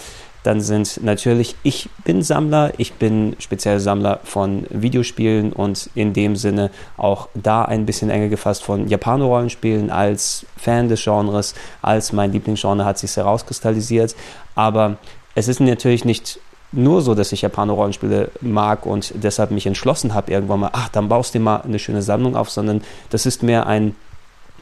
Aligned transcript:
dann 0.43 0.61
sind 0.61 1.03
natürlich, 1.03 1.55
ich 1.63 1.89
bin 2.05 2.21
Sammler, 2.21 2.71
ich 2.77 2.93
bin 2.93 3.35
speziell 3.39 3.79
Sammler 3.79 4.21
von 4.23 4.65
Videospielen 4.69 5.51
und 5.51 5.89
in 5.95 6.13
dem 6.13 6.35
Sinne 6.35 6.71
auch 6.95 7.27
da 7.33 7.65
ein 7.65 7.85
bisschen 7.85 8.09
enger 8.09 8.29
gefasst 8.29 8.63
von 8.63 8.87
Japano-Rollenspielen 8.87 9.89
als 9.89 10.45
Fan 10.55 10.87
des 10.87 11.03
Genres, 11.03 11.55
als 11.81 12.13
mein 12.13 12.31
Lieblingsgenre 12.31 12.85
hat 12.85 12.97
sich 12.97 13.15
herauskristallisiert. 13.17 14.15
Aber 14.55 14.97
es 15.35 15.47
ist 15.47 15.59
natürlich 15.59 16.05
nicht 16.05 16.39
nur 16.71 17.01
so, 17.01 17.15
dass 17.15 17.31
ich 17.31 17.41
Japano-Rollenspiele 17.41 18.31
mag 18.41 18.85
und 18.85 19.13
deshalb 19.15 19.51
mich 19.51 19.65
entschlossen 19.65 20.13
habe, 20.13 20.31
irgendwann 20.31 20.59
mal, 20.59 20.69
ach, 20.73 20.89
dann 20.89 21.09
baust 21.09 21.33
du 21.33 21.39
mal 21.39 21.61
eine 21.61 21.79
schöne 21.79 22.01
Sammlung 22.01 22.35
auf, 22.35 22.49
sondern 22.49 22.81
das 23.09 23.25
ist 23.25 23.43
mehr 23.43 23.65
ein 23.65 23.95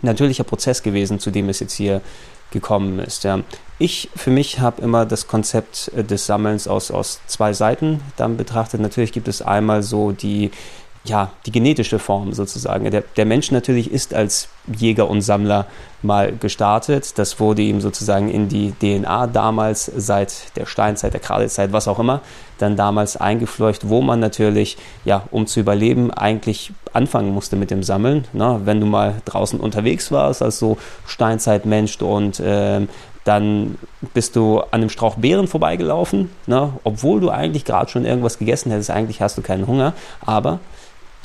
natürlicher 0.02 0.44
Prozess 0.44 0.84
gewesen, 0.84 1.20
zu 1.20 1.32
dem 1.32 1.50
es 1.50 1.60
jetzt 1.60 1.74
hier 1.74 2.02
gekommen 2.52 3.00
ist. 3.00 3.24
Ja. 3.24 3.40
Ich 3.78 4.10
für 4.16 4.32
mich 4.32 4.60
habe 4.60 4.82
immer 4.82 5.06
das 5.06 5.28
Konzept 5.28 5.92
des 5.94 6.26
Sammelns 6.26 6.68
aus, 6.68 6.92
aus 6.92 7.20
zwei 7.28 7.54
Seiten 7.54 8.00
dann 8.16 8.38
betrachtet. 8.38 8.80
Natürlich 8.80 9.12
gibt 9.12 9.28
es 9.28 9.42
einmal 9.42 9.84
so 9.84 10.12
die 10.12 10.52
ja, 11.08 11.32
die 11.46 11.52
genetische 11.52 12.00
Form 12.00 12.34
sozusagen. 12.34 12.90
Der, 12.92 13.04
der 13.16 13.26
Mensch 13.26 13.52
natürlich 13.52 13.92
ist 13.92 14.14
als 14.14 14.50
Jäger 14.68 15.10
und 15.10 15.22
Sammler 15.22 15.66
mal 16.02 16.34
gestartet. 16.34 17.18
Das 17.18 17.40
wurde 17.40 17.62
ihm 17.62 17.82
sozusagen 17.82 18.30
in 18.30 18.50
die 18.50 18.74
DNA 18.74 19.28
damals 19.28 19.92
seit 19.96 20.56
der 20.56 20.66
Steinzeit, 20.66 21.14
der 21.14 21.22
Kreidezeit, 21.22 21.72
was 21.72 21.88
auch 21.88 22.00
immer, 22.00 22.22
dann 22.58 22.76
damals 22.76 23.18
eingefleucht, 23.18 23.90
wo 23.90 24.02
man 24.02 24.20
natürlich, 24.20 24.78
ja, 25.06 25.24
um 25.32 25.48
zu 25.48 25.60
überleben, 25.60 26.12
eigentlich 26.12 26.72
anfangen 26.94 27.34
musste 27.34 27.56
mit 27.56 27.72
dem 27.72 27.84
Sammeln. 27.84 28.26
Ne? 28.34 28.62
Wenn 28.66 28.80
du 28.80 28.86
mal 28.86 29.16
draußen 29.26 29.60
unterwegs 29.60 30.12
warst 30.12 30.42
als 30.42 30.60
so 30.60 30.78
Steinzeitmensch 31.06 32.02
und 32.02 32.40
äh, 32.40 32.82
dann 33.24 33.78
bist 34.14 34.36
du 34.38 34.60
an 34.60 34.82
einem 34.82 34.90
Strauch 34.90 35.16
Beeren 35.16 35.48
vorbeigelaufen, 35.48 36.30
ne? 36.46 36.74
obwohl 36.84 37.20
du 37.20 37.30
eigentlich 37.30 37.66
gerade 37.66 37.90
schon 37.92 38.06
irgendwas 38.06 38.40
gegessen 38.40 38.72
hättest. 38.72 38.90
Eigentlich 38.90 39.22
hast 39.22 39.38
du 39.38 39.42
keinen 39.42 39.68
Hunger, 39.68 39.94
aber 40.26 40.60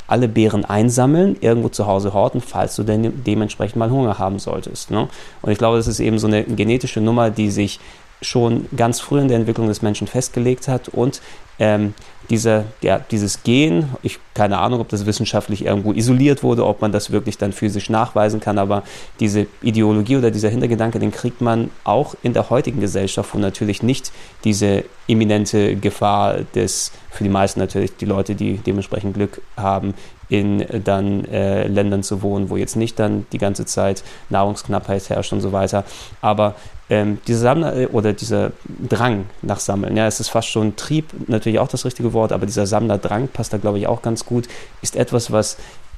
alle 0.07 0.27
Beeren 0.27 0.65
einsammeln, 0.65 1.37
irgendwo 1.41 1.69
zu 1.69 1.87
Hause 1.87 2.13
horten, 2.13 2.41
falls 2.41 2.75
du 2.75 2.83
denn 2.83 3.23
dementsprechend 3.23 3.77
mal 3.77 3.89
Hunger 3.89 4.19
haben 4.19 4.39
solltest. 4.39 4.91
Ne? 4.91 5.07
Und 5.41 5.51
ich 5.51 5.57
glaube, 5.57 5.77
das 5.77 5.87
ist 5.87 5.99
eben 5.99 6.19
so 6.19 6.27
eine 6.27 6.43
genetische 6.43 7.01
Nummer, 7.01 7.29
die 7.29 7.49
sich 7.51 7.79
schon 8.23 8.67
ganz 8.75 8.99
früh 8.99 9.19
in 9.19 9.27
der 9.27 9.37
Entwicklung 9.37 9.67
des 9.67 9.81
Menschen 9.81 10.07
festgelegt 10.07 10.67
hat 10.67 10.89
und 10.89 11.21
ähm, 11.59 11.93
diese, 12.29 12.65
ja, 12.81 12.99
dieses 12.99 13.43
Gen, 13.43 13.89
ich 14.01 14.19
keine 14.33 14.57
Ahnung, 14.57 14.79
ob 14.79 14.89
das 14.89 15.05
wissenschaftlich 15.05 15.65
irgendwo 15.65 15.91
isoliert 15.91 16.41
wurde, 16.41 16.65
ob 16.65 16.81
man 16.81 16.91
das 16.91 17.11
wirklich 17.11 17.37
dann 17.37 17.51
physisch 17.51 17.89
nachweisen 17.89 18.39
kann, 18.39 18.57
aber 18.57 18.83
diese 19.19 19.45
Ideologie 19.61 20.17
oder 20.17 20.31
dieser 20.31 20.49
Hintergedanke, 20.49 20.99
den 20.99 21.11
kriegt 21.11 21.41
man 21.41 21.69
auch 21.83 22.15
in 22.23 22.33
der 22.33 22.49
heutigen 22.49 22.79
Gesellschaft, 22.79 23.33
wo 23.33 23.39
natürlich 23.39 23.83
nicht 23.83 24.11
diese 24.43 24.85
imminente 25.05 25.75
Gefahr 25.75 26.37
des, 26.55 26.91
für 27.11 27.23
die 27.23 27.29
meisten 27.29 27.59
natürlich 27.59 27.95
die 27.97 28.05
Leute, 28.05 28.35
die 28.35 28.57
dementsprechend 28.57 29.13
Glück 29.13 29.41
haben, 29.57 29.93
in 30.33 30.65
dann 30.83 31.25
äh, 31.25 31.67
Ländern 31.67 32.01
zu 32.01 32.23
wohnen, 32.23 32.49
wo 32.49 32.57
jetzt 32.57 32.75
nicht 32.75 32.97
dann 32.97 33.27
die 33.31 33.37
ganze 33.37 33.67
Zeit 33.67 34.03
Nahrungsknappheit 34.31 35.07
herrscht 35.07 35.31
und 35.31 35.41
so 35.41 35.51
weiter. 35.51 35.83
Aber 36.21 36.55
ähm, 36.89 37.19
dieser 37.27 37.39
Sammler 37.39 37.75
äh, 37.75 37.85
oder 37.85 38.13
dieser 38.13 38.51
Drang 38.89 39.25
nach 39.43 39.59
Sammeln, 39.59 39.95
ja, 39.95 40.07
es 40.07 40.19
ist 40.19 40.29
fast 40.29 40.47
schon 40.47 40.75
Trieb, 40.75 41.05
natürlich 41.27 41.59
auch 41.59 41.67
das 41.67 41.85
richtige 41.85 42.13
Wort, 42.13 42.31
aber 42.31 42.47
dieser 42.47 42.65
Sammlerdrang 42.65 43.27
passt 43.27 43.53
da, 43.53 43.57
glaube 43.57 43.77
ich, 43.77 43.85
auch 43.85 44.01
ganz 44.01 44.25
gut, 44.25 44.47
ist 44.81 44.95
etwas, 44.95 45.31
was 45.31 45.57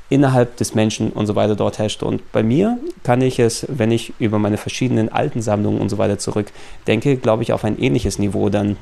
innerhalb 0.10 0.58
des 0.58 0.76
Menschen 0.76 1.12
und 1.12 1.28
so 1.28 1.36
weiter 1.36 1.56
dort 1.56 1.80
herrscht. 1.80 2.04
Und 2.04 2.30
bei 2.34 2.44
mir 2.44 2.78
kann 3.04 3.22
ich 3.22 3.40
es, 3.40 3.66
wenn 3.70 3.90
ich 3.90 4.14
über 4.20 4.38
meine 4.38 4.58
verschiedenen 4.58 5.08
alten 5.08 5.42
Sammlungen 5.42 5.80
und 5.80 5.88
so 5.88 5.98
weiter 5.98 6.20
zurückdenke, 6.20 7.16
glaube 7.16 7.44
ich, 7.44 7.54
auf 7.54 7.64
ein 7.64 7.80
ähnliches 7.80 8.20
Niveau 8.20 8.50
dann 8.50 8.76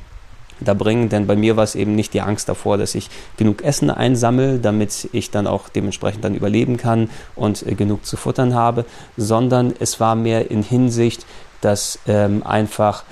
da 0.60 0.74
bringen, 0.74 1.08
denn 1.08 1.26
bei 1.26 1.36
mir 1.36 1.56
war 1.56 1.64
es 1.64 1.74
eben 1.74 1.94
nicht 1.94 2.14
die 2.14 2.20
Angst 2.20 2.48
davor, 2.48 2.78
dass 2.78 2.94
ich 2.94 3.10
genug 3.36 3.62
Essen 3.62 3.90
einsammle, 3.90 4.58
damit 4.58 5.08
ich 5.12 5.30
dann 5.30 5.46
auch 5.46 5.68
dementsprechend 5.68 6.24
dann 6.24 6.34
überleben 6.34 6.76
kann 6.76 7.10
und 7.34 7.66
äh, 7.66 7.74
genug 7.74 8.06
zu 8.06 8.16
futtern 8.16 8.54
habe, 8.54 8.84
sondern 9.16 9.74
es 9.78 10.00
war 10.00 10.14
mehr 10.14 10.50
in 10.50 10.62
Hinsicht, 10.62 11.26
dass 11.60 11.98
ähm, 12.06 12.42
einfach 12.44 13.04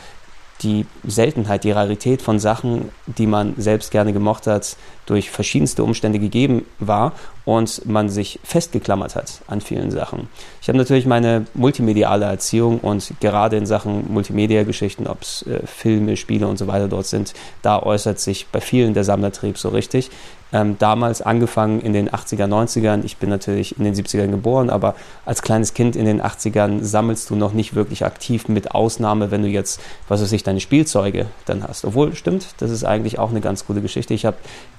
die 0.62 0.86
Seltenheit, 1.04 1.64
die 1.64 1.70
Rarität 1.70 2.22
von 2.22 2.38
Sachen, 2.38 2.90
die 3.06 3.26
man 3.26 3.54
selbst 3.56 3.90
gerne 3.90 4.12
gemocht 4.12 4.46
hat, 4.46 4.76
durch 5.06 5.30
verschiedenste 5.30 5.82
Umstände 5.82 6.18
gegeben 6.18 6.64
war 6.78 7.12
und 7.44 7.84
man 7.86 8.08
sich 8.08 8.38
festgeklammert 8.44 9.16
hat 9.16 9.42
an 9.48 9.60
vielen 9.60 9.90
Sachen. 9.90 10.28
Ich 10.60 10.68
habe 10.68 10.78
natürlich 10.78 11.06
meine 11.06 11.46
multimediale 11.54 12.26
Erziehung 12.26 12.78
und 12.78 13.12
gerade 13.20 13.56
in 13.56 13.66
Sachen 13.66 14.12
Multimedia-Geschichten, 14.12 15.06
ob 15.06 15.22
es 15.22 15.42
äh, 15.46 15.66
Filme, 15.66 16.16
Spiele 16.16 16.46
und 16.46 16.56
so 16.56 16.68
weiter 16.68 16.88
dort 16.88 17.06
sind, 17.06 17.34
da 17.62 17.82
äußert 17.82 18.20
sich 18.20 18.46
bei 18.46 18.60
vielen 18.60 18.94
der 18.94 19.04
Sammlertrieb 19.04 19.58
so 19.58 19.70
richtig 19.70 20.10
ähm, 20.52 20.76
damals 20.78 21.22
angefangen 21.22 21.80
in 21.80 21.92
den 21.92 22.10
80er, 22.10 22.46
90ern. 22.46 23.04
Ich 23.04 23.16
bin 23.16 23.30
natürlich 23.30 23.78
in 23.78 23.84
den 23.84 23.94
70ern 23.94 24.28
geboren, 24.28 24.70
aber 24.70 24.94
als 25.24 25.42
kleines 25.42 25.74
Kind 25.74 25.96
in 25.96 26.04
den 26.04 26.20
80ern 26.20 26.82
sammelst 26.82 27.30
du 27.30 27.36
noch 27.36 27.52
nicht 27.52 27.74
wirklich 27.74 28.04
aktiv, 28.04 28.48
mit 28.48 28.72
Ausnahme, 28.72 29.30
wenn 29.30 29.42
du 29.42 29.48
jetzt, 29.48 29.80
was 30.08 30.22
weiß 30.22 30.32
ich, 30.32 30.42
deine 30.42 30.60
Spielzeuge 30.60 31.26
dann 31.46 31.62
hast. 31.62 31.84
Obwohl, 31.84 32.14
stimmt, 32.14 32.54
das 32.58 32.70
ist 32.70 32.84
eigentlich 32.84 33.18
auch 33.18 33.30
eine 33.30 33.41
ganz 33.41 33.66
gute 33.66 33.80
Geschichte. 33.80 34.14
Ich 34.14 34.24
habe, 34.26 34.36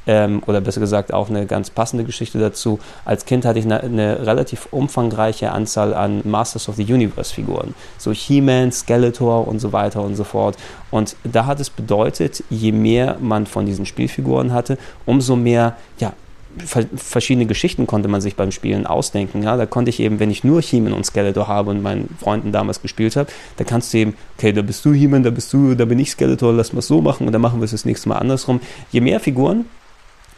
ähm, 0.08 0.42
oder 0.46 0.62
besser 0.62 0.80
gesagt, 0.80 1.14
auch 1.14 1.30
eine 1.30 1.46
ganz 1.46 1.70
passende 1.70 2.04
Geschichte 2.04 2.40
dazu. 2.40 2.80
Als 3.06 3.26
Kind 3.26 3.46
hatte 3.46 3.60
ich 3.60 3.66
eine, 3.66 3.82
eine 3.82 4.26
relativ 4.26 4.68
umfangreiche 4.72 5.52
Anzahl 5.52 5.94
an 5.94 6.22
Masters 6.24 6.70
of 6.70 6.76
the 6.76 6.84
Universe 6.84 7.34
Figuren. 7.34 7.74
So 7.98 8.12
He-Man, 8.12 8.72
Skeletor 8.72 9.48
und 9.48 9.60
so 9.60 9.72
weiter 9.74 10.02
und 10.02 10.16
so 10.16 10.24
fort. 10.24 10.58
Und 10.92 11.16
da 11.24 11.46
hat 11.46 11.60
es 11.60 11.70
bedeutet, 11.70 12.44
je 12.50 12.72
mehr 12.72 13.18
man 13.20 13.46
von 13.46 13.66
diesen 13.66 13.86
Spielfiguren 13.86 14.54
hatte, 14.54 14.78
umso 15.06 15.36
mehr, 15.36 15.76
ja, 16.00 16.14
verschiedene 16.58 17.46
Geschichten 17.46 17.88
konnte 17.88 18.08
man 18.08 18.22
sich 18.22 18.36
beim 18.36 18.52
Spielen 18.52 18.86
ausdenken. 18.86 19.44
Ja, 19.44 19.58
da 19.58 19.66
konnte 19.66 19.90
ich 19.90 20.00
eben, 20.00 20.20
wenn 20.20 20.30
ich 20.30 20.44
nur 20.44 20.62
He-Man 20.62 20.94
und 20.94 21.06
Skeletor 21.06 21.48
habe 21.48 21.72
und 21.72 21.82
meinen 21.82 22.16
Freunden 22.20 22.52
damals 22.52 22.82
gespielt 22.82 23.16
habe, 23.16 23.30
da 23.58 23.64
kannst 23.64 23.94
du 23.94 23.98
eben, 23.98 24.14
okay, 24.38 24.54
da 24.54 24.62
bist 24.62 24.86
du 24.86 24.94
He-Man, 24.94 25.24
da 25.24 25.32
bist 25.32 25.52
du, 25.54 25.76
da 25.76 25.86
bin 25.86 26.00
ich 26.00 26.12
Skeletor, 26.12 26.54
lass 26.54 26.74
mal 26.74 26.82
so 26.82 27.02
machen 27.02 27.26
und 27.26 27.34
dann 27.34 27.42
machen 27.42 27.60
wir 27.60 27.66
es 27.66 27.72
das 27.72 27.86
nächste 27.86 28.10
Mal 28.10 28.18
andersrum. 28.18 28.60
Je 28.92 29.02
mehr 29.02 29.20
Figuren, 29.20 29.66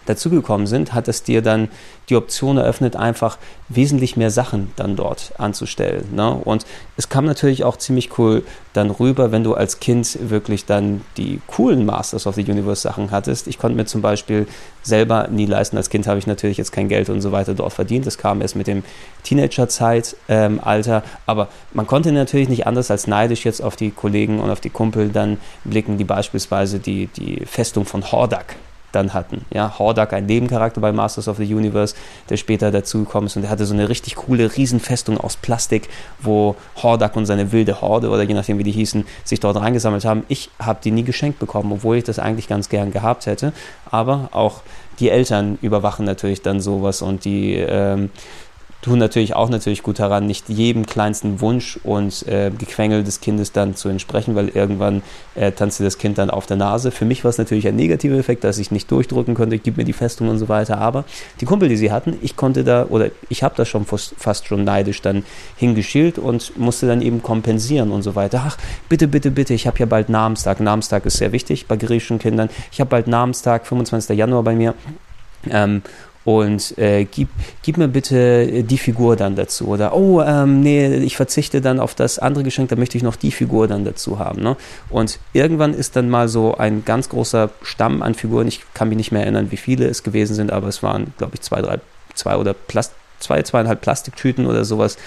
dazugekommen 0.06 0.68
sind, 0.68 0.94
hat 0.94 1.08
es 1.08 1.24
dir 1.24 1.42
dann 1.42 1.70
die 2.10 2.16
Option 2.16 2.58
eröffnet, 2.58 2.96
einfach 2.96 3.38
wesentlich 3.68 4.16
mehr 4.16 4.30
Sachen 4.30 4.72
dann 4.76 4.96
dort 4.96 5.34
anzustellen. 5.40 6.06
Ne? 6.14 6.32
Und 6.32 6.66
es 6.98 7.10
kam 7.10 7.26
natürlich 7.26 7.64
auch 7.64 7.78
ziemlich 7.78 8.18
cool 8.20 8.44
dann 8.74 8.92
rüber, 8.92 9.32
wenn 9.32 9.44
du 9.44 9.56
als 9.56 9.80
Kind 9.80 10.18
wirklich 10.30 10.66
dann 10.66 11.02
die 11.18 11.42
coolen 11.48 11.86
Masters 11.86 12.28
of 12.28 12.36
the 12.36 12.44
Universe 12.44 12.82
Sachen 12.82 13.10
hattest. 13.10 13.48
Ich 13.48 13.58
konnte 13.58 13.76
mir 13.76 13.86
zum 13.86 14.02
Beispiel 14.02 14.48
selber 14.84 15.28
nie 15.30 15.48
leisten. 15.48 15.78
Als 15.78 15.90
Kind 15.90 16.06
habe 16.06 16.20
ich 16.20 16.28
natürlich 16.28 16.58
jetzt 16.58 16.72
kein 16.72 16.90
Geld 16.90 17.10
und 17.10 17.22
so 17.22 17.32
weiter 17.32 17.56
dort 17.56 17.74
verdient. 17.74 18.06
Das 18.06 18.18
kam 18.18 18.42
erst 18.42 18.56
mit 18.56 18.68
dem 18.68 18.84
Teenagerzeit-Alter. 19.24 20.98
Ähm, 20.98 21.02
Aber 21.26 21.48
man 21.74 21.88
konnte 21.88 22.12
natürlich 22.12 22.50
nicht 22.50 22.68
anders 22.68 22.92
als 22.92 23.08
neidisch 23.08 23.46
jetzt 23.46 23.62
auf 23.62 23.76
die 23.76 23.90
Kollegen 23.90 24.40
und 24.40 24.52
auf 24.52 24.60
die 24.60 24.70
Kumpel 24.70 25.10
dann 25.10 25.38
blicken, 25.64 25.98
die 25.98 26.04
beispielsweise 26.04 26.78
die, 26.80 27.08
die 27.08 27.46
Festung 27.46 27.86
von 27.86 28.12
Hordak 28.12 28.58
dann 28.96 29.14
hatten. 29.14 29.46
Ja, 29.54 29.78
Hordak, 29.78 30.14
ein 30.14 30.26
Nebencharakter 30.26 30.82
bei 30.82 30.92
Masters 30.92 31.28
of 31.28 31.38
the 31.38 31.54
Universe, 31.54 31.96
der 32.30 32.38
später 32.38 32.72
dazugekommen 32.72 33.28
ist 33.28 33.36
und 33.36 33.44
der 33.44 33.52
hatte 33.52 33.66
so 33.66 33.74
eine 33.74 33.90
richtig 33.90 34.16
coole 34.16 34.56
Riesenfestung 34.56 35.20
aus 35.20 35.36
Plastik, 35.36 35.90
wo 36.20 36.56
Hordak 36.82 37.16
und 37.16 37.26
seine 37.26 37.52
wilde 37.52 37.82
Horde 37.82 38.10
oder 38.10 38.24
je 38.24 38.34
nachdem 38.34 38.58
wie 38.58 38.64
die 38.64 38.72
hießen, 38.72 39.06
sich 39.24 39.40
dort 39.40 39.58
reingesammelt 39.58 40.06
haben. 40.06 40.24
Ich 40.30 40.50
habe 40.60 40.80
die 40.84 40.92
nie 40.92 41.04
geschenkt 41.04 41.40
bekommen, 41.40 41.72
obwohl 41.72 41.98
ich 41.98 42.04
das 42.04 42.20
eigentlich 42.20 42.48
ganz 42.48 42.70
gern 42.70 42.92
gehabt 42.92 43.26
hätte. 43.26 43.54
Aber 43.92 44.30
auch 44.32 44.62
die 45.00 45.10
Eltern 45.10 45.58
überwachen 45.62 46.06
natürlich 46.06 46.42
dann 46.42 46.62
sowas 46.62 47.02
und 47.02 47.26
die 47.26 47.56
ähm, 47.56 48.10
tun 48.86 49.00
natürlich 49.00 49.36
auch 49.36 49.50
natürlich 49.50 49.82
gut 49.82 49.98
daran, 49.98 50.28
nicht 50.28 50.48
jedem 50.48 50.86
kleinsten 50.86 51.42
Wunsch 51.42 51.80
und 51.84 52.28
äh, 52.28 52.52
Gequengel 52.56 53.04
des 53.04 53.20
Kindes 53.20 53.52
dann 53.52 53.76
zu 53.76 53.90
entsprechen, 53.90 54.36
weil 54.36 54.50
irgendwann 54.50 55.02
äh, 55.34 55.52
tanzte 55.52 55.84
das 55.84 55.98
Kind 55.98 56.20
dann 56.20 56.30
auf 56.30 56.46
der 56.46 56.58
Nase. 56.58 56.92
Für 56.92 57.04
mich 57.04 57.24
war 57.24 57.30
es 57.30 57.40
natürlich 57.40 57.68
ein 57.68 57.76
negativer 57.76 58.16
Effekt, 58.16 58.44
dass 58.44 58.60
ich 58.60 58.70
nicht 58.70 58.92
durchdrücken 58.92 59.34
konnte, 59.34 59.56
ich 59.56 59.64
gib 59.64 59.78
mir 59.78 59.86
die 59.86 59.94
Festung 59.94 60.30
und 60.30 60.38
so 60.38 60.50
weiter, 60.50 60.78
aber 60.78 61.04
die 61.42 61.46
Kumpel, 61.46 61.68
die 61.68 61.78
sie 61.78 61.92
hatten, 61.92 62.20
ich 62.22 62.36
konnte 62.36 62.64
da, 62.64 62.86
oder 62.88 63.10
ich 63.28 63.42
habe 63.42 63.56
da 63.58 63.66
schon 63.66 63.86
fast, 63.86 64.14
fast 64.20 64.46
schon 64.46 64.64
neidisch 64.64 65.02
dann 65.02 65.26
hingeschielt 65.56 66.20
und 66.20 66.56
musste 66.56 66.86
dann 66.86 67.02
eben 67.02 67.24
kompensieren 67.24 67.92
und 67.92 68.04
so 68.04 68.14
weiter. 68.14 68.44
Ach, 68.46 68.58
bitte, 68.88 69.08
bitte, 69.08 69.32
bitte, 69.32 69.56
ich 69.56 69.66
habe 69.66 69.80
ja 69.80 69.88
bald 69.88 70.10
Namenstag. 70.10 70.60
Namenstag 70.60 71.08
ist 71.08 71.18
sehr 71.18 71.32
wichtig 71.32 71.66
bei 71.66 71.76
griechischen 71.76 72.20
Kindern. 72.20 72.50
Ich 72.72 72.80
habe 72.80 72.92
bald 72.92 73.08
Namenstag, 73.08 73.66
25. 73.66 74.16
Januar 74.16 74.44
bei 74.44 74.54
mir. 74.54 74.76
Ähm, 75.50 75.82
und 76.26 76.78
äh, 76.78 77.06
gib, 77.06 77.30
gib 77.62 77.78
mir 77.78 77.88
bitte 77.88 78.64
die 78.64 78.78
Figur 78.78 79.16
dann 79.16 79.36
dazu. 79.36 79.68
Oder, 79.68 79.96
oh, 79.96 80.22
ähm, 80.22 80.60
nee, 80.60 80.96
ich 80.98 81.16
verzichte 81.16 81.62
dann 81.62 81.80
auf 81.80 81.96
das 81.96 82.20
andere 82.20 82.44
Geschenk, 82.44 82.70
da 82.70 82.76
möchte 82.76 82.98
ich 82.98 83.04
noch 83.04 83.16
die 83.16 83.32
Figur 83.32 83.68
dann 83.68 83.86
dazu 83.86 84.20
haben. 84.20 84.42
Ne? 84.42 84.58
Und 84.90 85.20
irgendwann 85.34 85.74
ist 85.74 85.96
dann 85.96 86.10
mal 86.10 86.28
so 86.28 86.58
ein 86.58 86.84
ganz 86.84 87.10
großer 87.10 87.52
Stamm 87.62 88.02
an 88.02 88.16
Figuren, 88.16 88.48
ich 88.48 88.62
kann 88.74 88.90
mich 88.90 88.98
nicht 88.98 89.12
mehr 89.12 89.22
erinnern, 89.22 89.52
wie 89.52 89.58
viele 89.58 89.86
es 89.86 90.04
gewesen 90.04 90.34
sind, 90.34 90.52
aber 90.52 90.68
es 90.68 90.82
waren, 90.82 91.14
glaube 91.18 91.36
ich, 91.36 91.42
zwei, 91.42 91.62
drei, 91.62 91.80
zwei 92.16 92.36
oder 92.36 92.54
Plast 92.54 92.94
zwei, 93.20 93.42
zweieinhalb 93.44 93.82
Plastiktüten 93.82 94.46
oder 94.46 94.66
sowas, 94.66 94.98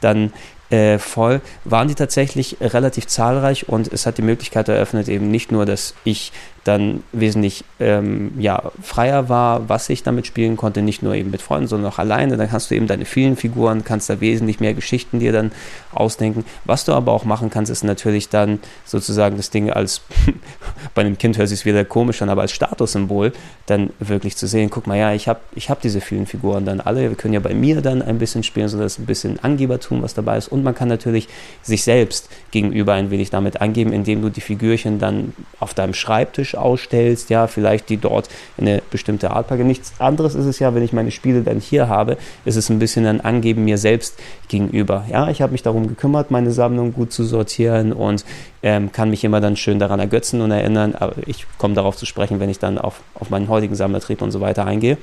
dann 0.00 0.32
äh, 0.70 0.98
voll, 0.98 1.40
waren 1.64 1.88
die 1.88 1.94
tatsächlich 1.94 2.56
relativ 2.60 3.06
zahlreich 3.06 3.68
und 3.68 3.92
es 3.92 4.06
hat 4.06 4.18
die 4.18 4.22
Möglichkeit 4.22 4.68
eröffnet, 4.68 5.08
eben 5.08 5.30
nicht 5.30 5.52
nur, 5.52 5.64
dass 5.64 5.94
ich 6.04 6.32
dann 6.66 7.04
wesentlich 7.12 7.64
ähm, 7.78 8.32
ja, 8.38 8.72
freier 8.82 9.28
war, 9.28 9.68
was 9.68 9.88
ich 9.88 10.02
damit 10.02 10.26
spielen 10.26 10.56
konnte, 10.56 10.82
nicht 10.82 11.02
nur 11.02 11.14
eben 11.14 11.30
mit 11.30 11.40
Freunden, 11.40 11.68
sondern 11.68 11.92
auch 11.92 11.98
alleine. 11.98 12.36
Dann 12.36 12.48
kannst 12.48 12.70
du 12.70 12.74
eben 12.74 12.88
deine 12.88 13.04
vielen 13.04 13.36
Figuren, 13.36 13.84
kannst 13.84 14.10
da 14.10 14.20
wesentlich 14.20 14.58
mehr 14.58 14.74
Geschichten 14.74 15.20
dir 15.20 15.30
dann 15.30 15.52
ausdenken. 15.92 16.44
Was 16.64 16.84
du 16.84 16.92
aber 16.92 17.12
auch 17.12 17.24
machen 17.24 17.50
kannst, 17.50 17.70
ist 17.70 17.84
natürlich 17.84 18.28
dann 18.30 18.58
sozusagen 18.84 19.36
das 19.36 19.50
Ding 19.50 19.70
als, 19.70 20.00
bei 20.94 21.02
einem 21.02 21.18
Kind 21.18 21.38
hört 21.38 21.48
sich 21.48 21.64
wieder 21.64 21.84
komisch 21.84 22.20
an, 22.20 22.30
aber 22.30 22.42
als 22.42 22.52
Statussymbol 22.52 23.32
dann 23.66 23.90
wirklich 24.00 24.36
zu 24.36 24.48
sehen, 24.48 24.68
guck 24.68 24.88
mal, 24.88 24.98
ja, 24.98 25.12
ich 25.12 25.28
habe 25.28 25.40
ich 25.54 25.70
hab 25.70 25.80
diese 25.80 26.00
vielen 26.00 26.26
Figuren 26.26 26.64
dann 26.64 26.80
alle, 26.80 27.08
wir 27.08 27.16
können 27.16 27.34
ja 27.34 27.40
bei 27.40 27.54
mir 27.54 27.80
dann 27.80 28.02
ein 28.02 28.18
bisschen 28.18 28.42
spielen, 28.42 28.68
sodass 28.68 28.98
ein 28.98 29.06
bisschen 29.06 29.38
Angebertum, 29.38 30.02
was 30.02 30.14
dabei 30.14 30.36
ist. 30.36 30.48
Und 30.48 30.64
man 30.64 30.74
kann 30.74 30.88
natürlich 30.88 31.28
sich 31.62 31.84
selbst 31.84 32.28
gegenüber 32.50 32.94
ein 32.94 33.10
wenig 33.10 33.30
damit 33.30 33.60
angeben, 33.60 33.92
indem 33.92 34.22
du 34.22 34.30
die 34.30 34.40
Figürchen 34.40 34.98
dann 34.98 35.32
auf 35.60 35.72
deinem 35.72 35.94
Schreibtisch 35.94 36.55
ausstellst, 36.56 37.30
ja, 37.30 37.46
vielleicht 37.46 37.88
die 37.88 37.96
dort 37.96 38.28
in 38.56 38.66
eine 38.66 38.82
bestimmte 38.90 39.30
Art 39.30 39.48
packe. 39.48 39.64
Nichts 39.64 39.92
anderes 39.98 40.34
ist 40.34 40.46
es 40.46 40.58
ja, 40.58 40.74
wenn 40.74 40.82
ich 40.82 40.92
meine 40.92 41.10
Spiele 41.10 41.42
dann 41.42 41.60
hier 41.60 41.88
habe, 41.88 42.16
ist 42.44 42.56
es 42.56 42.70
ein 42.70 42.78
bisschen 42.78 43.06
ein 43.06 43.20
Angeben 43.20 43.64
mir 43.64 43.78
selbst 43.78 44.18
gegenüber. 44.48 45.04
Ja, 45.10 45.28
ich 45.28 45.42
habe 45.42 45.52
mich 45.52 45.62
darum 45.62 45.88
gekümmert, 45.88 46.30
meine 46.30 46.52
Sammlung 46.52 46.92
gut 46.92 47.12
zu 47.12 47.24
sortieren 47.24 47.92
und 47.92 48.24
ähm, 48.62 48.92
kann 48.92 49.10
mich 49.10 49.24
immer 49.24 49.40
dann 49.40 49.56
schön 49.56 49.78
daran 49.78 50.00
ergötzen 50.00 50.40
und 50.40 50.50
erinnern, 50.50 50.94
aber 50.94 51.14
ich 51.26 51.46
komme 51.58 51.74
darauf 51.74 51.96
zu 51.96 52.06
sprechen, 52.06 52.40
wenn 52.40 52.50
ich 52.50 52.58
dann 52.58 52.78
auf, 52.78 53.00
auf 53.14 53.30
meinen 53.30 53.48
heutigen 53.48 53.74
Sammlertrieb 53.74 54.22
und 54.22 54.30
so 54.30 54.40
weiter 54.40 54.64
eingehe. 54.64 54.98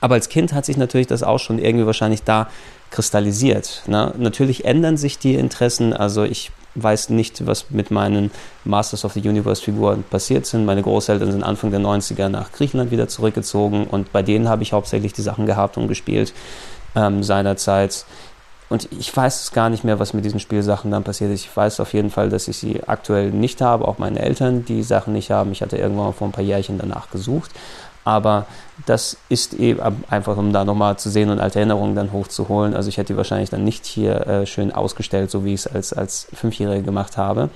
Aber 0.00 0.14
als 0.14 0.28
Kind 0.28 0.52
hat 0.52 0.64
sich 0.64 0.76
natürlich 0.76 1.06
das 1.06 1.22
auch 1.22 1.38
schon 1.38 1.58
irgendwie 1.58 1.86
wahrscheinlich 1.86 2.22
da 2.22 2.48
kristallisiert. 2.90 3.82
Ne? 3.86 4.12
Natürlich 4.18 4.64
ändern 4.64 4.96
sich 4.96 5.18
die 5.18 5.34
Interessen. 5.34 5.92
Also 5.92 6.24
ich 6.24 6.50
weiß 6.82 7.10
nicht, 7.10 7.46
was 7.46 7.70
mit 7.70 7.90
meinen 7.90 8.30
Masters 8.64 9.04
of 9.04 9.12
the 9.12 9.20
Universe 9.20 9.62
Figuren 9.62 10.04
passiert 10.08 10.46
sind. 10.46 10.64
Meine 10.64 10.82
Großeltern 10.82 11.32
sind 11.32 11.42
Anfang 11.42 11.70
der 11.70 11.80
90er 11.80 12.28
nach 12.28 12.52
Griechenland 12.52 12.90
wieder 12.90 13.08
zurückgezogen 13.08 13.86
und 13.86 14.12
bei 14.12 14.22
denen 14.22 14.48
habe 14.48 14.62
ich 14.62 14.72
hauptsächlich 14.72 15.12
die 15.12 15.22
Sachen 15.22 15.46
gehabt 15.46 15.76
und 15.76 15.88
gespielt 15.88 16.32
ähm, 16.94 17.22
seinerzeit. 17.22 18.04
Und 18.68 18.88
ich 18.98 19.16
weiß 19.16 19.52
gar 19.52 19.70
nicht 19.70 19.84
mehr, 19.84 20.00
was 20.00 20.12
mit 20.12 20.24
diesen 20.24 20.40
Spielsachen 20.40 20.90
dann 20.90 21.04
passiert 21.04 21.30
ist. 21.30 21.44
Ich 21.44 21.56
weiß 21.56 21.78
auf 21.78 21.92
jeden 21.92 22.10
Fall, 22.10 22.30
dass 22.30 22.48
ich 22.48 22.56
sie 22.56 22.82
aktuell 22.84 23.30
nicht 23.30 23.60
habe, 23.60 23.86
auch 23.86 23.98
meine 23.98 24.18
Eltern 24.18 24.64
die 24.64 24.82
Sachen 24.82 25.12
nicht 25.12 25.30
haben. 25.30 25.52
Ich 25.52 25.62
hatte 25.62 25.76
irgendwann 25.76 26.12
vor 26.12 26.26
ein 26.26 26.32
paar 26.32 26.42
Jährchen 26.42 26.78
danach 26.78 27.10
gesucht. 27.10 27.52
Aber 28.06 28.46
das 28.86 29.16
ist 29.28 29.54
eben 29.54 29.80
einfach, 30.08 30.36
um 30.36 30.52
da 30.52 30.64
nochmal 30.64 30.96
zu 30.96 31.10
sehen 31.10 31.28
und 31.28 31.40
alte 31.40 31.58
Erinnerungen 31.58 31.96
dann 31.96 32.12
hochzuholen. 32.12 32.72
Also 32.74 32.88
ich 32.88 32.98
hätte 32.98 33.14
die 33.14 33.16
wahrscheinlich 33.16 33.50
dann 33.50 33.64
nicht 33.64 33.84
hier 33.84 34.24
äh, 34.28 34.46
schön 34.46 34.70
ausgestellt, 34.70 35.28
so 35.28 35.44
wie 35.44 35.54
ich 35.54 35.66
es 35.66 35.66
als, 35.66 35.92
als 35.92 36.28
Fünfjährige 36.32 36.84
gemacht 36.84 37.16
habe. 37.16 37.50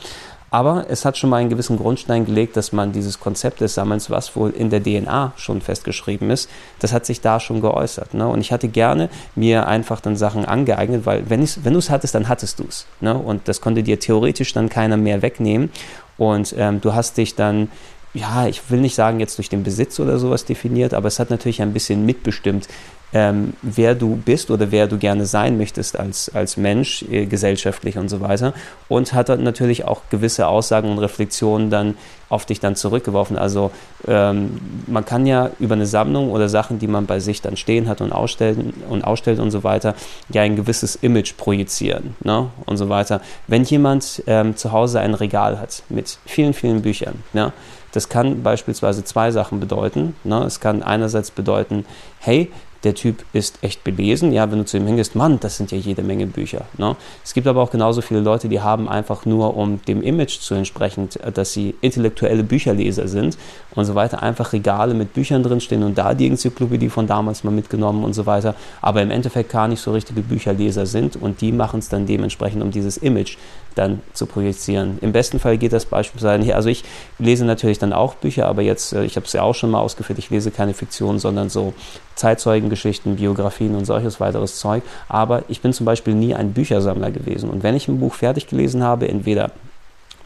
Aber 0.50 0.86
es 0.88 1.04
hat 1.04 1.16
schon 1.16 1.30
mal 1.30 1.36
einen 1.36 1.50
gewissen 1.50 1.76
Grundstein 1.78 2.26
gelegt, 2.26 2.56
dass 2.56 2.72
man 2.72 2.90
dieses 2.90 3.20
Konzept 3.20 3.60
des 3.60 3.74
Sammelns, 3.74 4.10
was 4.10 4.34
wohl 4.34 4.50
in 4.50 4.70
der 4.70 4.82
DNA 4.82 5.34
schon 5.36 5.60
festgeschrieben 5.60 6.30
ist, 6.30 6.50
das 6.80 6.92
hat 6.92 7.06
sich 7.06 7.20
da 7.20 7.38
schon 7.38 7.60
geäußert. 7.60 8.14
Ne? 8.14 8.26
Und 8.26 8.40
ich 8.40 8.50
hatte 8.50 8.66
gerne 8.66 9.08
mir 9.36 9.68
einfach 9.68 10.00
dann 10.00 10.16
Sachen 10.16 10.44
angeeignet, 10.44 11.06
weil 11.06 11.30
wenn, 11.30 11.48
wenn 11.62 11.74
du 11.74 11.78
es 11.78 11.90
hattest, 11.90 12.16
dann 12.16 12.28
hattest 12.28 12.58
du 12.58 12.64
es. 12.68 12.86
Ne? 13.00 13.14
Und 13.14 13.46
das 13.46 13.60
konnte 13.60 13.84
dir 13.84 14.00
theoretisch 14.00 14.52
dann 14.52 14.68
keiner 14.68 14.96
mehr 14.96 15.22
wegnehmen. 15.22 15.70
Und 16.18 16.56
ähm, 16.58 16.80
du 16.80 16.92
hast 16.92 17.16
dich 17.18 17.36
dann 17.36 17.68
ja, 18.12 18.46
ich 18.46 18.70
will 18.70 18.80
nicht 18.80 18.94
sagen 18.94 19.20
jetzt 19.20 19.38
durch 19.38 19.48
den 19.48 19.62
Besitz 19.62 20.00
oder 20.00 20.18
sowas 20.18 20.44
definiert, 20.44 20.94
aber 20.94 21.08
es 21.08 21.18
hat 21.18 21.30
natürlich 21.30 21.62
ein 21.62 21.72
bisschen 21.72 22.04
mitbestimmt, 22.04 22.66
ähm, 23.12 23.54
wer 23.62 23.94
du 23.94 24.16
bist 24.16 24.50
oder 24.50 24.70
wer 24.70 24.86
du 24.86 24.96
gerne 24.96 25.26
sein 25.26 25.58
möchtest 25.58 25.98
als, 25.98 26.28
als 26.34 26.56
Mensch, 26.56 27.04
äh, 27.10 27.26
gesellschaftlich 27.26 27.98
und 27.98 28.08
so 28.08 28.20
weiter. 28.20 28.54
Und 28.88 29.12
hat 29.14 29.28
natürlich 29.40 29.84
auch 29.84 30.02
gewisse 30.10 30.46
Aussagen 30.46 30.90
und 30.90 30.98
Reflexionen 30.98 31.70
dann 31.70 31.96
auf 32.28 32.46
dich 32.46 32.60
dann 32.60 32.76
zurückgeworfen. 32.76 33.36
Also 33.36 33.72
ähm, 34.06 34.60
man 34.86 35.04
kann 35.04 35.26
ja 35.26 35.50
über 35.58 35.74
eine 35.74 35.86
Sammlung 35.86 36.30
oder 36.30 36.48
Sachen, 36.48 36.78
die 36.78 36.86
man 36.86 37.06
bei 37.06 37.18
sich 37.18 37.42
dann 37.42 37.56
stehen 37.56 37.88
hat 37.88 38.00
und 38.00 38.12
ausstellen 38.12 38.72
und 38.88 39.02
ausstellt 39.02 39.40
und 39.40 39.50
so 39.50 39.64
weiter, 39.64 39.94
ja 40.32 40.42
ein 40.42 40.54
gewisses 40.54 40.94
Image 40.96 41.36
projizieren 41.36 42.14
ne? 42.22 42.48
und 42.66 42.76
so 42.76 42.88
weiter. 42.88 43.20
Wenn 43.48 43.64
jemand 43.64 44.22
ähm, 44.28 44.56
zu 44.56 44.70
Hause 44.70 45.00
ein 45.00 45.14
Regal 45.14 45.58
hat 45.58 45.82
mit 45.88 46.18
vielen, 46.26 46.54
vielen 46.54 46.82
Büchern, 46.82 47.24
ne? 47.32 47.52
Das 47.92 48.08
kann 48.08 48.42
beispielsweise 48.42 49.04
zwei 49.04 49.30
Sachen 49.30 49.60
bedeuten. 49.60 50.14
Ne? 50.24 50.44
Es 50.44 50.60
kann 50.60 50.82
einerseits 50.82 51.30
bedeuten, 51.30 51.84
hey, 52.18 52.50
der 52.84 52.94
Typ 52.94 53.24
ist 53.32 53.58
echt 53.62 53.84
belesen. 53.84 54.32
Ja, 54.32 54.50
wenn 54.50 54.58
du 54.58 54.64
zu 54.64 54.76
ihm 54.76 54.86
hingehst, 54.86 55.14
Mann, 55.14 55.38
das 55.40 55.56
sind 55.56 55.70
ja 55.70 55.78
jede 55.78 56.02
Menge 56.02 56.26
Bücher. 56.26 56.64
Ne? 56.78 56.96
Es 57.24 57.34
gibt 57.34 57.46
aber 57.46 57.60
auch 57.60 57.70
genauso 57.70 58.00
viele 58.00 58.20
Leute, 58.20 58.48
die 58.48 58.60
haben 58.60 58.88
einfach 58.88 59.26
nur, 59.26 59.56
um 59.56 59.82
dem 59.84 60.02
Image 60.02 60.40
zu 60.40 60.54
entsprechen, 60.54 61.08
äh, 61.22 61.30
dass 61.30 61.52
sie 61.52 61.74
intellektuelle 61.80 62.42
Bücherleser 62.42 63.08
sind 63.08 63.36
und 63.74 63.84
so 63.84 63.94
weiter, 63.94 64.22
einfach 64.22 64.52
Regale 64.52 64.94
mit 64.94 65.12
Büchern 65.12 65.42
drinstehen 65.42 65.82
und 65.82 65.98
da 65.98 66.14
die 66.14 66.26
Enzyklopädie 66.26 66.88
von 66.88 67.06
damals 67.06 67.44
mal 67.44 67.50
mitgenommen 67.50 68.04
und 68.04 68.14
so 68.14 68.26
weiter, 68.26 68.54
aber 68.80 69.02
im 69.02 69.10
Endeffekt 69.10 69.50
gar 69.50 69.68
nicht 69.68 69.80
so 69.80 69.92
richtige 69.92 70.22
Bücherleser 70.22 70.86
sind 70.86 71.16
und 71.16 71.40
die 71.40 71.52
machen 71.52 71.80
es 71.80 71.88
dann 71.88 72.06
dementsprechend, 72.06 72.62
um 72.62 72.70
dieses 72.70 72.96
Image 72.96 73.36
dann 73.74 74.00
zu 74.12 74.26
projizieren. 74.26 74.98
Im 75.00 75.12
besten 75.12 75.38
Fall 75.38 75.58
geht 75.58 75.72
das 75.72 75.84
beispielsweise 75.84 76.44
hier, 76.44 76.56
also 76.56 76.68
ich 76.68 76.84
lese 77.18 77.44
natürlich 77.44 77.78
dann 77.78 77.92
auch 77.92 78.14
Bücher, 78.14 78.46
aber 78.46 78.62
jetzt, 78.62 78.92
äh, 78.92 79.04
ich 79.04 79.16
habe 79.16 79.26
es 79.26 79.32
ja 79.32 79.42
auch 79.42 79.54
schon 79.54 79.70
mal 79.70 79.80
ausgeführt, 79.80 80.18
ich 80.18 80.30
lese 80.30 80.50
keine 80.50 80.74
Fiktion, 80.74 81.18
sondern 81.18 81.48
so 81.48 81.72
Zeitzeugengeschichten, 82.14 83.16
Biografien 83.16 83.74
und 83.74 83.84
solches 83.84 84.20
weiteres 84.20 84.58
Zeug. 84.58 84.82
Aber 85.08 85.44
ich 85.48 85.60
bin 85.60 85.72
zum 85.72 85.86
Beispiel 85.86 86.14
nie 86.14 86.34
ein 86.34 86.52
Büchersammler 86.52 87.10
gewesen. 87.10 87.48
Und 87.50 87.62
wenn 87.62 87.76
ich 87.76 87.88
ein 87.88 88.00
Buch 88.00 88.14
fertig 88.14 88.46
gelesen 88.46 88.82
habe, 88.82 89.08
entweder 89.08 89.50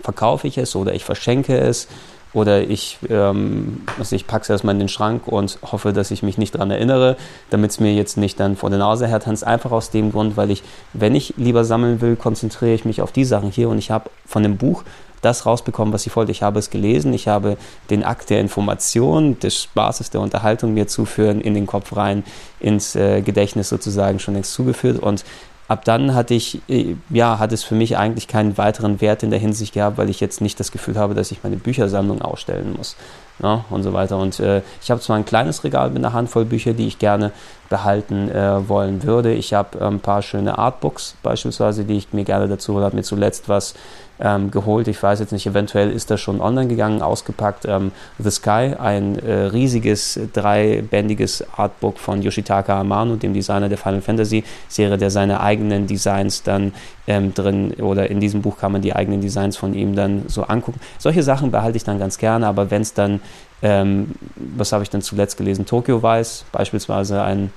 verkaufe 0.00 0.48
ich 0.48 0.58
es 0.58 0.74
oder 0.76 0.94
ich 0.94 1.04
verschenke 1.04 1.56
es 1.56 1.88
oder 2.34 2.62
ich, 2.62 2.98
ähm, 3.08 3.82
also 3.98 4.14
ich 4.14 4.26
packe 4.26 4.42
es 4.42 4.50
erstmal 4.50 4.74
in 4.74 4.80
den 4.80 4.88
Schrank 4.88 5.26
und 5.26 5.58
hoffe, 5.62 5.92
dass 5.92 6.10
ich 6.10 6.22
mich 6.22 6.36
nicht 6.36 6.54
daran 6.54 6.70
erinnere, 6.70 7.16
damit 7.50 7.70
es 7.70 7.80
mir 7.80 7.94
jetzt 7.94 8.16
nicht 8.16 8.38
dann 8.40 8.56
vor 8.56 8.70
der 8.70 8.78
Nase 8.78 9.06
hertanzt. 9.06 9.46
Einfach 9.46 9.70
aus 9.70 9.90
dem 9.90 10.12
Grund, 10.12 10.36
weil 10.36 10.50
ich, 10.50 10.62
wenn 10.92 11.14
ich 11.14 11.34
lieber 11.36 11.64
sammeln 11.64 12.00
will, 12.00 12.16
konzentriere 12.16 12.74
ich 12.74 12.84
mich 12.84 13.00
auf 13.00 13.12
die 13.12 13.24
Sachen 13.24 13.50
hier 13.50 13.68
und 13.68 13.78
ich 13.78 13.90
habe 13.90 14.10
von 14.26 14.42
dem 14.42 14.56
Buch 14.56 14.82
das 15.24 15.46
rausbekommen, 15.46 15.94
was 15.94 16.06
ich 16.06 16.14
wollte. 16.16 16.32
Ich 16.32 16.42
habe 16.42 16.58
es 16.58 16.70
gelesen, 16.70 17.14
ich 17.14 17.28
habe 17.28 17.56
den 17.88 18.04
Akt 18.04 18.30
der 18.30 18.40
Information, 18.40 19.38
des 19.38 19.62
Spaßes, 19.62 20.10
der 20.10 20.20
Unterhaltung 20.20 20.74
mir 20.74 20.86
zuführen, 20.86 21.40
in 21.40 21.54
den 21.54 21.66
Kopf 21.66 21.96
rein, 21.96 22.24
ins 22.60 22.94
äh, 22.94 23.22
Gedächtnis 23.22 23.68
sozusagen 23.68 24.18
schon 24.18 24.34
längst 24.34 24.52
zugeführt 24.52 24.98
und 24.98 25.24
ab 25.68 25.84
dann 25.84 26.14
hatte 26.14 26.34
ich, 26.34 26.60
äh, 26.68 26.96
ja, 27.10 27.38
hat 27.38 27.52
es 27.52 27.64
für 27.64 27.74
mich 27.74 27.96
eigentlich 27.96 28.28
keinen 28.28 28.58
weiteren 28.58 29.00
Wert 29.00 29.22
in 29.22 29.30
der 29.30 29.38
Hinsicht 29.38 29.74
gehabt, 29.74 29.98
weil 29.98 30.10
ich 30.10 30.20
jetzt 30.20 30.40
nicht 30.40 30.60
das 30.60 30.72
Gefühl 30.72 30.96
habe, 30.96 31.14
dass 31.14 31.30
ich 31.30 31.42
meine 31.42 31.56
Büchersammlung 31.56 32.22
ausstellen 32.22 32.74
muss. 32.76 32.96
Ne, 33.40 33.64
und 33.70 33.82
so 33.82 33.92
weiter. 33.92 34.16
Und 34.16 34.38
äh, 34.38 34.62
ich 34.80 34.92
habe 34.92 35.00
zwar 35.00 35.16
ein 35.16 35.24
kleines 35.24 35.64
Regal 35.64 35.90
mit 35.90 35.98
einer 35.98 36.12
Handvoll 36.12 36.44
Bücher, 36.44 36.72
die 36.72 36.86
ich 36.86 37.00
gerne 37.00 37.32
behalten 37.74 38.30
äh, 38.30 38.68
wollen 38.68 39.02
würde. 39.02 39.32
Ich 39.32 39.52
habe 39.52 39.80
äh, 39.80 39.84
ein 39.84 39.98
paar 39.98 40.22
schöne 40.22 40.58
Artbooks 40.58 41.16
beispielsweise, 41.24 41.82
die 41.82 41.96
ich 41.96 42.12
mir 42.12 42.22
gerne 42.22 42.46
dazu 42.46 42.74
hole. 42.74 42.84
habe 42.84 42.94
mir 42.94 43.02
zuletzt 43.02 43.48
was 43.48 43.74
ähm, 44.20 44.52
geholt. 44.52 44.86
Ich 44.86 45.02
weiß 45.02 45.18
jetzt 45.18 45.32
nicht, 45.32 45.44
eventuell 45.44 45.90
ist 45.90 46.08
das 46.08 46.20
schon 46.20 46.40
online 46.40 46.68
gegangen, 46.68 47.02
ausgepackt. 47.02 47.64
Ähm, 47.66 47.90
The 48.20 48.30
Sky, 48.30 48.76
ein 48.78 49.18
äh, 49.18 49.46
riesiges, 49.46 50.20
dreibändiges 50.32 51.44
Artbook 51.56 51.98
von 51.98 52.22
Yoshitaka 52.22 52.78
Amano, 52.78 53.16
dem 53.16 53.34
Designer 53.34 53.68
der 53.68 53.78
Final 53.78 54.02
Fantasy 54.02 54.44
Serie, 54.68 54.98
der 54.98 55.10
seine 55.10 55.40
eigenen 55.40 55.88
Designs 55.88 56.44
dann 56.44 56.72
ähm, 57.08 57.34
drin 57.34 57.74
oder 57.80 58.08
in 58.08 58.20
diesem 58.20 58.40
Buch 58.40 58.56
kann 58.56 58.70
man 58.70 58.82
die 58.82 58.94
eigenen 58.94 59.20
Designs 59.20 59.56
von 59.56 59.74
ihm 59.74 59.96
dann 59.96 60.26
so 60.28 60.44
angucken. 60.44 60.78
Solche 60.98 61.24
Sachen 61.24 61.50
behalte 61.50 61.76
ich 61.76 61.82
dann 61.82 61.98
ganz 61.98 62.18
gerne, 62.18 62.46
aber 62.46 62.70
wenn 62.70 62.82
es 62.82 62.94
dann, 62.94 63.20
ähm, 63.62 64.12
was 64.36 64.70
habe 64.70 64.84
ich 64.84 64.90
dann 64.90 65.02
zuletzt 65.02 65.36
gelesen? 65.36 65.66
Tokyo 65.66 66.04
Vice, 66.04 66.44
beispielsweise 66.52 67.20
ein 67.22 67.50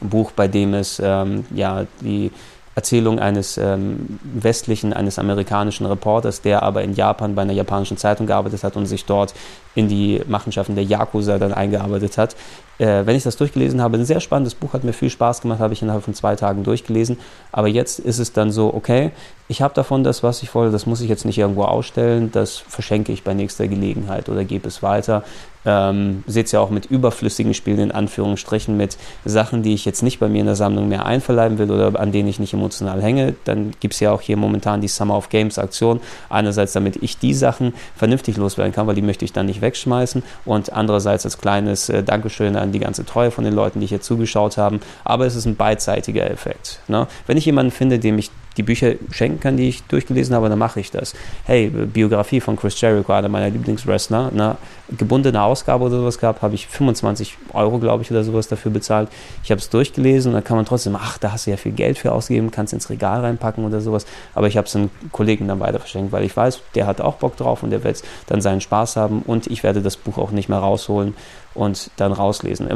Buch, 0.00 0.32
bei 0.32 0.48
dem 0.48 0.74
es 0.74 1.00
ähm, 1.02 1.44
ja 1.54 1.86
die 2.00 2.30
Erzählung 2.76 3.18
eines 3.18 3.56
ähm, 3.56 4.18
westlichen, 4.22 4.92
eines 4.92 5.18
amerikanischen 5.18 5.86
Reporters, 5.86 6.42
der 6.42 6.62
aber 6.62 6.82
in 6.82 6.92
Japan 6.92 7.34
bei 7.34 7.40
einer 7.40 7.54
japanischen 7.54 7.96
Zeitung 7.96 8.26
gearbeitet 8.26 8.62
hat 8.64 8.76
und 8.76 8.84
sich 8.84 9.06
dort 9.06 9.32
in 9.74 9.88
die 9.88 10.20
Machenschaften 10.28 10.74
der 10.74 10.84
Yakuza 10.84 11.38
dann 11.38 11.54
eingearbeitet 11.54 12.18
hat. 12.18 12.36
Äh, 12.76 13.06
wenn 13.06 13.16
ich 13.16 13.22
das 13.22 13.38
durchgelesen 13.38 13.80
habe, 13.80 13.96
ein 13.96 14.04
sehr 14.04 14.20
spannendes 14.20 14.54
Buch, 14.54 14.74
hat 14.74 14.84
mir 14.84 14.92
viel 14.92 15.08
Spaß 15.08 15.40
gemacht, 15.40 15.58
habe 15.58 15.72
ich 15.72 15.80
innerhalb 15.80 16.04
von 16.04 16.12
zwei 16.12 16.36
Tagen 16.36 16.64
durchgelesen. 16.64 17.18
Aber 17.50 17.68
jetzt 17.68 17.98
ist 17.98 18.18
es 18.18 18.34
dann 18.34 18.52
so, 18.52 18.74
okay, 18.74 19.10
ich 19.48 19.62
habe 19.62 19.72
davon 19.72 20.04
das, 20.04 20.22
was 20.22 20.42
ich 20.42 20.54
wollte, 20.54 20.72
das 20.72 20.84
muss 20.84 21.00
ich 21.00 21.08
jetzt 21.08 21.24
nicht 21.24 21.38
irgendwo 21.38 21.62
ausstellen, 21.62 22.30
das 22.30 22.58
verschenke 22.58 23.10
ich 23.10 23.24
bei 23.24 23.32
nächster 23.32 23.68
Gelegenheit 23.68 24.28
oder 24.28 24.44
gebe 24.44 24.68
es 24.68 24.82
weiter. 24.82 25.24
Ähm, 25.66 26.22
seht 26.26 26.50
ja 26.52 26.60
auch 26.60 26.70
mit 26.70 26.86
überflüssigen 26.86 27.52
Spielen 27.52 27.80
in 27.80 27.92
Anführungsstrichen, 27.92 28.76
mit 28.76 28.96
Sachen, 29.24 29.62
die 29.62 29.74
ich 29.74 29.84
jetzt 29.84 30.02
nicht 30.02 30.20
bei 30.20 30.28
mir 30.28 30.40
in 30.40 30.46
der 30.46 30.56
Sammlung 30.56 30.88
mehr 30.88 31.04
einverleiben 31.04 31.58
will 31.58 31.70
oder 31.70 31.98
an 31.98 32.12
denen 32.12 32.28
ich 32.28 32.38
nicht 32.38 32.54
emotional 32.54 33.02
hänge. 33.02 33.34
Dann 33.44 33.72
gibt 33.80 33.94
es 33.94 34.00
ja 34.00 34.12
auch 34.12 34.20
hier 34.20 34.36
momentan 34.36 34.80
die 34.80 34.88
Summer 34.88 35.16
of 35.16 35.28
Games 35.28 35.58
Aktion. 35.58 36.00
Einerseits, 36.28 36.72
damit 36.72 36.96
ich 37.02 37.18
die 37.18 37.34
Sachen 37.34 37.74
vernünftig 37.96 38.36
loswerden 38.36 38.72
kann, 38.72 38.86
weil 38.86 38.94
die 38.94 39.02
möchte 39.02 39.24
ich 39.24 39.32
dann 39.32 39.46
nicht 39.46 39.60
wegschmeißen 39.60 40.22
und 40.44 40.72
andererseits 40.72 41.24
als 41.24 41.38
kleines 41.38 41.88
äh, 41.88 42.02
Dankeschön 42.02 42.56
an 42.56 42.72
die 42.72 42.78
ganze 42.78 43.04
Treue 43.04 43.30
von 43.30 43.44
den 43.44 43.54
Leuten, 43.54 43.80
die 43.80 43.86
hier 43.86 44.00
zugeschaut 44.00 44.56
haben. 44.56 44.80
Aber 45.04 45.26
es 45.26 45.34
ist 45.34 45.46
ein 45.46 45.56
beidseitiger 45.56 46.30
Effekt. 46.30 46.78
Ne? 46.88 47.06
Wenn 47.26 47.36
ich 47.36 47.44
jemanden 47.44 47.72
finde, 47.72 47.98
dem 47.98 48.18
ich 48.18 48.30
die 48.56 48.62
Bücher 48.62 48.94
schenken 49.10 49.40
kann, 49.40 49.56
die 49.56 49.68
ich 49.68 49.82
durchgelesen 49.84 50.34
habe, 50.34 50.48
dann 50.48 50.58
mache 50.58 50.80
ich 50.80 50.90
das. 50.90 51.14
Hey, 51.44 51.68
Biografie 51.68 52.40
von 52.40 52.56
Chris 52.56 52.80
Jericho, 52.80 53.12
einer 53.12 53.28
meiner 53.28 53.50
Lieblingswrestler, 53.50 54.30
eine 54.32 54.56
gebundene 54.96 55.42
Ausgabe 55.42 55.84
oder 55.84 55.98
sowas 55.98 56.18
gehabt, 56.18 56.42
habe 56.42 56.54
ich 56.54 56.66
25 56.66 57.36
Euro, 57.52 57.78
glaube 57.78 58.02
ich, 58.02 58.10
oder 58.10 58.24
sowas 58.24 58.48
dafür 58.48 58.70
bezahlt. 58.70 59.08
Ich 59.42 59.50
habe 59.50 59.60
es 59.60 59.68
durchgelesen 59.68 60.30
und 60.30 60.34
dann 60.34 60.44
kann 60.44 60.56
man 60.56 60.64
trotzdem, 60.64 60.96
ach, 60.96 61.18
da 61.18 61.32
hast 61.32 61.46
du 61.46 61.50
ja 61.50 61.56
viel 61.56 61.72
Geld 61.72 61.98
für 61.98 62.12
ausgegeben, 62.12 62.50
kannst 62.50 62.72
ins 62.72 62.88
Regal 62.88 63.20
reinpacken 63.20 63.64
oder 63.64 63.80
sowas. 63.80 64.06
Aber 64.34 64.46
ich 64.46 64.56
habe 64.56 64.66
es 64.66 64.76
einem 64.76 64.90
Kollegen 65.12 65.48
dann 65.48 65.60
weiter 65.60 65.78
verschenkt, 65.78 66.12
weil 66.12 66.24
ich 66.24 66.36
weiß, 66.36 66.60
der 66.74 66.86
hat 66.86 67.00
auch 67.00 67.16
Bock 67.16 67.36
drauf 67.36 67.62
und 67.62 67.70
der 67.70 67.84
wird 67.84 68.02
dann 68.26 68.40
seinen 68.40 68.60
Spaß 68.60 68.96
haben 68.96 69.22
und 69.22 69.46
ich 69.48 69.62
werde 69.62 69.82
das 69.82 69.96
Buch 69.96 70.18
auch 70.18 70.30
nicht 70.30 70.48
mehr 70.48 70.58
rausholen 70.58 71.14
und 71.56 71.90
dann 71.96 72.12
rauslesen. 72.12 72.68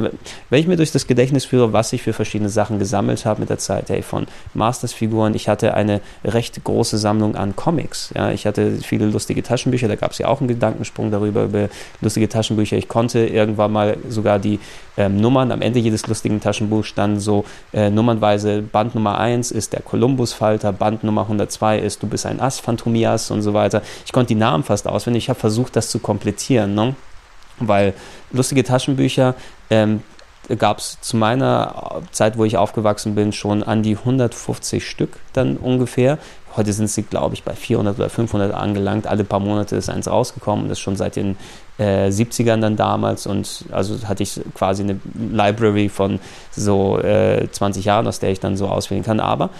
Wenn 0.50 0.60
ich 0.60 0.66
mir 0.66 0.76
durch 0.76 0.92
das 0.92 1.06
Gedächtnis 1.06 1.44
führe, 1.44 1.72
was 1.72 1.92
ich 1.92 2.02
für 2.02 2.12
verschiedene 2.12 2.50
Sachen 2.50 2.78
gesammelt 2.78 3.24
habe 3.24 3.40
mit 3.40 3.50
der 3.50 3.58
Zeit, 3.58 3.88
hey, 3.88 4.02
von 4.02 4.26
Masters-Figuren, 4.54 5.34
ich 5.34 5.48
hatte 5.48 5.74
eine 5.74 6.00
recht 6.24 6.62
große 6.62 6.98
Sammlung 6.98 7.36
an 7.36 7.56
Comics. 7.56 8.12
Ja, 8.14 8.30
ich 8.30 8.46
hatte 8.46 8.78
viele 8.82 9.06
lustige 9.06 9.42
Taschenbücher, 9.42 9.88
da 9.88 9.96
gab 9.96 10.12
es 10.12 10.18
ja 10.18 10.28
auch 10.28 10.40
einen 10.40 10.48
Gedankensprung 10.48 11.10
darüber, 11.10 11.44
über 11.44 11.68
lustige 12.00 12.28
Taschenbücher. 12.28 12.76
Ich 12.76 12.88
konnte 12.88 13.26
irgendwann 13.26 13.72
mal 13.72 13.96
sogar 14.08 14.38
die 14.38 14.58
ähm, 14.96 15.16
Nummern, 15.16 15.52
am 15.52 15.62
Ende 15.62 15.78
jedes 15.78 16.06
lustigen 16.06 16.40
Taschenbuchs 16.40 16.88
standen 16.88 17.20
so 17.20 17.44
äh, 17.72 17.90
nummernweise, 17.90 18.62
Band 18.62 18.94
Nummer 18.94 19.18
1 19.18 19.50
ist 19.50 19.72
der 19.72 19.82
Kolumbus-Falter, 19.82 20.72
Band 20.72 21.04
Nummer 21.04 21.22
102 21.22 21.78
ist 21.78 22.02
Du 22.02 22.06
bist 22.06 22.26
ein 22.26 22.40
Ass, 22.40 22.60
Phantomias 22.60 23.30
und 23.30 23.42
so 23.42 23.54
weiter. 23.54 23.82
Ich 24.04 24.12
konnte 24.12 24.28
die 24.28 24.40
Namen 24.40 24.64
fast 24.64 24.86
auswendig, 24.86 25.24
ich 25.24 25.28
habe 25.28 25.40
versucht, 25.40 25.76
das 25.76 25.90
zu 25.90 25.98
komplettieren. 25.98 26.74
Ne? 26.74 26.94
Weil 27.60 27.94
lustige 28.32 28.64
Taschenbücher 28.64 29.34
ähm, 29.70 30.02
gab 30.58 30.78
es 30.78 31.00
zu 31.00 31.16
meiner 31.16 32.02
Zeit, 32.10 32.36
wo 32.36 32.44
ich 32.44 32.56
aufgewachsen 32.56 33.14
bin, 33.14 33.32
schon 33.32 33.62
an 33.62 33.82
die 33.82 33.96
150 33.96 34.88
Stück 34.88 35.16
dann 35.32 35.56
ungefähr. 35.56 36.18
Heute 36.56 36.72
sind 36.72 36.88
sie, 36.88 37.02
glaube 37.02 37.34
ich, 37.34 37.44
bei 37.44 37.54
400 37.54 37.96
oder 37.96 38.10
500 38.10 38.52
angelangt. 38.52 39.06
Alle 39.06 39.22
paar 39.22 39.38
Monate 39.38 39.76
ist 39.76 39.88
eins 39.88 40.08
rausgekommen. 40.08 40.68
Das 40.68 40.80
schon 40.80 40.96
seit 40.96 41.14
den 41.14 41.36
äh, 41.78 42.08
70ern 42.08 42.60
dann 42.60 42.76
damals. 42.76 43.26
Und 43.26 43.66
also 43.70 43.96
hatte 44.08 44.24
ich 44.24 44.40
quasi 44.54 44.82
eine 44.82 45.00
Library 45.14 45.88
von 45.88 46.18
so 46.50 46.98
äh, 46.98 47.48
20 47.48 47.84
Jahren, 47.84 48.08
aus 48.08 48.18
der 48.18 48.30
ich 48.30 48.40
dann 48.40 48.56
so 48.56 48.66
auswählen 48.66 49.04
kann. 49.04 49.20
Aber 49.20 49.50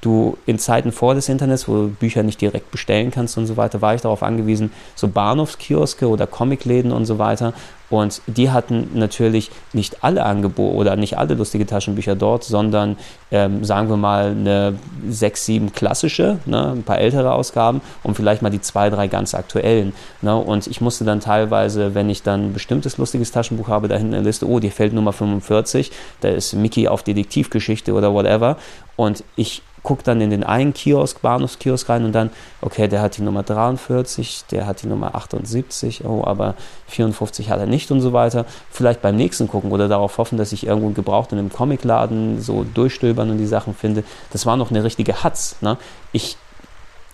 du 0.00 0.36
in 0.46 0.58
Zeiten 0.58 0.92
vor 0.92 1.14
des 1.14 1.28
Internets, 1.28 1.68
wo 1.68 1.74
du 1.74 1.88
Bücher 1.88 2.22
nicht 2.22 2.40
direkt 2.40 2.70
bestellen 2.70 3.10
kannst 3.10 3.36
und 3.36 3.46
so 3.46 3.56
weiter, 3.56 3.82
war 3.82 3.94
ich 3.94 4.00
darauf 4.00 4.22
angewiesen, 4.22 4.72
so 4.94 5.08
Bahnhofskioske 5.08 6.08
oder 6.08 6.26
Comicläden 6.26 6.92
und 6.92 7.04
so 7.04 7.18
weiter. 7.18 7.52
Und 7.90 8.22
die 8.28 8.50
hatten 8.50 8.90
natürlich 8.94 9.50
nicht 9.72 10.04
alle 10.04 10.24
Angebote 10.24 10.76
oder 10.76 10.94
nicht 10.94 11.18
alle 11.18 11.34
lustige 11.34 11.66
Taschenbücher 11.66 12.14
dort, 12.14 12.44
sondern 12.44 12.96
ähm, 13.32 13.64
sagen 13.64 13.88
wir 13.88 13.96
mal 13.96 14.30
eine 14.30 14.78
sechs, 15.08 15.44
sieben 15.44 15.72
klassische, 15.72 16.38
ne, 16.46 16.70
ein 16.76 16.84
paar 16.84 16.98
ältere 16.98 17.32
Ausgaben 17.32 17.80
und 18.04 18.14
vielleicht 18.14 18.42
mal 18.42 18.50
die 18.50 18.60
zwei, 18.60 18.90
drei 18.90 19.08
ganz 19.08 19.34
aktuellen. 19.34 19.92
Ne. 20.22 20.36
Und 20.36 20.68
ich 20.68 20.80
musste 20.80 21.04
dann 21.04 21.18
teilweise, 21.18 21.96
wenn 21.96 22.08
ich 22.08 22.22
dann 22.22 22.46
ein 22.46 22.52
bestimmtes 22.52 22.96
lustiges 22.96 23.32
Taschenbuch 23.32 23.66
habe, 23.66 23.88
da 23.88 23.96
hinten 23.96 24.14
eine 24.14 24.22
Liste, 24.22 24.48
oh, 24.48 24.60
dir 24.60 24.70
fällt 24.70 24.92
Nummer 24.92 25.12
45, 25.12 25.90
da 26.20 26.28
ist 26.28 26.54
Mickey 26.54 26.86
auf 26.86 27.02
Detektivgeschichte 27.02 27.92
oder 27.92 28.14
whatever. 28.14 28.56
Und 28.94 29.24
ich 29.34 29.62
guckt 29.82 30.06
dann 30.06 30.20
in 30.20 30.30
den 30.30 30.44
einen 30.44 30.74
Kiosk, 30.74 31.22
Bahnhofskiosk 31.22 31.88
rein 31.88 32.04
und 32.04 32.12
dann, 32.12 32.30
okay, 32.60 32.88
der 32.88 33.02
hat 33.02 33.16
die 33.16 33.22
Nummer 33.22 33.42
43, 33.42 34.44
der 34.50 34.66
hat 34.66 34.82
die 34.82 34.86
Nummer 34.86 35.14
78, 35.14 36.04
oh, 36.04 36.22
aber 36.24 36.54
54 36.88 37.50
hat 37.50 37.60
er 37.60 37.66
nicht 37.66 37.90
und 37.90 38.00
so 38.00 38.12
weiter. 38.12 38.46
Vielleicht 38.70 39.02
beim 39.02 39.16
nächsten 39.16 39.48
gucken 39.48 39.72
oder 39.72 39.88
darauf 39.88 40.18
hoffen, 40.18 40.38
dass 40.38 40.52
ich 40.52 40.66
irgendwo 40.66 40.90
gebraucht 40.90 41.32
in 41.32 41.38
einem 41.38 41.52
Comicladen 41.52 42.40
so 42.40 42.64
durchstöbern 42.64 43.30
und 43.30 43.38
die 43.38 43.46
Sachen 43.46 43.74
finde. 43.74 44.04
Das 44.32 44.46
war 44.46 44.56
noch 44.56 44.70
eine 44.70 44.84
richtige 44.84 45.22
Hatz. 45.22 45.56
Ne? 45.60 45.76
Ich 46.12 46.36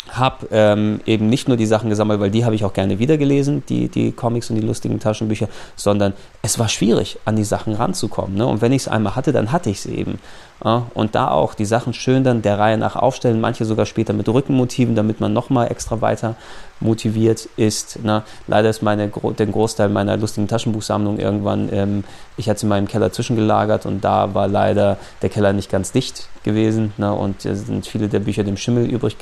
habe 0.08 0.48
ähm, 0.52 1.00
eben 1.06 1.28
nicht 1.28 1.48
nur 1.48 1.56
die 1.56 1.66
Sachen 1.66 1.90
gesammelt, 1.90 2.20
weil 2.20 2.30
die 2.30 2.44
habe 2.44 2.54
ich 2.54 2.64
auch 2.64 2.72
gerne 2.72 2.98
wiedergelesen, 2.98 3.64
die, 3.68 3.88
die 3.88 4.12
Comics 4.12 4.50
und 4.50 4.56
die 4.56 4.62
lustigen 4.62 5.00
Taschenbücher, 5.00 5.48
sondern 5.74 6.12
es 6.46 6.58
war 6.60 6.68
schwierig, 6.68 7.18
an 7.24 7.34
die 7.34 7.44
Sachen 7.44 7.74
ranzukommen. 7.74 8.36
Ne? 8.36 8.46
Und 8.46 8.62
wenn 8.62 8.72
ich 8.72 8.82
es 8.82 8.88
einmal 8.88 9.16
hatte, 9.16 9.32
dann 9.32 9.50
hatte 9.52 9.68
ich 9.68 9.78
es 9.78 9.86
eben. 9.86 10.20
Ja? 10.64 10.86
Und 10.94 11.14
da 11.14 11.28
auch 11.28 11.54
die 11.54 11.64
Sachen 11.64 11.92
schön 11.92 12.22
dann 12.22 12.40
der 12.40 12.58
Reihe 12.58 12.78
nach 12.78 12.94
aufstellen, 12.94 13.40
manche 13.40 13.64
sogar 13.64 13.84
später 13.84 14.12
mit 14.12 14.28
Rückenmotiven, 14.28 14.94
damit 14.94 15.20
man 15.20 15.32
nochmal 15.32 15.70
extra 15.70 16.00
weiter 16.00 16.36
motiviert 16.78 17.48
ist. 17.56 18.02
Ne? 18.04 18.22
Leider 18.46 18.70
ist 18.70 18.82
meine, 18.82 19.08
der 19.08 19.46
Großteil 19.46 19.88
meiner 19.88 20.16
lustigen 20.16 20.46
Taschenbuchsammlung 20.46 21.18
irgendwann, 21.18 21.68
ähm, 21.72 22.04
ich 22.36 22.48
hatte 22.48 22.60
sie 22.60 22.66
in 22.66 22.68
meinem 22.68 22.86
Keller 22.86 23.10
zwischengelagert 23.12 23.86
und 23.86 24.04
da 24.04 24.34
war 24.34 24.46
leider 24.46 24.98
der 25.22 25.30
Keller 25.30 25.52
nicht 25.52 25.70
ganz 25.70 25.92
dicht 25.92 26.28
gewesen 26.44 26.92
ne? 26.98 27.12
und 27.12 27.46
es 27.46 27.66
sind 27.66 27.86
viele 27.86 28.08
der 28.08 28.20
Bücher 28.20 28.44
dem 28.44 28.58
Schimmel 28.58 28.84
übrig 28.84 29.16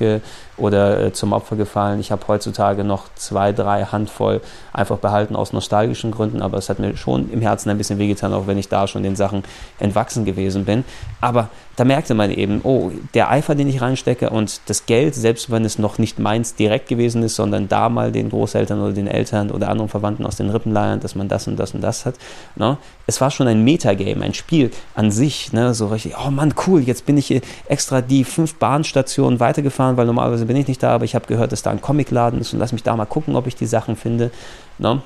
oder 0.56 1.00
äh, 1.00 1.12
zum 1.12 1.32
Opfer 1.32 1.54
gefallen. 1.54 2.00
Ich 2.00 2.10
habe 2.10 2.26
heutzutage 2.26 2.82
noch 2.82 3.04
zwei, 3.14 3.52
drei 3.52 3.84
Handvoll 3.84 4.40
einfach 4.72 4.98
behalten 4.98 5.36
aus 5.36 5.52
nostalgischen 5.52 6.10
Gründen, 6.10 6.42
aber 6.42 6.58
es 6.58 6.68
hat 6.68 6.80
mir 6.80 6.96
schon 6.96 7.13
im 7.16 7.40
Herzen 7.40 7.70
ein 7.70 7.78
bisschen 7.78 7.98
wehgetan, 7.98 8.32
auch 8.32 8.46
wenn 8.46 8.58
ich 8.58 8.68
da 8.68 8.86
schon 8.86 9.02
den 9.02 9.16
Sachen 9.16 9.42
entwachsen 9.78 10.24
gewesen 10.24 10.64
bin. 10.64 10.84
Aber 11.20 11.48
da 11.76 11.84
merkte 11.84 12.14
man 12.14 12.30
eben, 12.30 12.60
oh, 12.62 12.92
der 13.14 13.30
Eifer, 13.30 13.54
den 13.54 13.68
ich 13.68 13.80
reinstecke 13.80 14.30
und 14.30 14.60
das 14.66 14.86
Geld, 14.86 15.14
selbst 15.14 15.50
wenn 15.50 15.64
es 15.64 15.78
noch 15.78 15.98
nicht 15.98 16.18
meins 16.18 16.54
direkt 16.54 16.88
gewesen 16.88 17.22
ist, 17.22 17.34
sondern 17.34 17.68
da 17.68 17.88
mal 17.88 18.12
den 18.12 18.30
Großeltern 18.30 18.80
oder 18.80 18.92
den 18.92 19.08
Eltern 19.08 19.50
oder 19.50 19.68
anderen 19.68 19.88
Verwandten 19.88 20.24
aus 20.24 20.36
den 20.36 20.50
Rippen 20.50 20.72
leiern, 20.72 21.00
dass 21.00 21.14
man 21.14 21.28
das 21.28 21.48
und 21.48 21.56
das 21.58 21.74
und 21.74 21.80
das 21.80 22.06
hat. 22.06 22.14
Ne? 22.54 22.78
Es 23.06 23.20
war 23.20 23.30
schon 23.30 23.48
ein 23.48 23.64
Metagame, 23.64 24.24
ein 24.24 24.34
Spiel 24.34 24.70
an 24.94 25.10
sich, 25.10 25.52
ne? 25.52 25.74
so 25.74 25.88
richtig, 25.88 26.14
oh 26.24 26.30
Mann, 26.30 26.54
cool, 26.66 26.80
jetzt 26.80 27.06
bin 27.06 27.16
ich 27.16 27.42
extra 27.66 28.00
die 28.00 28.24
fünf 28.24 28.54
Bahnstationen 28.54 29.40
weitergefahren, 29.40 29.96
weil 29.96 30.06
normalerweise 30.06 30.46
bin 30.46 30.56
ich 30.56 30.68
nicht 30.68 30.82
da, 30.82 30.94
aber 30.94 31.04
ich 31.04 31.14
habe 31.14 31.26
gehört, 31.26 31.52
dass 31.52 31.62
da 31.62 31.70
ein 31.70 31.80
Comicladen 31.80 32.40
ist 32.40 32.52
und 32.52 32.60
lass 32.60 32.72
mich 32.72 32.82
da 32.82 32.94
mal 32.96 33.04
gucken, 33.06 33.34
ob 33.34 33.46
ich 33.46 33.56
die 33.56 33.66
Sachen 33.66 33.96
finde. 33.96 34.30
Ne? 34.78 35.02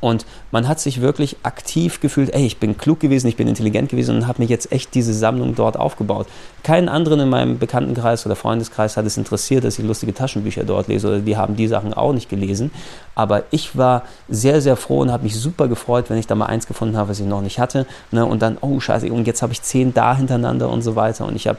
Und 0.00 0.24
man 0.50 0.66
hat 0.66 0.80
sich 0.80 1.00
wirklich 1.00 1.36
aktiv 1.42 2.00
gefühlt, 2.00 2.34
ey, 2.34 2.46
ich 2.46 2.58
bin 2.58 2.78
klug 2.78 3.00
gewesen, 3.00 3.28
ich 3.28 3.36
bin 3.36 3.48
intelligent 3.48 3.90
gewesen 3.90 4.16
und 4.16 4.26
habe 4.26 4.42
mir 4.42 4.48
jetzt 4.48 4.72
echt 4.72 4.94
diese 4.94 5.12
Sammlung 5.12 5.54
dort 5.54 5.76
aufgebaut. 5.76 6.26
Keinen 6.62 6.88
anderen 6.88 7.20
in 7.20 7.28
meinem 7.28 7.58
Bekanntenkreis 7.58 8.24
oder 8.24 8.36
Freundeskreis 8.36 8.96
hat 8.96 9.04
es 9.04 9.16
interessiert, 9.16 9.64
dass 9.64 9.78
ich 9.78 9.84
lustige 9.84 10.14
Taschenbücher 10.14 10.64
dort 10.64 10.88
lese 10.88 11.08
oder 11.08 11.18
die 11.20 11.36
haben 11.36 11.56
die 11.56 11.68
Sachen 11.68 11.92
auch 11.92 12.12
nicht 12.12 12.28
gelesen. 12.28 12.70
Aber 13.14 13.44
ich 13.50 13.76
war 13.76 14.04
sehr, 14.28 14.62
sehr 14.62 14.76
froh 14.76 15.00
und 15.00 15.12
habe 15.12 15.24
mich 15.24 15.36
super 15.36 15.68
gefreut, 15.68 16.06
wenn 16.08 16.16
ich 16.16 16.26
da 16.26 16.34
mal 16.34 16.46
eins 16.46 16.66
gefunden 16.66 16.96
habe, 16.96 17.10
was 17.10 17.20
ich 17.20 17.26
noch 17.26 17.42
nicht 17.42 17.58
hatte. 17.58 17.86
Ne? 18.10 18.24
Und 18.24 18.40
dann, 18.40 18.56
oh 18.60 18.80
scheiße, 18.80 19.12
und 19.12 19.26
jetzt 19.26 19.42
habe 19.42 19.52
ich 19.52 19.62
zehn 19.62 19.92
da 19.92 20.16
hintereinander 20.16 20.70
und 20.70 20.80
so 20.82 20.96
weiter. 20.96 21.26
Und 21.26 21.36
ich 21.36 21.46
habe 21.46 21.58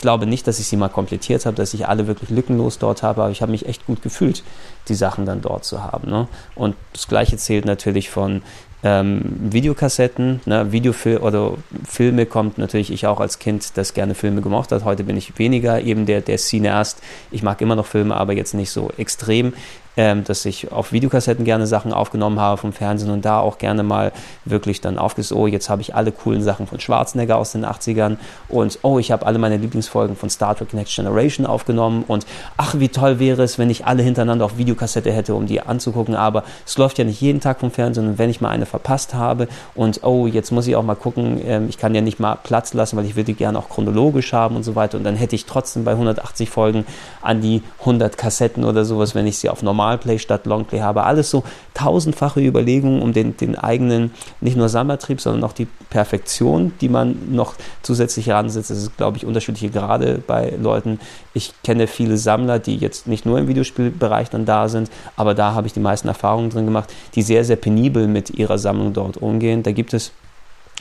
ich 0.00 0.02
glaube 0.02 0.24
nicht, 0.24 0.46
dass 0.46 0.58
ich 0.58 0.66
sie 0.66 0.78
mal 0.78 0.88
komplettiert 0.88 1.44
habe, 1.44 1.56
dass 1.56 1.74
ich 1.74 1.86
alle 1.86 2.06
wirklich 2.06 2.30
lückenlos 2.30 2.78
dort 2.78 3.02
habe, 3.02 3.20
aber 3.20 3.32
ich 3.32 3.42
habe 3.42 3.52
mich 3.52 3.66
echt 3.66 3.84
gut 3.84 4.00
gefühlt, 4.00 4.42
die 4.88 4.94
Sachen 4.94 5.26
dann 5.26 5.42
dort 5.42 5.66
zu 5.66 5.84
haben. 5.84 6.08
Ne? 6.08 6.26
Und 6.54 6.74
das 6.94 7.06
Gleiche 7.06 7.36
zählt 7.36 7.66
natürlich 7.66 8.08
von 8.08 8.40
ähm, 8.82 9.20
Videokassetten, 9.50 10.40
ne, 10.46 10.72
Videofil 10.72 11.18
oder 11.18 11.52
Filme 11.86 12.24
kommt 12.24 12.56
natürlich 12.56 12.90
ich 12.90 13.06
auch 13.06 13.20
als 13.20 13.38
Kind, 13.38 13.76
das 13.76 13.92
gerne 13.92 14.14
Filme 14.14 14.40
gemocht 14.40 14.72
hat. 14.72 14.84
Heute 14.84 15.04
bin 15.04 15.18
ich 15.18 15.38
weniger 15.38 15.82
eben 15.82 16.06
der, 16.06 16.22
der 16.22 16.38
Cineast. 16.38 17.02
Ich 17.30 17.42
mag 17.42 17.60
immer 17.60 17.76
noch 17.76 17.84
Filme, 17.84 18.16
aber 18.16 18.32
jetzt 18.32 18.54
nicht 18.54 18.70
so 18.70 18.90
extrem 18.96 19.52
ähm, 19.96 20.24
dass 20.24 20.44
ich 20.44 20.70
auf 20.72 20.92
Videokassetten 20.92 21.44
gerne 21.44 21.66
Sachen 21.66 21.92
aufgenommen 21.92 22.38
habe 22.40 22.56
vom 22.56 22.72
Fernsehen 22.72 23.10
und 23.10 23.24
da 23.24 23.40
auch 23.40 23.58
gerne 23.58 23.82
mal 23.82 24.12
wirklich 24.44 24.80
dann 24.80 24.98
aufgesetzt, 24.98 25.32
oh, 25.32 25.46
jetzt 25.46 25.68
habe 25.68 25.82
ich 25.82 25.94
alle 25.94 26.12
coolen 26.12 26.42
Sachen 26.42 26.66
von 26.66 26.80
Schwarzenegger 26.80 27.36
aus 27.36 27.52
den 27.52 27.66
80ern 27.66 28.16
und 28.48 28.78
oh, 28.82 28.98
ich 28.98 29.10
habe 29.10 29.26
alle 29.26 29.38
meine 29.38 29.56
Lieblingsfolgen 29.56 30.16
von 30.16 30.30
Star 30.30 30.56
Trek 30.56 30.74
Next 30.74 30.94
Generation 30.94 31.46
aufgenommen 31.46 32.04
und 32.06 32.26
ach, 32.56 32.76
wie 32.78 32.88
toll 32.88 33.18
wäre 33.18 33.42
es, 33.42 33.58
wenn 33.58 33.70
ich 33.70 33.84
alle 33.84 34.02
hintereinander 34.02 34.44
auf 34.44 34.58
Videokassette 34.58 35.12
hätte, 35.12 35.34
um 35.34 35.46
die 35.46 35.60
anzugucken, 35.60 36.14
aber 36.14 36.44
es 36.66 36.78
läuft 36.78 36.98
ja 36.98 37.04
nicht 37.04 37.20
jeden 37.20 37.40
Tag 37.40 37.60
vom 37.60 37.70
Fernsehen 37.70 38.08
und 38.08 38.18
wenn 38.18 38.30
ich 38.30 38.40
mal 38.40 38.50
eine 38.50 38.66
verpasst 38.66 39.14
habe 39.14 39.48
und 39.74 40.04
oh, 40.04 40.26
jetzt 40.26 40.50
muss 40.52 40.66
ich 40.66 40.76
auch 40.76 40.84
mal 40.84 40.94
gucken, 40.94 41.40
ähm, 41.44 41.66
ich 41.68 41.78
kann 41.78 41.94
ja 41.94 42.00
nicht 42.00 42.20
mal 42.20 42.36
Platz 42.42 42.74
lassen, 42.74 42.96
weil 42.96 43.04
ich 43.04 43.16
würde 43.16 43.26
die 43.26 43.34
gerne 43.34 43.58
auch 43.58 43.68
chronologisch 43.68 44.32
haben 44.32 44.56
und 44.56 44.62
so 44.62 44.76
weiter 44.76 44.96
und 44.96 45.04
dann 45.04 45.16
hätte 45.16 45.34
ich 45.34 45.46
trotzdem 45.46 45.84
bei 45.84 45.92
180 45.92 46.48
Folgen 46.48 46.84
an 47.22 47.40
die 47.40 47.62
100 47.80 48.16
Kassetten 48.16 48.64
oder 48.64 48.84
sowas, 48.84 49.14
wenn 49.14 49.26
ich 49.26 49.38
sie 49.38 49.48
auf 49.48 49.62
normal 49.62 49.79
Normalplay 49.80 50.18
statt 50.18 50.46
Longplay 50.46 50.80
habe. 50.80 51.04
Alles 51.04 51.30
so 51.30 51.42
tausendfache 51.74 52.40
Überlegungen, 52.40 53.00
um 53.00 53.12
den, 53.12 53.36
den 53.36 53.56
eigenen, 53.56 54.12
nicht 54.40 54.56
nur 54.56 54.68
Sammlertrieb, 54.68 55.20
sondern 55.20 55.44
auch 55.44 55.54
die 55.54 55.66
Perfektion, 55.88 56.72
die 56.80 56.88
man 56.88 57.34
noch 57.34 57.54
zusätzlich 57.82 58.26
heransetzt. 58.26 58.70
Das 58.70 58.78
ist, 58.78 58.96
glaube 58.96 59.16
ich, 59.16 59.24
unterschiedliche 59.24 59.70
Grade 59.70 60.22
bei 60.26 60.52
Leuten. 60.60 61.00
Ich 61.32 61.54
kenne 61.64 61.86
viele 61.86 62.18
Sammler, 62.18 62.58
die 62.58 62.76
jetzt 62.76 63.06
nicht 63.06 63.24
nur 63.24 63.38
im 63.38 63.48
Videospielbereich 63.48 64.28
dann 64.28 64.44
da 64.44 64.68
sind, 64.68 64.90
aber 65.16 65.34
da 65.34 65.54
habe 65.54 65.66
ich 65.66 65.72
die 65.72 65.80
meisten 65.80 66.08
Erfahrungen 66.08 66.50
drin 66.50 66.66
gemacht, 66.66 66.92
die 67.14 67.22
sehr, 67.22 67.44
sehr 67.44 67.56
penibel 67.56 68.06
mit 68.06 68.30
ihrer 68.30 68.58
Sammlung 68.58 68.92
dort 68.92 69.16
umgehen. 69.16 69.62
Da 69.62 69.72
gibt 69.72 69.94
es 69.94 70.12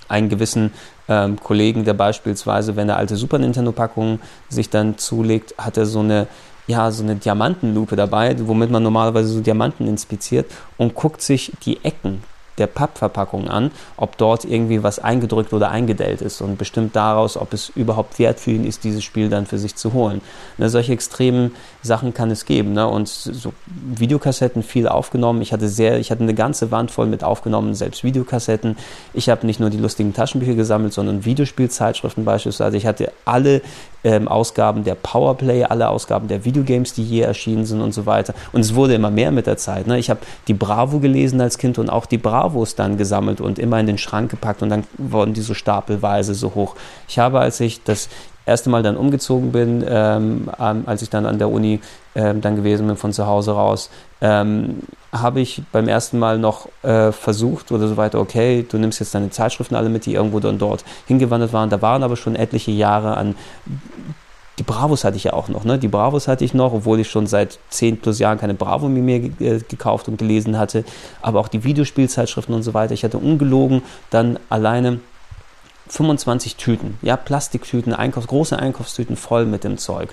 einen 0.09 0.27
gewissen 0.27 0.71
ähm, 1.07 1.39
Kollegen, 1.39 1.85
der 1.85 1.93
beispielsweise, 1.93 2.75
wenn 2.75 2.89
er 2.89 2.97
alte 2.97 3.15
Super 3.15 3.37
Nintendo-Packungen 3.37 4.19
sich 4.49 4.69
dann 4.69 4.97
zulegt, 4.97 5.53
hat 5.57 5.77
er 5.77 5.85
so 5.85 5.99
eine 5.99 6.27
ja, 6.69 6.91
so 6.91 7.01
eine 7.01 7.15
Diamantenlupe 7.15 7.95
dabei, 7.95 8.35
womit 8.39 8.69
man 8.69 8.83
normalerweise 8.83 9.29
so 9.29 9.41
Diamanten 9.41 9.87
inspiziert 9.87 10.45
und 10.77 10.93
guckt 10.93 11.19
sich 11.19 11.51
die 11.65 11.83
Ecken 11.83 12.21
der 12.59 12.67
Pappverpackung 12.67 13.47
an, 13.47 13.71
ob 13.97 14.17
dort 14.17 14.45
irgendwie 14.45 14.83
was 14.83 14.99
eingedrückt 14.99 15.53
oder 15.53 15.71
eingedellt 15.71 16.21
ist 16.21 16.41
und 16.41 16.57
bestimmt 16.57 16.95
daraus, 16.95 17.37
ob 17.37 17.53
es 17.53 17.69
überhaupt 17.69 18.19
wert 18.19 18.39
für 18.39 18.51
ihn 18.51 18.65
ist, 18.65 18.83
dieses 18.83 19.03
Spiel 19.03 19.29
dann 19.29 19.45
für 19.45 19.57
sich 19.57 19.75
zu 19.75 19.93
holen. 19.93 20.21
Ne, 20.57 20.69
solche 20.69 20.93
extremen 20.93 21.55
Sachen 21.81 22.13
kann 22.13 22.29
es 22.29 22.45
geben. 22.45 22.73
Ne? 22.73 22.87
Und 22.87 23.07
so 23.07 23.53
Videokassetten 23.65 24.61
viel 24.61 24.87
aufgenommen. 24.87 25.41
Ich 25.41 25.53
hatte 25.53 25.69
sehr, 25.69 25.99
ich 25.99 26.11
hatte 26.11 26.23
eine 26.23 26.33
ganze 26.33 26.69
Wand 26.69 26.91
voll 26.91 27.07
mit 27.07 27.23
aufgenommen, 27.23 27.73
selbst 27.73 28.03
Videokassetten. 28.03 28.77
Ich 29.13 29.29
habe 29.29 29.45
nicht 29.45 29.59
nur 29.59 29.69
die 29.69 29.77
lustigen 29.77 30.13
Taschenbücher 30.13 30.55
gesammelt, 30.55 30.93
sondern 30.93 31.25
Videospielzeitschriften 31.25 32.25
beispielsweise. 32.25 32.77
Ich 32.77 32.85
hatte 32.85 33.11
alle 33.25 33.61
ähm, 34.03 34.27
Ausgaben 34.27 34.83
der 34.83 34.95
Powerplay, 34.95 35.63
alle 35.63 35.89
Ausgaben 35.89 36.27
der 36.27 36.45
Videogames, 36.45 36.93
die 36.93 37.03
je 37.03 37.21
erschienen 37.21 37.65
sind 37.65 37.81
und 37.81 37.93
so 37.93 38.05
weiter. 38.05 38.33
Und 38.51 38.61
es 38.61 38.75
wurde 38.75 38.93
immer 38.93 39.11
mehr 39.11 39.31
mit 39.31 39.47
der 39.47 39.57
Zeit. 39.57 39.87
Ne? 39.87 39.99
Ich 39.99 40.09
habe 40.09 40.21
die 40.47 40.53
Bravo 40.53 40.99
gelesen 40.99 41.41
als 41.41 41.57
Kind 41.57 41.77
und 41.77 41.89
auch 41.89 42.05
die 42.05 42.17
Bravos 42.17 42.75
dann 42.75 42.97
gesammelt 42.97 43.41
und 43.41 43.59
immer 43.59 43.79
in 43.79 43.87
den 43.87 43.97
Schrank 43.97 44.31
gepackt 44.31 44.61
und 44.61 44.69
dann 44.69 44.83
wurden 44.97 45.33
die 45.33 45.41
so 45.41 45.53
stapelweise 45.53 46.33
so 46.33 46.53
hoch. 46.55 46.75
Ich 47.07 47.19
habe, 47.19 47.39
als 47.39 47.59
ich 47.59 47.83
das 47.83 48.09
erste 48.49 48.69
Mal 48.69 48.83
dann 48.83 48.97
umgezogen 48.97 49.51
bin, 49.51 49.83
ähm, 49.87 50.49
als 50.57 51.01
ich 51.01 51.09
dann 51.09 51.25
an 51.25 51.37
der 51.37 51.49
Uni 51.49 51.79
ähm, 52.15 52.41
dann 52.41 52.55
gewesen 52.55 52.87
bin 52.87 52.97
von 52.97 53.13
zu 53.13 53.25
Hause 53.25 53.53
raus, 53.53 53.89
ähm, 54.21 54.79
habe 55.11 55.39
ich 55.39 55.61
beim 55.71 55.87
ersten 55.87 56.19
Mal 56.19 56.37
noch 56.37 56.67
äh, 56.83 57.11
versucht 57.11 57.71
oder 57.71 57.87
so 57.87 57.97
weiter, 57.97 58.19
okay, 58.19 58.65
du 58.69 58.77
nimmst 58.77 58.99
jetzt 58.99 59.15
deine 59.15 59.29
Zeitschriften 59.29 59.75
alle 59.75 59.89
mit, 59.89 60.05
die 60.05 60.13
irgendwo 60.13 60.39
dann 60.39 60.57
dort 60.57 60.83
hingewandert 61.07 61.53
waren. 61.53 61.69
Da 61.69 61.81
waren 61.81 62.03
aber 62.03 62.15
schon 62.15 62.35
etliche 62.35 62.71
Jahre 62.71 63.15
an 63.15 63.35
die 64.59 64.63
Bravos 64.63 65.05
hatte 65.05 65.15
ich 65.15 65.23
ja 65.23 65.33
auch 65.33 65.47
noch, 65.47 65.63
ne? 65.63 65.79
Die 65.79 65.87
Bravos 65.87 66.27
hatte 66.27 66.43
ich 66.43 66.53
noch, 66.53 66.73
obwohl 66.73 66.99
ich 66.99 67.09
schon 67.09 67.27
seit 67.27 67.59
10 67.69 68.01
plus 68.01 68.19
Jahren 68.19 68.37
keine 68.37 68.53
Bravo 68.53 68.89
mehr 68.89 69.21
äh, 69.39 69.59
gekauft 69.59 70.09
und 70.09 70.17
gelesen 70.17 70.59
hatte. 70.59 70.83
Aber 71.21 71.39
auch 71.39 71.47
die 71.47 71.63
Videospielzeitschriften 71.63 72.53
und 72.53 72.63
so 72.63 72.73
weiter. 72.73 72.93
Ich 72.93 73.05
hatte 73.05 73.17
ungelogen 73.17 73.81
dann 74.09 74.37
alleine 74.49 74.99
25 75.89 76.55
Tüten, 76.55 76.97
ja, 77.01 77.17
Plastiktüten, 77.17 77.93
Einkaufs-, 77.93 78.27
große 78.27 78.57
Einkaufstüten 78.57 79.15
voll 79.15 79.45
mit 79.45 79.63
dem 79.63 79.77
Zeug. 79.77 80.09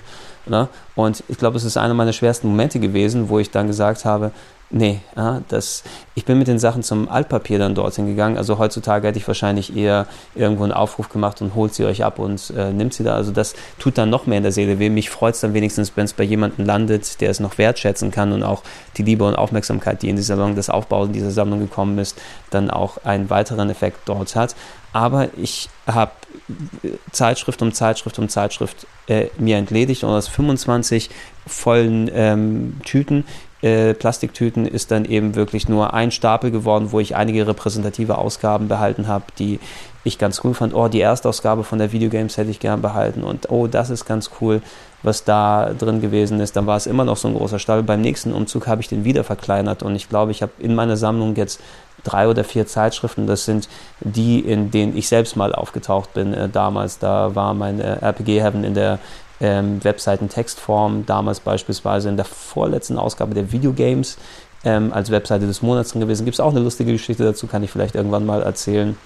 Ne? 0.47 0.67
Und 0.95 1.23
ich 1.27 1.37
glaube, 1.37 1.57
es 1.57 1.63
ist 1.63 1.77
einer 1.77 1.93
meiner 1.93 2.13
schwersten 2.13 2.47
Momente 2.47 2.79
gewesen, 2.79 3.29
wo 3.29 3.39
ich 3.39 3.51
dann 3.51 3.67
gesagt 3.67 4.05
habe, 4.05 4.31
nee, 4.69 4.99
ja, 5.15 5.41
das, 5.47 5.83
ich 6.15 6.25
bin 6.25 6.37
mit 6.37 6.47
den 6.47 6.59
Sachen 6.59 6.83
zum 6.83 7.07
Altpapier 7.07 7.59
dann 7.59 7.75
dorthin 7.75 8.07
gegangen. 8.07 8.37
Also 8.37 8.57
heutzutage 8.57 9.07
hätte 9.07 9.17
ich 9.17 9.27
wahrscheinlich 9.27 9.75
eher 9.75 10.07
irgendwo 10.35 10.63
einen 10.63 10.73
Aufruf 10.73 11.09
gemacht 11.09 11.41
und 11.41 11.55
holt 11.55 11.73
sie 11.73 11.85
euch 11.85 12.03
ab 12.03 12.19
und 12.19 12.51
äh, 12.57 12.73
nimmt 12.73 12.93
sie 12.93 13.03
da. 13.03 13.15
Also 13.15 13.31
das 13.31 13.55
tut 13.79 13.97
dann 13.97 14.09
noch 14.09 14.25
mehr 14.25 14.37
in 14.37 14.43
der 14.43 14.51
Seele 14.51 14.79
weh. 14.79 14.89
Mich 14.89 15.09
freut 15.09 15.35
es 15.35 15.41
dann 15.41 15.53
wenigstens, 15.53 15.95
wenn 15.95 16.05
es 16.05 16.13
bei 16.13 16.23
jemandem 16.23 16.65
landet, 16.65 17.21
der 17.21 17.29
es 17.29 17.39
noch 17.39 17.57
wertschätzen 17.57 18.11
kann 18.11 18.33
und 18.33 18.43
auch 18.43 18.63
die 18.97 19.03
Liebe 19.03 19.25
und 19.25 19.35
Aufmerksamkeit, 19.35 20.01
die 20.01 20.09
in 20.09 20.15
dieser 20.15 20.35
Sammlung, 20.35 20.55
das 20.55 20.69
Aufbauen 20.69 21.13
dieser 21.13 21.31
Sammlung 21.31 21.59
gekommen 21.59 21.97
ist, 21.97 22.19
dann 22.49 22.69
auch 22.69 22.97
einen 23.05 23.29
weiteren 23.29 23.69
Effekt 23.69 23.99
dort 24.05 24.35
hat 24.35 24.55
aber 24.93 25.29
ich 25.37 25.69
habe 25.85 26.11
Zeitschrift 27.11 27.61
um 27.61 27.73
Zeitschrift 27.73 28.19
um 28.19 28.29
Zeitschrift 28.29 28.87
äh, 29.07 29.27
mir 29.37 29.57
entledigt 29.57 30.03
und 30.03 30.11
aus 30.11 30.27
25 30.27 31.09
vollen 31.45 32.09
ähm, 32.13 32.77
Tüten, 32.83 33.25
äh, 33.61 33.93
Plastiktüten, 33.93 34.65
ist 34.65 34.91
dann 34.91 35.05
eben 35.05 35.35
wirklich 35.35 35.67
nur 35.67 35.93
ein 35.93 36.11
Stapel 36.11 36.51
geworden, 36.51 36.91
wo 36.91 36.99
ich 36.99 37.15
einige 37.15 37.47
repräsentative 37.47 38.17
Ausgaben 38.17 38.67
behalten 38.67 39.07
habe, 39.07 39.25
die 39.39 39.59
ich 40.03 40.17
ganz 40.17 40.41
cool 40.43 40.53
fand. 40.53 40.73
Oh, 40.73 40.87
die 40.87 41.01
Erstausgabe 41.01 41.63
von 41.63 41.79
der 41.79 41.91
Videogames 41.91 42.37
hätte 42.37 42.51
ich 42.51 42.59
gern 42.59 42.81
behalten 42.81 43.23
und 43.23 43.49
oh, 43.51 43.67
das 43.67 43.89
ist 43.89 44.05
ganz 44.05 44.31
cool, 44.39 44.61
was 45.03 45.23
da 45.23 45.73
drin 45.77 46.01
gewesen 46.01 46.39
ist. 46.39 46.55
Dann 46.55 46.65
war 46.65 46.77
es 46.77 46.87
immer 46.87 47.03
noch 47.03 47.17
so 47.17 47.27
ein 47.27 47.33
großer 47.33 47.59
Stapel. 47.59 47.83
Beim 47.83 48.01
nächsten 48.01 48.33
Umzug 48.33 48.67
habe 48.67 48.81
ich 48.81 48.87
den 48.87 49.03
wieder 49.03 49.23
verkleinert 49.23 49.83
und 49.83 49.95
ich 49.95 50.07
glaube, 50.07 50.31
ich 50.31 50.41
habe 50.41 50.53
in 50.59 50.75
meiner 50.75 50.97
Sammlung 50.97 51.35
jetzt 51.35 51.59
drei 52.03 52.27
oder 52.27 52.43
vier 52.43 52.67
Zeitschriften. 52.67 53.27
Das 53.27 53.45
sind 53.45 53.67
die, 53.99 54.39
in 54.39 54.71
denen 54.71 54.95
ich 54.97 55.07
selbst 55.07 55.35
mal 55.35 55.53
aufgetaucht 55.53 56.13
bin 56.13 56.33
äh, 56.33 56.49
damals. 56.49 56.99
Da 56.99 57.35
war 57.35 57.53
mein 57.53 57.79
äh, 57.79 57.97
RPG 58.01 58.41
Heaven 58.41 58.63
in 58.63 58.73
der 58.73 58.99
ähm, 59.39 59.83
Webseiten-Textform, 59.83 61.05
damals 61.05 61.39
beispielsweise 61.39 62.09
in 62.09 62.15
der 62.15 62.25
vorletzten 62.25 62.97
Ausgabe 62.97 63.33
der 63.35 63.51
Videogames 63.51 64.17
ähm, 64.63 64.91
als 64.91 65.11
Webseite 65.11 65.45
des 65.45 65.61
Monats 65.61 65.91
drin 65.91 66.01
gewesen. 66.01 66.25
Gibt 66.25 66.35
es 66.35 66.39
auch 66.39 66.51
eine 66.51 66.59
lustige 66.59 66.91
Geschichte 66.91 67.23
dazu, 67.23 67.47
kann 67.47 67.63
ich 67.63 67.71
vielleicht 67.71 67.95
irgendwann 67.95 68.25
mal 68.25 68.41
erzählen 68.41 68.97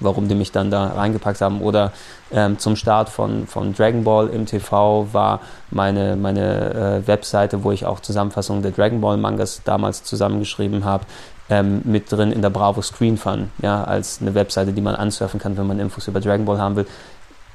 warum 0.00 0.28
die 0.28 0.34
mich 0.34 0.52
dann 0.52 0.70
da 0.70 0.88
reingepackt 0.88 1.40
haben. 1.40 1.60
Oder 1.60 1.92
ähm, 2.32 2.58
zum 2.58 2.76
Start 2.76 3.08
von, 3.08 3.46
von 3.46 3.74
Dragon 3.74 4.04
Ball 4.04 4.28
im 4.28 4.46
TV 4.46 5.08
war 5.12 5.40
meine, 5.70 6.16
meine 6.16 7.02
äh, 7.04 7.06
Webseite, 7.06 7.64
wo 7.64 7.72
ich 7.72 7.86
auch 7.86 8.00
Zusammenfassungen 8.00 8.62
der 8.62 8.72
Dragon 8.72 9.00
Ball 9.00 9.16
Mangas 9.16 9.62
damals 9.64 10.04
zusammengeschrieben 10.04 10.84
habe, 10.84 11.04
ähm, 11.50 11.80
mit 11.84 12.10
drin 12.10 12.32
in 12.32 12.42
der 12.42 12.50
Bravo 12.50 12.82
Screen 12.82 13.16
Fun, 13.16 13.50
ja, 13.62 13.84
als 13.84 14.20
eine 14.20 14.34
Webseite, 14.34 14.72
die 14.72 14.80
man 14.80 14.94
ansurfen 14.94 15.40
kann, 15.40 15.56
wenn 15.56 15.66
man 15.66 15.78
Infos 15.78 16.08
über 16.08 16.20
Dragon 16.20 16.44
Ball 16.44 16.58
haben 16.58 16.76
will. 16.76 16.86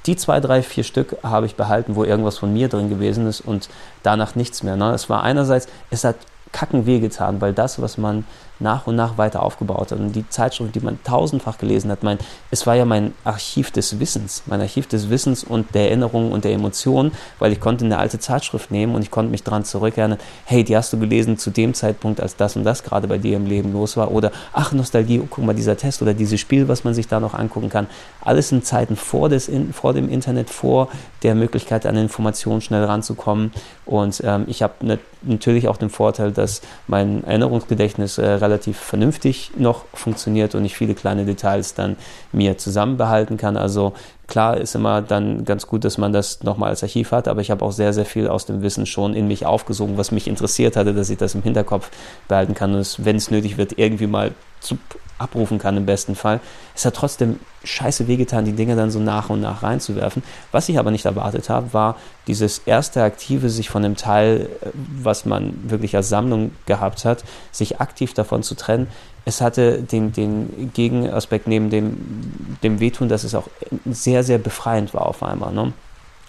Die 0.05 0.15
zwei, 0.15 0.39
drei, 0.39 0.61
vier 0.61 0.83
Stück 0.83 1.17
habe 1.23 1.45
ich 1.45 1.55
behalten, 1.55 1.95
wo 1.95 2.03
irgendwas 2.03 2.37
von 2.37 2.51
mir 2.51 2.67
drin 2.67 2.89
gewesen 2.89 3.25
ist 3.27 3.41
und 3.41 3.69
danach 4.03 4.35
nichts 4.35 4.63
mehr. 4.63 4.75
Ne? 4.75 4.91
Es 4.91 5.09
war 5.09 5.23
einerseits, 5.23 5.67
es 5.91 6.03
hat 6.03 6.17
kacken 6.51 6.85
wehgetan, 6.85 7.39
weil 7.39 7.53
das, 7.53 7.81
was 7.81 7.97
man 7.97 8.25
nach 8.59 8.87
und 8.87 8.95
nach 8.95 9.17
weiter 9.17 9.43
aufgebaut 9.43 9.91
hat. 9.91 9.99
Und 9.99 10.13
die 10.13 10.27
Zeitschrift, 10.29 10.73
die 10.75 10.79
man 10.79 11.03
tausendfach 11.03 11.57
gelesen 11.57 11.91
hat, 11.91 12.03
mein, 12.03 12.17
es 12.51 12.65
war 12.65 12.75
ja 12.75 12.85
mein 12.85 13.13
Archiv 13.23 13.71
des 13.71 13.99
Wissens, 13.99 14.43
mein 14.45 14.61
Archiv 14.61 14.87
des 14.87 15.09
Wissens 15.09 15.43
und 15.43 15.73
der 15.75 15.89
Erinnerungen 15.89 16.31
und 16.31 16.43
der 16.43 16.53
Emotionen, 16.53 17.11
weil 17.39 17.51
ich 17.51 17.59
konnte 17.59 17.85
eine 17.85 17.97
alte 17.97 18.19
Zeitschrift 18.19 18.71
nehmen 18.71 18.95
und 18.95 19.01
ich 19.01 19.11
konnte 19.11 19.31
mich 19.31 19.43
daran 19.43 19.65
zurückerinnern, 19.65 20.19
hey, 20.45 20.63
die 20.63 20.75
hast 20.77 20.93
du 20.93 20.99
gelesen 20.99 21.37
zu 21.37 21.49
dem 21.49 21.73
Zeitpunkt, 21.73 22.21
als 22.21 22.35
das 22.35 22.55
und 22.55 22.63
das 22.63 22.83
gerade 22.83 23.07
bei 23.07 23.17
dir 23.17 23.37
im 23.37 23.45
Leben 23.45 23.73
los 23.73 23.97
war. 23.97 24.11
Oder 24.11 24.31
ach, 24.53 24.71
Nostalgie, 24.71 25.21
guck 25.29 25.43
mal, 25.45 25.53
dieser 25.53 25.77
Test 25.77 26.01
oder 26.01 26.13
dieses 26.13 26.39
Spiel, 26.39 26.67
was 26.67 26.83
man 26.83 26.93
sich 26.93 27.07
da 27.07 27.19
noch 27.19 27.33
angucken 27.33 27.69
kann. 27.69 27.87
Alles 28.21 28.51
in 28.51 28.63
Zeiten 28.63 28.95
vor, 28.95 29.29
des, 29.29 29.49
vor 29.73 29.93
dem 29.93 30.09
Internet, 30.09 30.49
vor 30.49 30.89
der 31.23 31.35
Möglichkeit, 31.35 31.85
an 31.85 31.97
Informationen 31.97 32.61
schnell 32.61 32.83
ranzukommen. 32.83 33.51
Und 33.85 34.21
ähm, 34.25 34.45
ich 34.47 34.63
habe 34.63 34.73
ne, 34.81 34.99
natürlich 35.23 35.67
auch 35.67 35.77
den 35.77 35.89
Vorteil, 35.89 36.31
dass 36.31 36.61
mein 36.87 37.23
Erinnerungsgedächtnis 37.23 38.17
äh, 38.17 38.25
relativ 38.43 38.77
vernünftig 38.77 39.51
noch 39.57 39.85
funktioniert 39.93 40.53
und 40.53 40.65
ich 40.65 40.75
viele 40.75 40.93
kleine 40.93 41.25
Details 41.25 41.73
dann 41.73 41.95
mir 42.31 42.57
zusammenbehalten 42.57 43.37
kann. 43.37 43.57
Also 43.57 43.93
klar 44.27 44.57
ist 44.57 44.75
immer 44.75 45.01
dann 45.01 45.45
ganz 45.45 45.65
gut, 45.65 45.83
dass 45.85 45.97
man 45.97 46.13
das 46.13 46.43
nochmal 46.43 46.69
als 46.69 46.83
Archiv 46.83 47.11
hat, 47.11 47.27
aber 47.27 47.41
ich 47.41 47.49
habe 47.49 47.63
auch 47.63 47.71
sehr, 47.71 47.93
sehr 47.93 48.05
viel 48.05 48.27
aus 48.27 48.45
dem 48.45 48.61
Wissen 48.61 48.85
schon 48.85 49.13
in 49.15 49.27
mich 49.27 49.45
aufgesogen, 49.45 49.97
was 49.97 50.11
mich 50.11 50.27
interessiert 50.27 50.75
hatte, 50.75 50.93
dass 50.93 51.09
ich 51.09 51.17
das 51.17 51.35
im 51.35 51.41
Hinterkopf 51.41 51.89
behalten 52.27 52.53
kann 52.53 52.75
und 52.75 53.05
wenn 53.05 53.15
es 53.15 53.31
nötig 53.31 53.57
wird, 53.57 53.79
irgendwie 53.79 54.07
mal 54.07 54.31
zu 54.59 54.77
abrufen 55.17 55.59
kann 55.59 55.77
im 55.77 55.85
besten 55.85 56.15
Fall. 56.15 56.39
Es 56.75 56.85
hat 56.85 56.95
trotzdem 56.95 57.39
scheiße 57.63 58.07
wehgetan, 58.07 58.45
die 58.45 58.53
Dinge 58.53 58.75
dann 58.75 58.91
so 58.91 58.99
nach 58.99 59.29
und 59.29 59.41
nach 59.41 59.63
reinzuwerfen. 59.63 60.23
Was 60.51 60.69
ich 60.69 60.77
aber 60.79 60.91
nicht 60.91 61.05
erwartet 61.05 61.49
habe, 61.49 61.73
war 61.73 61.97
dieses 62.27 62.59
erste 62.59 63.03
aktive 63.03 63.49
sich 63.49 63.69
von 63.69 63.83
dem 63.83 63.95
Teil, 63.95 64.49
äh, 64.61 64.69
was 64.73 65.25
man 65.25 65.53
wirklich 65.69 65.95
als 65.95 66.09
Sammlung 66.09 66.51
gehabt 66.65 67.05
hat, 67.05 67.23
sich 67.51 67.79
aktiv 67.79 68.13
davon 68.13 68.43
zu 68.43 68.55
trennen. 68.55 68.87
Es 69.25 69.39
hatte 69.39 69.81
den, 69.81 70.11
den 70.11 70.71
Gegenaspekt 70.73 71.47
neben 71.47 71.69
dem, 71.69 72.57
dem 72.61 72.79
Wehtun, 72.79 73.07
dass 73.07 73.23
es 73.23 73.35
auch 73.35 73.47
sehr, 73.85 74.23
sehr 74.23 74.37
befreiend 74.37 74.93
war 74.93 75.05
auf 75.05 75.23
einmal. 75.23 75.53
Ne? 75.53 75.71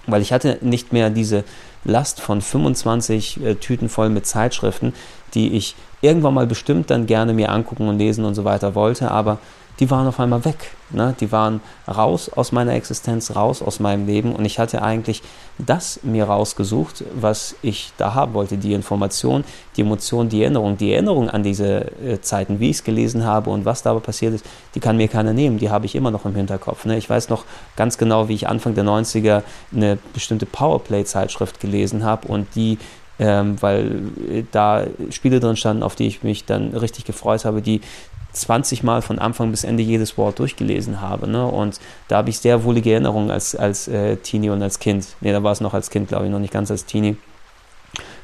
Weil 0.06 0.22
ich 0.22 0.32
hatte 0.32 0.58
nicht 0.60 0.92
mehr 0.92 1.10
diese 1.10 1.44
Last 1.84 2.20
von 2.20 2.40
25 2.40 3.44
äh, 3.44 3.54
Tüten 3.56 3.88
voll 3.88 4.08
mit 4.08 4.26
Zeitschriften, 4.26 4.94
die 5.34 5.52
ich 5.52 5.74
irgendwann 6.00 6.34
mal 6.34 6.46
bestimmt 6.46 6.90
dann 6.90 7.06
gerne 7.06 7.32
mir 7.32 7.50
angucken 7.50 7.88
und 7.88 7.98
lesen 7.98 8.24
und 8.24 8.34
so 8.34 8.44
weiter 8.44 8.74
wollte, 8.74 9.10
aber 9.10 9.38
die 9.80 9.90
waren 9.90 10.06
auf 10.06 10.20
einmal 10.20 10.44
weg. 10.44 10.70
Ne? 10.90 11.14
Die 11.18 11.32
waren 11.32 11.60
raus 11.88 12.28
aus 12.28 12.52
meiner 12.52 12.74
Existenz, 12.74 13.34
raus 13.34 13.62
aus 13.62 13.80
meinem 13.80 14.06
Leben 14.06 14.34
und 14.34 14.44
ich 14.44 14.58
hatte 14.58 14.82
eigentlich 14.82 15.22
das 15.58 16.00
mir 16.02 16.24
rausgesucht, 16.24 17.04
was 17.14 17.56
ich 17.62 17.92
da 17.96 18.14
haben 18.14 18.34
wollte. 18.34 18.56
Die 18.56 18.72
Information, 18.72 19.44
die 19.76 19.82
Emotion, 19.82 20.28
die 20.28 20.42
Erinnerung. 20.42 20.76
Die 20.76 20.92
Erinnerung 20.92 21.30
an 21.30 21.42
diese 21.42 21.92
äh, 22.02 22.20
Zeiten, 22.20 22.60
wie 22.60 22.70
ich 22.70 22.76
es 22.76 22.84
gelesen 22.84 23.24
habe 23.24 23.50
und 23.50 23.64
was 23.64 23.82
da 23.82 23.90
aber 23.90 24.00
passiert 24.00 24.34
ist, 24.34 24.44
die 24.74 24.80
kann 24.80 24.96
mir 24.96 25.08
keiner 25.08 25.32
nehmen. 25.32 25.58
Die 25.58 25.70
habe 25.70 25.86
ich 25.86 25.94
immer 25.94 26.10
noch 26.10 26.24
im 26.24 26.34
Hinterkopf. 26.34 26.84
Ne? 26.84 26.96
Ich 26.96 27.10
weiß 27.10 27.28
noch 27.28 27.44
ganz 27.76 27.98
genau, 27.98 28.28
wie 28.28 28.34
ich 28.34 28.48
Anfang 28.48 28.74
der 28.74 28.84
90er 28.84 29.42
eine 29.72 29.98
bestimmte 30.12 30.46
Powerplay-Zeitschrift 30.46 31.60
gelesen 31.60 32.04
habe 32.04 32.28
und 32.28 32.54
die 32.54 32.78
ähm, 33.18 33.60
weil 33.62 34.02
äh, 34.28 34.42
da 34.50 34.86
Spiele 35.10 35.40
drin 35.40 35.56
standen, 35.56 35.82
auf 35.82 35.94
die 35.94 36.06
ich 36.06 36.22
mich 36.22 36.44
dann 36.44 36.74
richtig 36.74 37.04
gefreut 37.04 37.44
habe, 37.44 37.62
die 37.62 37.80
20 38.34 38.82
Mal 38.82 39.02
von 39.02 39.18
Anfang 39.18 39.50
bis 39.50 39.64
Ende 39.64 39.82
jedes 39.82 40.18
Wort 40.18 40.38
durchgelesen 40.38 41.00
habe. 41.00 41.28
Ne? 41.28 41.46
Und 41.46 41.80
da 42.08 42.18
habe 42.18 42.30
ich 42.30 42.38
sehr 42.38 42.64
wohlige 42.64 42.92
Erinnerungen 42.92 43.30
als, 43.30 43.54
als 43.54 43.88
äh, 43.88 44.16
Teenie 44.16 44.50
und 44.50 44.62
als 44.62 44.78
Kind. 44.78 45.06
Ne, 45.20 45.32
da 45.32 45.42
war 45.42 45.52
es 45.52 45.60
noch 45.60 45.74
als 45.74 45.90
Kind, 45.90 46.08
glaube 46.08 46.26
ich, 46.26 46.30
noch 46.30 46.38
nicht 46.38 46.52
ganz 46.52 46.70
als 46.70 46.84
Teenie 46.84 47.16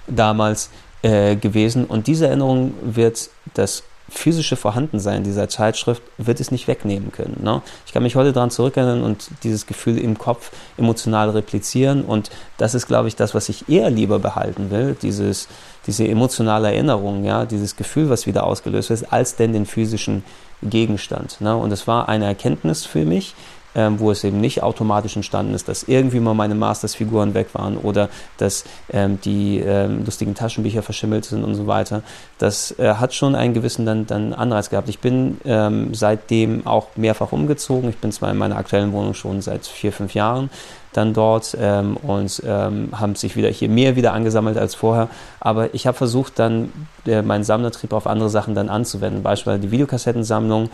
damals 0.07 0.70
äh, 1.03 1.37
gewesen. 1.37 1.85
Und 1.85 2.07
diese 2.07 2.27
Erinnerung 2.27 2.75
wird 2.83 3.31
das 3.55 3.85
physische 4.11 4.57
Vorhandensein 4.57 5.23
dieser 5.23 5.49
Zeitschrift 5.49 6.03
wird 6.18 6.40
es 6.40 6.51
nicht 6.51 6.66
wegnehmen 6.66 7.12
können. 7.12 7.40
Ne? 7.42 7.62
Ich 7.87 7.92
kann 7.92 8.03
mich 8.03 8.16
heute 8.16 8.33
daran 8.33 8.51
zurückerinnern 8.51 9.03
und 9.03 9.31
dieses 9.44 9.66
Gefühl 9.66 9.99
im 9.99 10.18
Kopf 10.18 10.51
emotional 10.77 11.31
replizieren 11.31 12.03
und 12.05 12.31
das 12.59 12.75
ist, 12.75 12.87
glaube 12.87 13.09
ich, 13.09 13.16
das, 13.16 13.35
was 13.35 13.49
ich 13.49 13.68
eher 13.68 13.88
lieber 13.88 14.18
behalten 14.18 14.70
will, 14.70 14.96
dieses, 15.01 15.49
diese 15.90 16.07
emotionale 16.07 16.68
Erinnerung, 16.68 17.24
ja, 17.24 17.44
dieses 17.44 17.74
Gefühl, 17.74 18.09
was 18.11 18.24
wieder 18.29 18.44
ausgelöst 18.44 18.90
wird, 18.90 19.12
als 19.12 19.35
denn 19.35 19.53
den 19.53 19.66
physischen 19.66 20.22
Gegenstand. 20.62 21.40
Ne? 21.40 21.57
Und 21.57 21.72
es 21.72 21.88
war 21.88 22.09
eine 22.09 22.26
Erkenntnis 22.26 22.87
für 22.87 23.05
mich, 23.05 23.35
ähm, 23.74 24.00
wo 24.00 24.11
es 24.11 24.24
eben 24.24 24.40
nicht 24.40 24.62
automatisch 24.62 25.16
entstanden 25.16 25.54
ist, 25.54 25.68
dass 25.68 25.85
irgendwie 25.85 26.20
mal 26.20 26.35
meine 26.35 26.54
Masters-Figuren 26.54 27.35
weg 27.35 27.48
waren 27.52 27.76
oder 27.76 28.09
dass 28.38 28.64
ähm, 28.92 29.20
die 29.24 29.59
ähm, 29.59 30.04
lustigen 30.04 30.35
Taschenbücher 30.35 30.83
verschimmelt 30.83 31.24
sind 31.24 31.44
und 31.44 31.54
so 31.54 31.66
weiter. 31.66 32.02
Das 32.38 32.76
äh, 32.78 32.94
hat 32.94 33.14
schon 33.14 33.35
einen 33.35 33.54
gewissen 33.54 33.87
dann, 33.87 34.06
dann 34.06 34.33
Anreiz 34.33 34.70
gehabt. 34.70 34.88
Ich 34.88 34.98
bin 34.98 35.40
ähm, 35.44 35.94
seitdem 35.94 36.66
auch 36.66 36.88
mehrfach 36.96 37.33
umgezogen. 37.33 37.90
Ich 37.90 37.98
bin 37.98 38.12
zwar 38.12 38.30
in 38.30 38.38
meiner 38.38 38.56
aktuellen 38.56 38.92
Wohnung 38.92 39.14
schon 39.14 39.40
seit 39.40 39.66
vier, 39.66 39.92
fünf 39.92 40.14
Jahren 40.14 40.50
dann 40.92 41.14
dort 41.14 41.56
ähm, 41.61 41.96
und 41.96 42.42
ähm, 42.44 42.88
haben 42.92 43.14
sich 43.14 43.37
wieder 43.37 43.48
hier 43.48 43.68
mehr 43.68 43.96
wieder 43.96 44.12
angesammelt 44.12 44.59
als 44.59 44.74
vorher. 44.74 45.09
Aber 45.38 45.72
ich 45.74 45.87
habe 45.87 45.96
versucht, 45.96 46.38
dann 46.38 46.72
äh, 47.06 47.22
meinen 47.22 47.44
Sammlertrieb 47.44 47.92
auf 47.92 48.06
andere 48.06 48.28
Sachen 48.28 48.54
dann 48.54 48.68
anzuwenden. 48.68 49.22
Beispielsweise 49.22 49.61
die 49.61 49.70
Videokassettensammlung. 49.70 50.70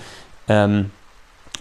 Ähm, 0.48 0.90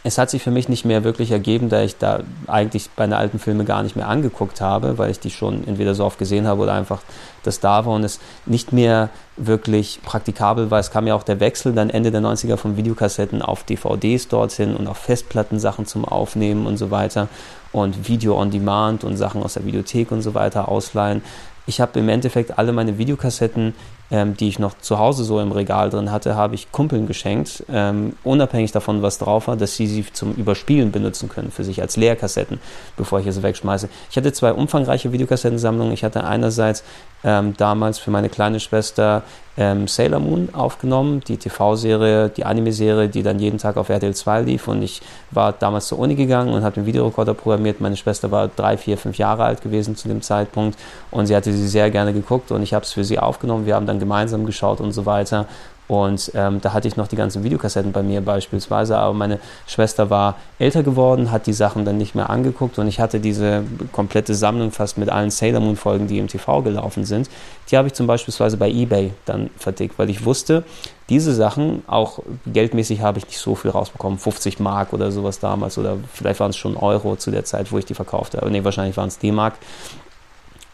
es 0.06 0.20
hat 0.20 0.30
sich 0.30 0.44
für 0.44 0.52
mich 0.52 0.70
nicht 0.70 0.86
mehr 0.86 1.04
wirklich 1.04 1.32
ergeben, 1.32 1.68
da 1.68 1.82
ich 1.82 1.98
da 1.98 2.20
eigentlich 2.46 2.92
meine 2.96 3.18
alten 3.18 3.40
Filme 3.40 3.66
gar 3.66 3.82
nicht 3.82 3.96
mehr 3.96 4.08
angeguckt 4.08 4.62
habe, 4.62 5.00
weil 5.00 5.10
ich 5.10 5.20
die 5.20 5.32
schon 5.32 5.68
entweder 5.68 5.96
so 5.96 6.06
oft 6.06 6.20
gesehen 6.20 6.46
habe 6.46 6.62
oder 6.62 6.74
einfach 6.74 7.02
das 7.42 7.60
da 7.60 7.88
war 7.88 7.94
und 7.94 8.04
es 8.04 8.20
nicht 8.46 8.72
mehr 8.72 9.10
wirklich 9.36 10.02
praktikabel 10.06 10.70
war. 10.70 10.80
Es 10.80 10.92
kam 10.92 11.08
ja 11.08 11.16
auch 11.16 11.24
der 11.24 11.40
Wechsel 11.40 11.74
dann 11.74 11.90
Ende 11.90 12.12
der 12.12 12.22
90er 12.22 12.56
von 12.56 12.78
Videokassetten 12.78 13.42
auf 13.42 13.64
DVDs 13.64 14.28
dorthin 14.28 14.76
und 14.76 14.86
auf 14.86 14.98
Festplatten 14.98 15.60
Sachen 15.60 15.88
zum 15.88 16.06
Aufnehmen 16.06 16.68
und 16.68 16.78
so 16.78 16.92
weiter 16.92 17.28
und 17.72 18.08
Video 18.08 18.40
on 18.40 18.52
Demand 18.52 19.04
und 19.04 19.18
Sachen 19.18 19.42
aus 19.42 19.56
der 19.56 19.66
Videothek 19.66 20.12
und 20.12 20.22
so 20.22 20.36
weiter 20.36 20.70
ausleihen. 20.70 21.24
Ich 21.66 21.82
habe 21.82 22.00
im 22.00 22.10
Endeffekt 22.10 22.60
alle 22.60 22.74
meine 22.74 23.00
Videokassetten 23.00 23.74
ähm, 24.12 24.38
die 24.38 24.48
ich 24.48 24.60
noch 24.60 24.78
zu 24.78 25.00
Hause 25.00 25.24
so 25.24 25.40
im 25.40 25.52
Regal 25.52 25.90
drin 25.90 26.12
hatte, 26.12 26.36
habe 26.36 26.56
ich 26.56 26.72
Kumpeln 26.72 27.08
geschenkt, 27.08 27.64
ähm, 27.72 28.14
unabhängig 28.24 28.72
davon, 28.72 29.02
was 29.02 29.18
drauf 29.18 29.48
war, 29.48 29.56
dass 29.56 29.76
sie 29.76 29.88
sie 29.88 30.06
zum 30.12 30.34
Überspielen 30.34 30.92
benutzen 30.92 31.30
können, 31.30 31.52
für 31.52 31.64
sich 31.64 31.82
als 31.82 31.98
Leerkassetten, 31.98 32.60
bevor 32.98 33.20
ich 33.20 33.32
sie 33.32 33.44
wegschmeiße. 33.44 33.90
Ich 34.12 34.18
hatte 34.18 34.32
zwei 34.34 34.54
umfangreiche 34.54 35.12
Videokassettensammlungen. 35.12 35.94
Ich 35.94 36.04
hatte 36.04 36.24
einerseits 36.24 36.84
ähm, 37.24 37.56
damals 37.58 37.98
für 37.98 38.12
meine 38.12 38.30
kleine 38.30 38.60
Schwester 38.60 39.24
ähm, 39.58 39.88
Sailor 39.88 40.20
Moon 40.20 40.50
aufgenommen, 40.54 41.22
die 41.28 41.38
TV-Serie, 41.38 42.30
die 42.30 42.46
Anime-Serie, 42.46 43.08
die 43.08 43.24
dann 43.24 43.40
jeden 43.40 43.58
Tag 43.58 43.78
auf 43.78 43.90
RTL 43.90 44.14
2 44.14 44.42
lief. 44.42 44.68
Und 44.68 44.82
ich 44.84 45.02
war 45.32 45.54
damals 45.54 45.88
zur 45.88 46.00
Uni 46.00 46.16
gegangen 46.16 46.54
und 46.54 46.64
habe 46.64 46.76
den 46.76 46.86
Videorekorder 46.86 47.34
programmiert. 47.34 47.82
Meine 47.82 47.96
Schwester 47.96 48.32
war 48.32 48.50
drei, 48.50 48.78
vier, 48.78 48.98
fünf 48.98 49.18
Jahre 49.18 49.44
alt 49.44 49.62
gewesen 49.62 49.96
zu 49.96 50.08
dem 50.08 50.22
Zeitpunkt 50.22 50.78
und 51.10 51.28
sie 51.28 51.36
hatte 51.36 51.52
sie 51.54 51.68
sehr 51.68 51.90
gerne 51.90 52.14
geguckt 52.14 52.52
und 52.52 52.62
ich 52.62 52.74
habe 52.74 52.84
es 52.84 52.92
für 52.92 53.04
sie 53.04 53.18
aufgenommen. 53.18 53.66
Wir 53.66 53.76
haben 53.76 53.88
dann 53.88 53.95
gemeinsam 54.00 54.46
geschaut 54.46 54.82
und 54.82 54.92
so 54.92 55.06
weiter. 55.06 55.48
Und 55.88 56.32
ähm, 56.34 56.62
da 56.62 56.74
hatte 56.74 56.88
ich 56.88 56.98
noch 56.98 57.08
die 57.08 57.16
ganzen 57.16 57.44
Videokassetten 57.44 57.92
bei 57.92 58.02
mir 58.02 58.22
beispielsweise, 58.22 58.98
aber 58.98 59.14
meine 59.14 59.40
Schwester 59.68 60.10
war 60.10 60.36
älter 60.58 60.82
geworden, 60.82 61.32
hat 61.32 61.46
die 61.46 61.54
Sachen 61.54 61.86
dann 61.86 61.98
nicht 62.00 62.16
mehr 62.16 62.30
angeguckt 62.32 62.80
und 62.80 62.88
ich 62.88 63.00
hatte 63.00 63.20
diese 63.20 63.64
komplette 63.92 64.34
Sammlung 64.34 64.72
fast 64.72 64.98
mit 64.98 65.10
allen 65.10 65.30
Sailor 65.30 65.60
Moon 65.60 65.76
Folgen, 65.76 66.08
die 66.08 66.18
im 66.18 66.28
TV 66.28 66.64
gelaufen 66.64 67.06
sind. 67.06 67.30
Die 67.70 67.78
habe 67.78 67.88
ich 67.88 67.94
zum 67.94 68.08
Beispiel 68.08 68.34
bei 68.58 68.70
eBay 68.70 69.14
dann 69.26 69.52
verdickt, 69.58 70.00
weil 70.00 70.10
ich 70.10 70.26
wusste, 70.26 70.64
diese 71.10 71.36
Sachen, 71.36 71.84
auch 71.86 72.20
geldmäßig 72.48 73.02
habe 73.02 73.20
ich 73.20 73.28
nicht 73.28 73.38
so 73.38 73.54
viel 73.54 73.70
rausbekommen, 73.70 74.18
50 74.18 74.60
Mark 74.60 74.92
oder 74.92 75.12
sowas 75.12 75.40
damals 75.40 75.78
oder 75.78 75.98
vielleicht 76.12 76.40
waren 76.40 76.50
es 76.50 76.58
schon 76.58 76.78
Euro 76.78 77.16
zu 77.16 77.30
der 77.30 77.46
Zeit, 77.46 77.72
wo 77.72 77.78
ich 77.78 77.86
die 77.86 77.94
verkauft 77.94 78.36
habe. 78.36 78.50
Nee, 78.50 78.64
wahrscheinlich 78.64 78.98
waren 78.98 79.10
es 79.10 79.20
D-Mark 79.20 79.54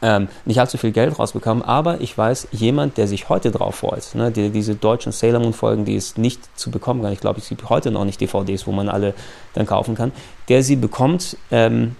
ähm, 0.01 0.27
nicht 0.45 0.59
allzu 0.59 0.77
viel 0.77 0.91
Geld 0.91 1.17
rausbekommen, 1.17 1.63
aber 1.63 2.01
ich 2.01 2.17
weiß, 2.17 2.49
jemand, 2.51 2.97
der 2.97 3.07
sich 3.07 3.29
heute 3.29 3.51
drauf 3.51 3.75
freut, 3.75 4.15
ne, 4.15 4.31
die, 4.31 4.49
diese 4.49 4.75
deutschen 4.75 5.11
Sailor 5.11 5.41
Moon 5.41 5.53
Folgen, 5.53 5.85
die 5.85 5.95
es 5.95 6.17
nicht 6.17 6.57
zu 6.57 6.71
bekommen 6.71 7.03
kann, 7.03 7.13
ich 7.13 7.19
glaube, 7.19 7.39
es 7.39 7.49
gibt 7.49 7.69
heute 7.69 7.91
noch 7.91 8.05
nicht 8.05 8.19
DVDs, 8.19 8.65
wo 8.67 8.71
man 8.71 8.89
alle 8.89 9.13
dann 9.53 9.65
kaufen 9.65 9.95
kann, 9.95 10.11
der 10.49 10.63
sie 10.63 10.75
bekommt, 10.75 11.37
ähm, 11.51 11.95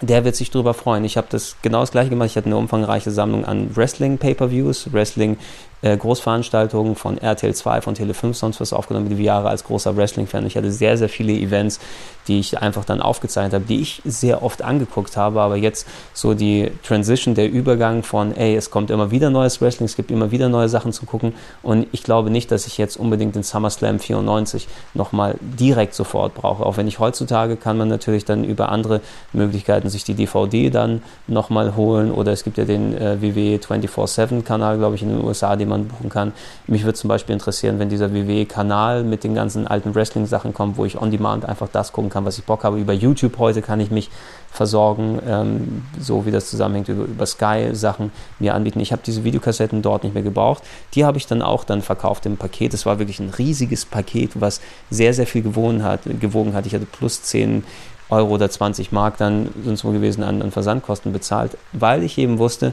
der 0.00 0.24
wird 0.24 0.36
sich 0.36 0.50
darüber 0.50 0.74
freuen. 0.74 1.04
Ich 1.04 1.16
habe 1.16 1.26
das 1.30 1.56
genau 1.62 1.80
das 1.80 1.90
gleiche 1.90 2.10
gemacht. 2.10 2.30
Ich 2.30 2.36
hatte 2.36 2.46
eine 2.46 2.56
umfangreiche 2.56 3.10
Sammlung 3.10 3.44
an 3.44 3.74
Wrestling 3.74 4.18
äh, 4.20 5.77
Großveranstaltungen 5.82 6.96
von 6.96 7.18
RTL 7.18 7.54
2, 7.54 7.80
von 7.80 7.94
Tele 7.94 8.14
5, 8.14 8.36
sonst 8.36 8.60
was 8.60 8.72
aufgenommen, 8.72 9.08
die 9.08 9.22
Jahre 9.22 9.48
als 9.48 9.64
großer 9.64 9.96
Wrestling-Fan. 9.96 10.46
Ich 10.46 10.56
hatte 10.56 10.72
sehr, 10.72 10.96
sehr 10.96 11.08
viele 11.08 11.32
Events, 11.32 11.80
die 12.28 12.40
ich 12.40 12.58
einfach 12.60 12.84
dann 12.84 13.00
aufgezeichnet 13.00 13.54
habe, 13.54 13.64
die 13.64 13.80
ich 13.80 14.02
sehr 14.04 14.42
oft 14.42 14.62
angeguckt 14.62 15.16
habe, 15.16 15.40
aber 15.40 15.56
jetzt 15.56 15.86
so 16.12 16.34
die 16.34 16.70
Transition, 16.82 17.34
der 17.34 17.50
Übergang 17.50 18.02
von, 18.02 18.36
ey, 18.36 18.54
es 18.54 18.70
kommt 18.70 18.90
immer 18.90 19.10
wieder 19.10 19.30
neues 19.30 19.60
Wrestling, 19.60 19.86
es 19.86 19.96
gibt 19.96 20.10
immer 20.10 20.30
wieder 20.30 20.48
neue 20.48 20.68
Sachen 20.68 20.92
zu 20.92 21.06
gucken. 21.06 21.32
Und 21.62 21.86
ich 21.92 22.02
glaube 22.02 22.30
nicht, 22.30 22.50
dass 22.50 22.66
ich 22.66 22.76
jetzt 22.76 22.96
unbedingt 22.96 23.34
den 23.34 23.42
SummerSlam 23.42 23.98
94 23.98 24.68
nochmal 24.94 25.36
direkt 25.40 25.94
sofort 25.94 26.34
brauche, 26.34 26.64
auch 26.64 26.76
wenn 26.76 26.86
ich 26.86 26.98
heutzutage 26.98 27.56
kann 27.56 27.78
man 27.78 27.88
natürlich 27.88 28.24
dann 28.24 28.44
über 28.44 28.70
andere 28.70 29.00
Möglichkeiten 29.32 29.88
sich 29.88 30.04
die 30.04 30.14
DVD 30.14 30.70
dann 30.70 31.02
nochmal 31.26 31.76
holen. 31.76 32.10
Oder 32.10 32.32
es 32.32 32.44
gibt 32.44 32.58
ja 32.58 32.64
den 32.64 32.96
äh, 32.96 33.20
WWE 33.22 33.56
24-7 33.56 34.42
Kanal, 34.42 34.78
glaube 34.78 34.96
ich, 34.96 35.02
in 35.02 35.08
den 35.08 35.24
USA, 35.24 35.56
den 35.56 35.67
jemand 35.68 35.88
buchen 35.88 36.08
kann. 36.08 36.32
Mich 36.66 36.84
würde 36.84 36.94
zum 36.94 37.08
Beispiel 37.08 37.32
interessieren, 37.32 37.78
wenn 37.78 37.88
dieser 37.88 38.12
WWE-Kanal 38.12 39.04
mit 39.04 39.24
den 39.24 39.34
ganzen 39.34 39.66
alten 39.66 39.94
Wrestling-Sachen 39.94 40.54
kommt, 40.54 40.76
wo 40.76 40.84
ich 40.84 41.00
on 41.00 41.10
demand 41.10 41.44
einfach 41.44 41.68
das 41.70 41.92
gucken 41.92 42.10
kann, 42.10 42.24
was 42.24 42.38
ich 42.38 42.44
Bock 42.44 42.64
habe. 42.64 42.78
Über 42.78 42.92
YouTube 42.92 43.38
heute 43.38 43.62
kann 43.62 43.80
ich 43.80 43.90
mich 43.90 44.10
versorgen, 44.50 45.20
ähm, 45.26 45.84
so 46.00 46.26
wie 46.26 46.30
das 46.30 46.50
zusammenhängt, 46.50 46.88
über, 46.88 47.04
über 47.04 47.26
Sky-Sachen 47.26 48.10
mir 48.38 48.54
anbieten. 48.54 48.80
Ich 48.80 48.92
habe 48.92 49.02
diese 49.04 49.24
Videokassetten 49.24 49.82
dort 49.82 50.04
nicht 50.04 50.14
mehr 50.14 50.22
gebraucht. 50.22 50.62
Die 50.94 51.04
habe 51.04 51.18
ich 51.18 51.26
dann 51.26 51.42
auch 51.42 51.64
dann 51.64 51.82
verkauft 51.82 52.26
im 52.26 52.36
Paket. 52.36 52.74
Es 52.74 52.86
war 52.86 52.98
wirklich 52.98 53.20
ein 53.20 53.30
riesiges 53.30 53.84
Paket, 53.84 54.40
was 54.40 54.60
sehr, 54.90 55.14
sehr 55.14 55.26
viel 55.26 55.42
gewogen 55.42 55.82
hat. 55.82 56.00
Gewogen 56.20 56.54
hat. 56.54 56.66
Ich 56.66 56.74
hatte 56.74 56.86
plus 56.86 57.22
10 57.22 57.64
Euro 58.10 58.34
oder 58.34 58.50
20 58.50 58.92
Mark 58.92 59.18
dann 59.18 59.48
es 59.70 59.84
wohl 59.84 59.92
gewesen 59.92 60.22
an, 60.22 60.40
an 60.40 60.50
Versandkosten 60.50 61.12
bezahlt, 61.12 61.56
weil 61.72 62.02
ich 62.02 62.16
eben 62.18 62.38
wusste, 62.38 62.72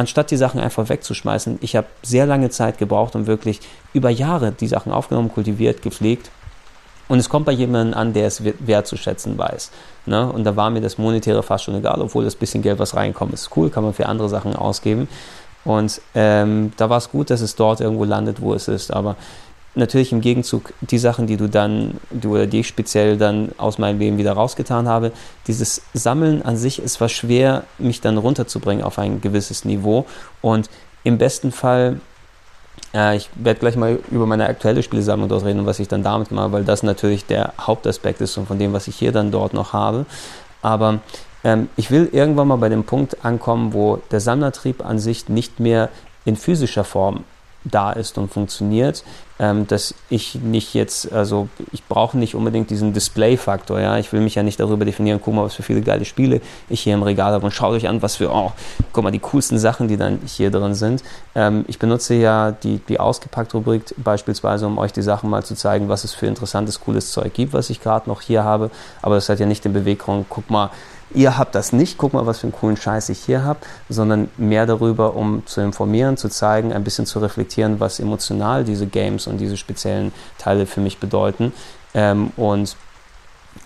anstatt 0.00 0.30
die 0.30 0.36
Sachen 0.38 0.60
einfach 0.60 0.88
wegzuschmeißen, 0.88 1.58
ich 1.60 1.76
habe 1.76 1.86
sehr 2.02 2.24
lange 2.24 2.48
Zeit 2.48 2.78
gebraucht 2.78 3.14
und 3.14 3.26
wirklich 3.26 3.60
über 3.92 4.08
Jahre 4.08 4.50
die 4.50 4.66
Sachen 4.66 4.92
aufgenommen, 4.92 5.30
kultiviert, 5.30 5.82
gepflegt. 5.82 6.30
Und 7.08 7.18
es 7.18 7.28
kommt 7.28 7.44
bei 7.44 7.52
jemandem 7.52 7.98
an, 7.98 8.12
der 8.14 8.26
es 8.26 8.42
wertzuschätzen 8.42 9.36
weiß. 9.36 9.70
Ne? 10.06 10.32
Und 10.32 10.44
da 10.44 10.56
war 10.56 10.70
mir 10.70 10.80
das 10.80 10.96
Monetäre 10.96 11.42
fast 11.42 11.64
schon 11.64 11.74
egal, 11.74 12.00
obwohl 12.00 12.24
das 12.24 12.34
bisschen 12.34 12.62
Geld, 12.62 12.78
was 12.78 12.96
reinkommt, 12.96 13.34
ist 13.34 13.50
cool, 13.56 13.68
kann 13.68 13.84
man 13.84 13.92
für 13.92 14.06
andere 14.06 14.30
Sachen 14.30 14.56
ausgeben. 14.56 15.06
Und 15.64 16.00
ähm, 16.14 16.72
da 16.78 16.88
war 16.88 16.96
es 16.96 17.10
gut, 17.10 17.28
dass 17.28 17.42
es 17.42 17.54
dort 17.54 17.80
irgendwo 17.80 18.04
landet, 18.04 18.40
wo 18.40 18.54
es 18.54 18.68
ist. 18.68 18.92
Aber 18.92 19.16
natürlich 19.74 20.12
im 20.12 20.20
Gegenzug 20.20 20.72
die 20.80 20.98
Sachen, 20.98 21.26
die 21.26 21.36
du 21.36 21.48
dann, 21.48 21.98
du 22.10 22.32
oder 22.32 22.46
die 22.46 22.60
ich 22.60 22.68
speziell 22.68 23.16
dann 23.16 23.52
aus 23.56 23.78
meinem 23.78 23.98
Leben 23.98 24.18
wieder 24.18 24.32
rausgetan 24.32 24.88
habe, 24.88 25.12
dieses 25.46 25.82
Sammeln 25.94 26.42
an 26.42 26.56
sich, 26.56 26.80
es 26.80 27.00
war 27.00 27.08
schwer, 27.08 27.64
mich 27.78 28.00
dann 28.00 28.18
runterzubringen 28.18 28.84
auf 28.84 28.98
ein 28.98 29.20
gewisses 29.20 29.64
Niveau. 29.64 30.06
Und 30.40 30.68
im 31.04 31.18
besten 31.18 31.52
Fall, 31.52 32.00
äh, 32.94 33.16
ich 33.16 33.30
werde 33.36 33.60
gleich 33.60 33.76
mal 33.76 33.98
über 34.10 34.26
meine 34.26 34.46
aktuelle 34.46 34.82
Spielesammlung 34.82 35.28
dort 35.28 35.44
reden 35.44 35.60
und 35.60 35.66
was 35.66 35.78
ich 35.78 35.88
dann 35.88 36.02
damit 36.02 36.32
mache, 36.32 36.52
weil 36.52 36.64
das 36.64 36.82
natürlich 36.82 37.26
der 37.26 37.52
Hauptaspekt 37.60 38.20
ist 38.20 38.36
und 38.36 38.46
von 38.46 38.58
dem, 38.58 38.72
was 38.72 38.88
ich 38.88 38.96
hier 38.96 39.12
dann 39.12 39.30
dort 39.30 39.54
noch 39.54 39.72
habe. 39.72 40.04
Aber 40.62 41.00
ähm, 41.44 41.68
ich 41.76 41.90
will 41.90 42.08
irgendwann 42.12 42.48
mal 42.48 42.56
bei 42.56 42.68
dem 42.68 42.84
Punkt 42.84 43.24
ankommen, 43.24 43.72
wo 43.72 44.00
der 44.10 44.20
Sammlertrieb 44.20 44.84
an 44.84 44.98
sich 44.98 45.28
nicht 45.28 45.60
mehr 45.60 45.90
in 46.24 46.36
physischer 46.36 46.84
Form 46.84 47.24
da 47.64 47.92
ist 47.92 48.18
und 48.18 48.32
funktioniert, 48.32 49.04
ähm, 49.40 49.66
dass 49.66 49.94
ich 50.10 50.34
nicht 50.34 50.74
jetzt, 50.74 51.10
also 51.12 51.48
ich 51.72 51.82
brauche 51.84 52.18
nicht 52.18 52.34
unbedingt 52.34 52.68
diesen 52.68 52.92
Display-Faktor, 52.92 53.80
ja, 53.80 53.96
ich 53.96 54.12
will 54.12 54.20
mich 54.20 54.34
ja 54.34 54.42
nicht 54.42 54.60
darüber 54.60 54.84
definieren, 54.84 55.18
guck 55.24 55.34
mal, 55.34 55.44
was 55.44 55.54
für 55.54 55.62
viele 55.62 55.80
geile 55.80 56.04
Spiele 56.04 56.42
ich 56.68 56.82
hier 56.82 56.92
im 56.92 57.02
Regal 57.02 57.32
habe 57.32 57.46
und 57.46 57.52
schaut 57.52 57.72
euch 57.72 57.88
an, 57.88 58.02
was 58.02 58.16
für, 58.16 58.30
oh, 58.30 58.52
guck 58.92 59.02
mal, 59.02 59.10
die 59.10 59.18
coolsten 59.18 59.58
Sachen, 59.58 59.88
die 59.88 59.96
dann 59.96 60.18
hier 60.26 60.50
drin 60.50 60.74
sind. 60.74 61.02
Ähm, 61.34 61.64
ich 61.68 61.78
benutze 61.78 62.14
ja 62.14 62.52
die, 62.52 62.80
die 62.86 63.00
ausgepackt 63.00 63.54
Rubrik 63.54 63.94
beispielsweise, 63.96 64.66
um 64.66 64.76
euch 64.76 64.92
die 64.92 65.02
Sachen 65.02 65.30
mal 65.30 65.42
zu 65.42 65.54
zeigen, 65.54 65.88
was 65.88 66.04
es 66.04 66.12
für 66.12 66.26
interessantes, 66.26 66.80
cooles 66.80 67.10
Zeug 67.10 67.32
gibt, 67.32 67.54
was 67.54 67.70
ich 67.70 67.80
gerade 67.80 68.10
noch 68.10 68.20
hier 68.20 68.44
habe, 68.44 68.70
aber 69.00 69.14
das 69.14 69.30
hat 69.30 69.40
ja 69.40 69.46
nicht 69.46 69.64
den 69.64 69.72
Beweggrund, 69.72 70.26
guck 70.28 70.50
mal, 70.50 70.70
ihr 71.14 71.36
habt 71.38 71.54
das 71.54 71.72
nicht, 71.72 71.98
guck 71.98 72.12
mal, 72.12 72.26
was 72.26 72.38
für 72.38 72.44
einen 72.44 72.52
coolen 72.52 72.76
Scheiß 72.76 73.08
ich 73.08 73.18
hier 73.20 73.44
habe, 73.44 73.60
sondern 73.88 74.28
mehr 74.36 74.66
darüber, 74.66 75.16
um 75.16 75.46
zu 75.46 75.60
informieren, 75.60 76.16
zu 76.16 76.28
zeigen, 76.28 76.72
ein 76.72 76.84
bisschen 76.84 77.06
zu 77.06 77.18
reflektieren, 77.18 77.80
was 77.80 78.00
emotional 78.00 78.64
diese 78.64 78.86
Games 78.86 79.26
und 79.26 79.38
diese 79.38 79.56
speziellen 79.56 80.12
Teile 80.38 80.66
für 80.66 80.80
mich 80.80 80.98
bedeuten. 80.98 81.52
Ähm, 81.94 82.32
und 82.36 82.76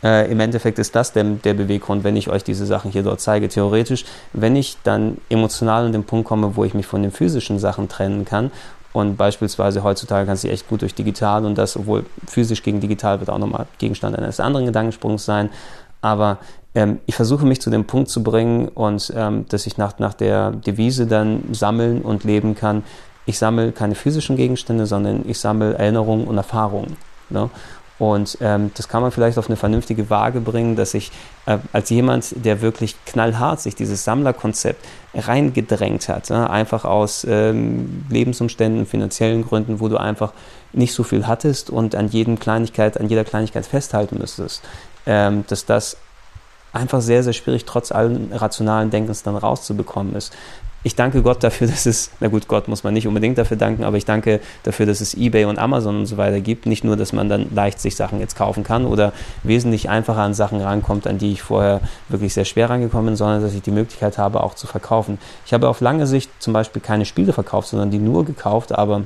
äh, 0.02 0.30
im 0.30 0.40
Endeffekt 0.40 0.78
ist 0.78 0.94
das 0.94 1.12
der, 1.12 1.24
der 1.24 1.54
Beweggrund, 1.54 2.04
wenn 2.04 2.16
ich 2.16 2.28
euch 2.28 2.44
diese 2.44 2.66
Sachen 2.66 2.90
hier 2.90 3.02
dort 3.02 3.20
zeige. 3.20 3.48
Theoretisch, 3.48 4.04
wenn 4.32 4.56
ich 4.56 4.78
dann 4.82 5.18
emotional 5.28 5.86
an 5.86 5.92
den 5.92 6.04
Punkt 6.04 6.26
komme, 6.26 6.56
wo 6.56 6.64
ich 6.64 6.74
mich 6.74 6.86
von 6.86 7.02
den 7.02 7.12
physischen 7.12 7.58
Sachen 7.58 7.88
trennen 7.88 8.24
kann 8.24 8.50
und 8.94 9.16
beispielsweise 9.16 9.82
heutzutage 9.82 10.26
kann 10.26 10.36
sie 10.36 10.50
echt 10.50 10.68
gut 10.68 10.82
durch 10.82 10.94
digital 10.94 11.44
und 11.44 11.58
das, 11.58 11.76
obwohl 11.76 12.06
physisch 12.26 12.62
gegen 12.62 12.80
digital 12.80 13.18
wird 13.18 13.28
auch 13.28 13.38
nochmal 13.38 13.66
Gegenstand 13.78 14.16
eines 14.16 14.38
anderen 14.38 14.66
Gedankensprungs 14.66 15.24
sein. 15.24 15.50
Aber 16.00 16.38
ähm, 16.74 16.98
ich 17.06 17.14
versuche 17.14 17.46
mich 17.46 17.60
zu 17.60 17.70
dem 17.70 17.84
Punkt 17.84 18.08
zu 18.08 18.22
bringen 18.22 18.68
und 18.68 19.12
ähm, 19.16 19.46
dass 19.48 19.66
ich 19.66 19.78
nach, 19.78 19.98
nach 19.98 20.14
der 20.14 20.50
Devise 20.50 21.06
dann 21.06 21.44
sammeln 21.52 22.02
und 22.02 22.24
leben 22.24 22.54
kann. 22.54 22.82
Ich 23.26 23.38
sammle 23.38 23.72
keine 23.72 23.94
physischen 23.94 24.36
Gegenstände, 24.36 24.86
sondern 24.86 25.28
ich 25.28 25.38
sammle 25.38 25.74
Erinnerungen 25.74 26.26
und 26.26 26.36
Erfahrungen. 26.36 26.96
Ne? 27.30 27.48
Und 27.98 28.38
ähm, 28.40 28.72
das 28.74 28.88
kann 28.88 29.02
man 29.02 29.12
vielleicht 29.12 29.38
auf 29.38 29.46
eine 29.48 29.56
vernünftige 29.56 30.10
Waage 30.10 30.40
bringen, 30.40 30.74
dass 30.74 30.94
ich 30.94 31.12
äh, 31.46 31.58
als 31.72 31.90
jemand, 31.90 32.44
der 32.44 32.60
wirklich 32.60 32.96
knallhart 33.06 33.60
sich 33.60 33.76
dieses 33.76 34.02
Sammlerkonzept 34.02 34.84
reingedrängt 35.14 36.08
hat, 36.08 36.28
äh, 36.30 36.34
einfach 36.34 36.84
aus 36.84 37.24
ähm, 37.28 38.04
Lebensumständen, 38.10 38.86
finanziellen 38.86 39.44
Gründen, 39.44 39.78
wo 39.78 39.88
du 39.88 39.96
einfach 39.96 40.32
nicht 40.72 40.92
so 40.92 41.04
viel 41.04 41.28
hattest 41.28 41.70
und 41.70 41.94
an 41.94 42.08
jedem 42.08 42.40
Kleinigkeit, 42.40 42.98
an 42.98 43.08
jeder 43.08 43.22
Kleinigkeit 43.22 43.64
festhalten 43.64 44.18
müsstest, 44.18 44.64
ähm, 45.06 45.44
dass 45.46 45.64
das 45.64 45.96
einfach 46.74 47.00
sehr, 47.00 47.22
sehr 47.22 47.32
schwierig, 47.32 47.64
trotz 47.64 47.92
allen 47.92 48.32
rationalen 48.32 48.90
Denkens 48.90 49.22
dann 49.22 49.36
rauszubekommen 49.36 50.14
ist. 50.14 50.34
Ich 50.86 50.94
danke 50.94 51.22
Gott 51.22 51.42
dafür, 51.42 51.66
dass 51.68 51.86
es, 51.86 52.10
na 52.20 52.28
gut, 52.28 52.46
Gott 52.46 52.68
muss 52.68 52.84
man 52.84 52.92
nicht 52.92 53.08
unbedingt 53.08 53.38
dafür 53.38 53.56
danken, 53.56 53.84
aber 53.84 53.96
ich 53.96 54.04
danke 54.04 54.40
dafür, 54.64 54.86
dass 54.86 55.00
es 55.00 55.14
eBay 55.14 55.46
und 55.46 55.58
Amazon 55.58 55.96
und 55.96 56.06
so 56.06 56.16
weiter 56.16 56.40
gibt. 56.40 56.66
Nicht 56.66 56.84
nur, 56.84 56.96
dass 56.96 57.12
man 57.12 57.28
dann 57.28 57.54
leicht 57.54 57.80
sich 57.80 57.96
Sachen 57.96 58.20
jetzt 58.20 58.36
kaufen 58.36 58.62
kann 58.64 58.84
oder 58.84 59.12
wesentlich 59.42 59.88
einfacher 59.88 60.20
an 60.20 60.34
Sachen 60.34 60.60
rankommt, 60.60 61.06
an 61.06 61.18
die 61.18 61.32
ich 61.32 61.42
vorher 61.42 61.80
wirklich 62.08 62.34
sehr 62.34 62.44
schwer 62.44 62.68
rangekommen 62.68 63.06
bin, 63.06 63.16
sondern 63.16 63.40
dass 63.40 63.54
ich 63.54 63.62
die 63.62 63.70
Möglichkeit 63.70 64.18
habe, 64.18 64.42
auch 64.42 64.54
zu 64.54 64.66
verkaufen. 64.66 65.18
Ich 65.46 65.54
habe 65.54 65.68
auf 65.68 65.80
lange 65.80 66.06
Sicht 66.06 66.30
zum 66.38 66.52
Beispiel 66.52 66.82
keine 66.82 67.06
Spiele 67.06 67.32
verkauft, 67.32 67.68
sondern 67.68 67.90
die 67.90 67.98
nur 67.98 68.24
gekauft, 68.24 68.72
aber 68.72 69.02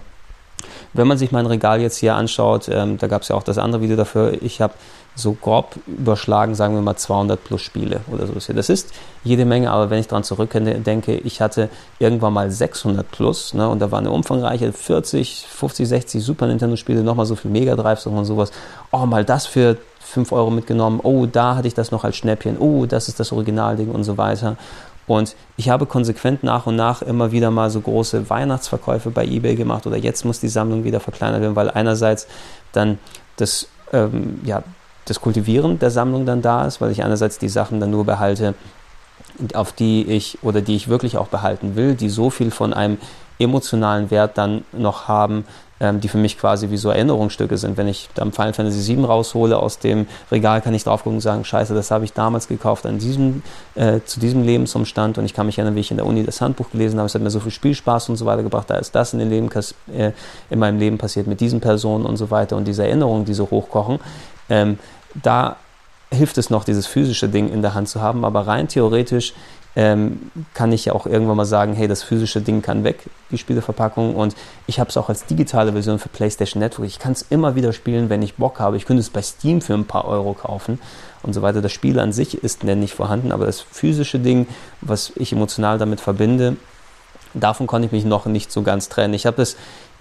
wenn 0.93 1.07
man 1.07 1.19
sich 1.19 1.33
mein 1.33 1.47
Regal 1.47 1.81
jetzt 1.81 1.97
hier 1.97 2.15
anschaut, 2.15 2.69
ähm, 2.69 2.99
da 2.99 3.07
gab 3.07 3.23
es 3.23 3.29
ja 3.29 3.37
auch 3.37 3.43
das 3.43 3.59
andere 3.59 3.83
Video 3.83 3.97
dafür, 3.97 4.43
ich 4.43 4.61
habe 4.61 4.75
so 5.19 5.33
grob 5.33 5.75
überschlagen, 5.87 6.55
sagen 6.55 6.75
wir 6.75 6.81
mal 6.81 6.97
200 6.97 7.43
plus 7.43 7.61
Spiele 7.61 8.01
oder 8.11 8.27
so. 8.27 8.35
Das 8.53 8.69
ist 8.69 8.93
jede 9.25 9.45
Menge, 9.45 9.71
aber 9.71 9.91
wenn 9.91 9.99
ich 9.99 10.07
daran 10.07 10.23
zurückdenke, 10.23 11.17
ich 11.17 11.41
hatte 11.41 11.69
irgendwann 11.99 12.33
mal 12.33 12.51
600 12.51 13.11
plus 13.11 13.53
ne, 13.53 13.69
und 13.69 13.81
da 13.81 13.91
war 13.91 13.99
eine 13.99 14.13
umfangreiche 14.13 14.73
40, 14.73 15.47
50, 15.49 15.89
60 15.89 16.23
Super 16.23 16.47
Nintendo 16.47 16.77
Spiele, 16.77 17.03
nochmal 17.03 17.27
so 17.27 17.35
viel 17.35 17.51
Mega 17.51 17.75
Drives 17.75 18.07
und 18.07 18.25
sowas. 18.25 18.53
Oh, 18.93 19.07
mal 19.07 19.25
das 19.25 19.47
für 19.47 19.77
5 20.01 20.33
Euro 20.33 20.51
mitgenommen. 20.51 21.01
Oh, 21.03 21.27
da 21.27 21.57
hatte 21.57 21.69
ich 21.69 21.75
das 21.75 21.91
noch 21.91 22.05
als 22.05 22.17
Schnäppchen. 22.17 22.57
Oh, 22.59 22.87
das 22.87 23.09
ist 23.09 23.21
das 23.21 23.33
Originalding 23.33 23.91
und 23.91 24.05
so 24.05 24.17
weiter. 24.17 24.57
Und 25.09 25.35
ich 25.57 25.71
habe 25.71 25.87
konsequent 25.87 26.45
nach 26.45 26.67
und 26.67 26.77
nach 26.77 27.03
immer 27.03 27.33
wieder 27.33 27.51
mal 27.51 27.71
so 27.71 27.81
große 27.81 28.31
Weihnachtsverkäufe 28.31 29.11
bei 29.11 29.25
eBay 29.25 29.57
gemacht 29.57 29.87
oder 29.87 29.97
jetzt 29.97 30.25
muss 30.25 30.39
die 30.39 30.49
Sammlung 30.49 30.85
wieder 30.85 31.01
verkleinert 31.01 31.41
werden, 31.41 31.57
weil 31.57 31.71
einerseits 31.71 32.29
dann 32.73 32.99
das, 33.37 33.69
ähm, 33.93 34.41
ja, 34.45 34.63
das 35.07 35.21
Kultivieren 35.21 35.79
der 35.79 35.91
Sammlung 35.91 36.27
dann 36.27 36.43
da 36.43 36.67
ist, 36.67 36.81
weil 36.83 36.91
ich 36.91 37.03
einerseits 37.03 37.39
die 37.39 37.49
Sachen 37.49 37.81
dann 37.81 37.91
nur 37.91 38.05
behalte, 38.05 38.55
auf 39.55 39.73
die 39.73 40.03
ich 40.03 40.39
oder 40.43 40.61
die 40.61 40.77
ich 40.77 40.89
wirklich 40.89 41.17
auch 41.17 41.29
behalten 41.29 41.75
will, 41.75 41.95
die 41.95 42.11
so 42.11 42.29
viel 42.29 42.51
von 42.51 42.75
einem 42.75 42.99
emotionalen 43.39 44.11
Wert 44.11 44.37
dann 44.37 44.65
noch 44.73 45.09
haben, 45.09 45.45
ähm, 45.81 46.01
die 46.01 46.09
für 46.09 46.19
mich 46.19 46.39
quasi 46.39 46.71
wie 46.71 46.77
so 46.77 46.91
Erinnerungsstücke 46.91 47.57
sind. 47.57 47.77
Wenn 47.77 47.89
ich 47.89 48.09
dann 48.15 48.33
Final 48.33 48.53
Fantasy 48.53 48.97
VII 48.97 49.05
raushole 49.05 49.57
aus 49.57 49.79
dem 49.79 50.07
Regal, 50.31 50.61
kann 50.61 50.75
ich 50.75 50.85
drauf 50.85 51.05
gucken 51.05 51.17
und 51.17 51.21
sagen, 51.21 51.45
scheiße, 51.45 51.75
das 51.75 51.91
habe 51.91 52.05
ich 52.05 52.13
damals 52.13 52.49
gekauft 52.49 52.87
an 52.87 52.99
diesem, 52.99 53.43
äh, 53.75 54.01
zu 54.05 54.21
diesem 54.21 54.43
Lebensumstand 54.45 55.19
und 55.19 55.25
ich 55.25 55.35
kann 55.35 55.47
mich 55.47 55.59
erinnern, 55.59 55.77
wie 55.77 55.81
ich 55.81 55.91
in 55.91 55.97
der 55.97 56.07
Uni 56.07 56.25
das 56.25 56.41
Handbuch 56.41 56.71
gelesen 56.71 56.99
habe, 56.99 57.07
es 57.07 57.15
hat 57.15 57.23
mir 57.23 57.31
so 57.31 57.41
viel 57.41 57.53
Spielspaß 57.53 58.09
und 58.09 58.17
so 58.17 58.27
weiter 58.27 58.43
gebracht, 58.43 58.69
da 58.71 58.77
ist 58.77 58.95
das 58.95 59.13
in, 59.13 59.19
den 59.19 59.31
Leben, 59.31 59.51
äh, 59.93 60.13
in 60.51 60.59
meinem 60.59 60.79
Leben 60.79 60.99
passiert 60.99 61.27
mit 61.27 61.41
diesen 61.41 61.61
Personen 61.61 62.05
und 62.05 62.17
so 62.17 62.31
weiter 62.31 62.57
und 62.57 62.67
diese 62.67 62.85
Erinnerungen, 62.85 63.25
die 63.25 63.35
so 63.35 63.49
hochkochen. 63.51 64.01
Ähm, 64.51 64.79
da 65.15 65.57
hilft 66.11 66.39
es 66.39 66.51
noch, 66.51 66.65
dieses 66.65 66.87
physische 66.87 67.29
Ding 67.29 67.53
in 67.53 67.63
der 67.63 67.75
Hand 67.75 67.89
zu 67.89 68.01
haben, 68.01 68.25
aber 68.25 68.47
rein 68.47 68.69
theoretisch 68.69 69.35
ähm, 69.79 70.33
kann 70.55 70.73
ich 70.73 70.87
ja 70.87 70.93
auch 70.93 71.07
irgendwann 71.07 71.37
mal 71.37 71.45
sagen, 71.45 71.73
hey, 71.73 71.87
das 71.87 72.03
physische 72.03 72.41
Ding 72.41 72.63
kann 72.63 72.83
weg, 72.83 73.05
die 73.31 73.39
Spieleverpackung. 73.39 74.17
Und 74.17 74.35
ich 74.67 74.81
habe 74.81 74.91
es 74.91 74.97
auch 74.97 75.09
als 75.09 75.25
digitale 75.25 75.71
Version 75.71 76.01
für 76.01 76.09
PlayStation 76.09 76.61
Network. 76.61 76.89
Ich 76.89 76.99
kann 76.99 77.13
es 77.13 77.25
immer 77.31 77.55
wieder 77.55 77.73
spielen, 77.73 78.11
wenn 78.11 78.21
ich 78.21 78.35
Bock 78.35 78.59
habe. 78.59 78.77
Ich 78.77 78.87
könnte 78.87 79.03
es 79.03 79.11
bei 79.11 79.23
Steam 79.23 79.61
für 79.61 79.75
ein 79.75 79.85
paar 79.85 80.07
Euro 80.07 80.35
kaufen 80.35 80.81
und 81.23 81.33
so 81.33 81.43
weiter. 81.43 81.63
Das 81.63 81.71
Spiel 81.71 82.01
an 82.01 82.11
sich 82.11 82.43
ist 82.43 82.65
nicht 82.65 82.93
vorhanden, 82.93 83.31
aber 83.31 83.47
das 83.47 83.61
physische 83.61 84.19
Ding, 84.19 84.49
was 84.81 85.13
ich 85.15 85.33
emotional 85.33 85.79
damit 85.79 86.01
verbinde, 86.01 86.57
davon 87.35 87.69
konnte 87.69 87.87
ich 87.87 87.93
mich 87.93 88.05
noch 88.05 88.27
nicht 88.27 88.51
so 88.51 88.63
ganz 88.63 88.89
trennen. 88.89 89.15
Ich 89.15 89.27
habe 89.27 89.41
es 89.41 89.57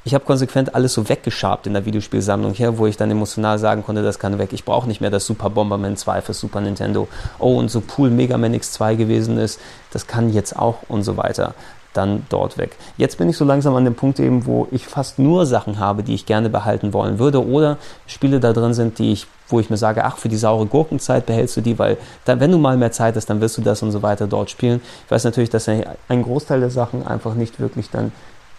ich 0.07 0.13
habe 0.13 0.23
konsequent 0.23 0.73
alles 0.73 0.93
so 0.93 1.09
weggeschabt 1.09 1.67
in 1.67 1.73
der 1.73 1.85
Videospielsammlung 1.85 2.53
hier, 2.53 2.77
wo 2.77 2.87
ich 2.87 2.95
dann 2.95 3.11
emotional 3.11 3.59
sagen 3.59 3.83
konnte, 3.83 4.03
das 4.03 4.19
kann 4.19 4.39
weg. 4.39 4.53
Ich 4.53 4.63
brauche 4.63 4.87
nicht 4.87 5.01
mehr 5.01 5.09
das 5.09 5.25
Super 5.25 5.49
Bomberman 5.49 5.97
2 5.97 6.21
für 6.21 6.33
Super 6.33 6.61
Nintendo. 6.61 7.09
Oh, 7.39 7.57
und 7.57 7.69
so 7.69 7.83
cool 7.97 8.09
Mega 8.09 8.37
Man 8.37 8.55
X2 8.55 8.95
gewesen 8.95 9.37
ist, 9.37 9.59
das 9.91 10.07
kann 10.07 10.31
jetzt 10.31 10.57
auch 10.57 10.77
und 10.87 11.03
so 11.03 11.17
weiter 11.17 11.55
dann 11.93 12.25
dort 12.29 12.57
weg. 12.57 12.77
Jetzt 12.95 13.17
bin 13.17 13.27
ich 13.27 13.35
so 13.35 13.43
langsam 13.43 13.75
an 13.75 13.83
dem 13.83 13.95
Punkt 13.95 14.19
eben, 14.21 14.45
wo 14.45 14.67
ich 14.71 14.87
fast 14.87 15.19
nur 15.19 15.45
Sachen 15.45 15.77
habe, 15.77 16.03
die 16.03 16.13
ich 16.13 16.25
gerne 16.25 16.49
behalten 16.49 16.93
wollen 16.93 17.19
würde 17.19 17.45
oder 17.45 17.77
Spiele 18.05 18.39
da 18.39 18.53
drin 18.53 18.73
sind, 18.73 18.99
die 18.99 19.11
ich, 19.11 19.27
wo 19.49 19.59
ich 19.59 19.69
mir 19.69 19.77
sage, 19.77 20.05
ach, 20.05 20.17
für 20.17 20.29
die 20.29 20.37
saure 20.37 20.67
Gurkenzeit 20.67 21.25
behältst 21.25 21.57
du 21.57 21.61
die, 21.61 21.77
weil 21.79 21.97
dann, 22.23 22.39
wenn 22.39 22.51
du 22.51 22.59
mal 22.59 22.77
mehr 22.77 22.93
Zeit 22.93 23.17
hast, 23.17 23.25
dann 23.25 23.41
wirst 23.41 23.57
du 23.57 23.61
das 23.61 23.81
und 23.81 23.91
so 23.91 24.03
weiter 24.03 24.27
dort 24.27 24.51
spielen. 24.51 24.79
Ich 25.05 25.11
weiß 25.11 25.25
natürlich, 25.25 25.49
dass 25.49 25.67
ein 25.67 26.23
Großteil 26.23 26.61
der 26.61 26.69
Sachen 26.69 27.05
einfach 27.05 27.33
nicht 27.33 27.59
wirklich 27.59 27.89
dann 27.89 28.13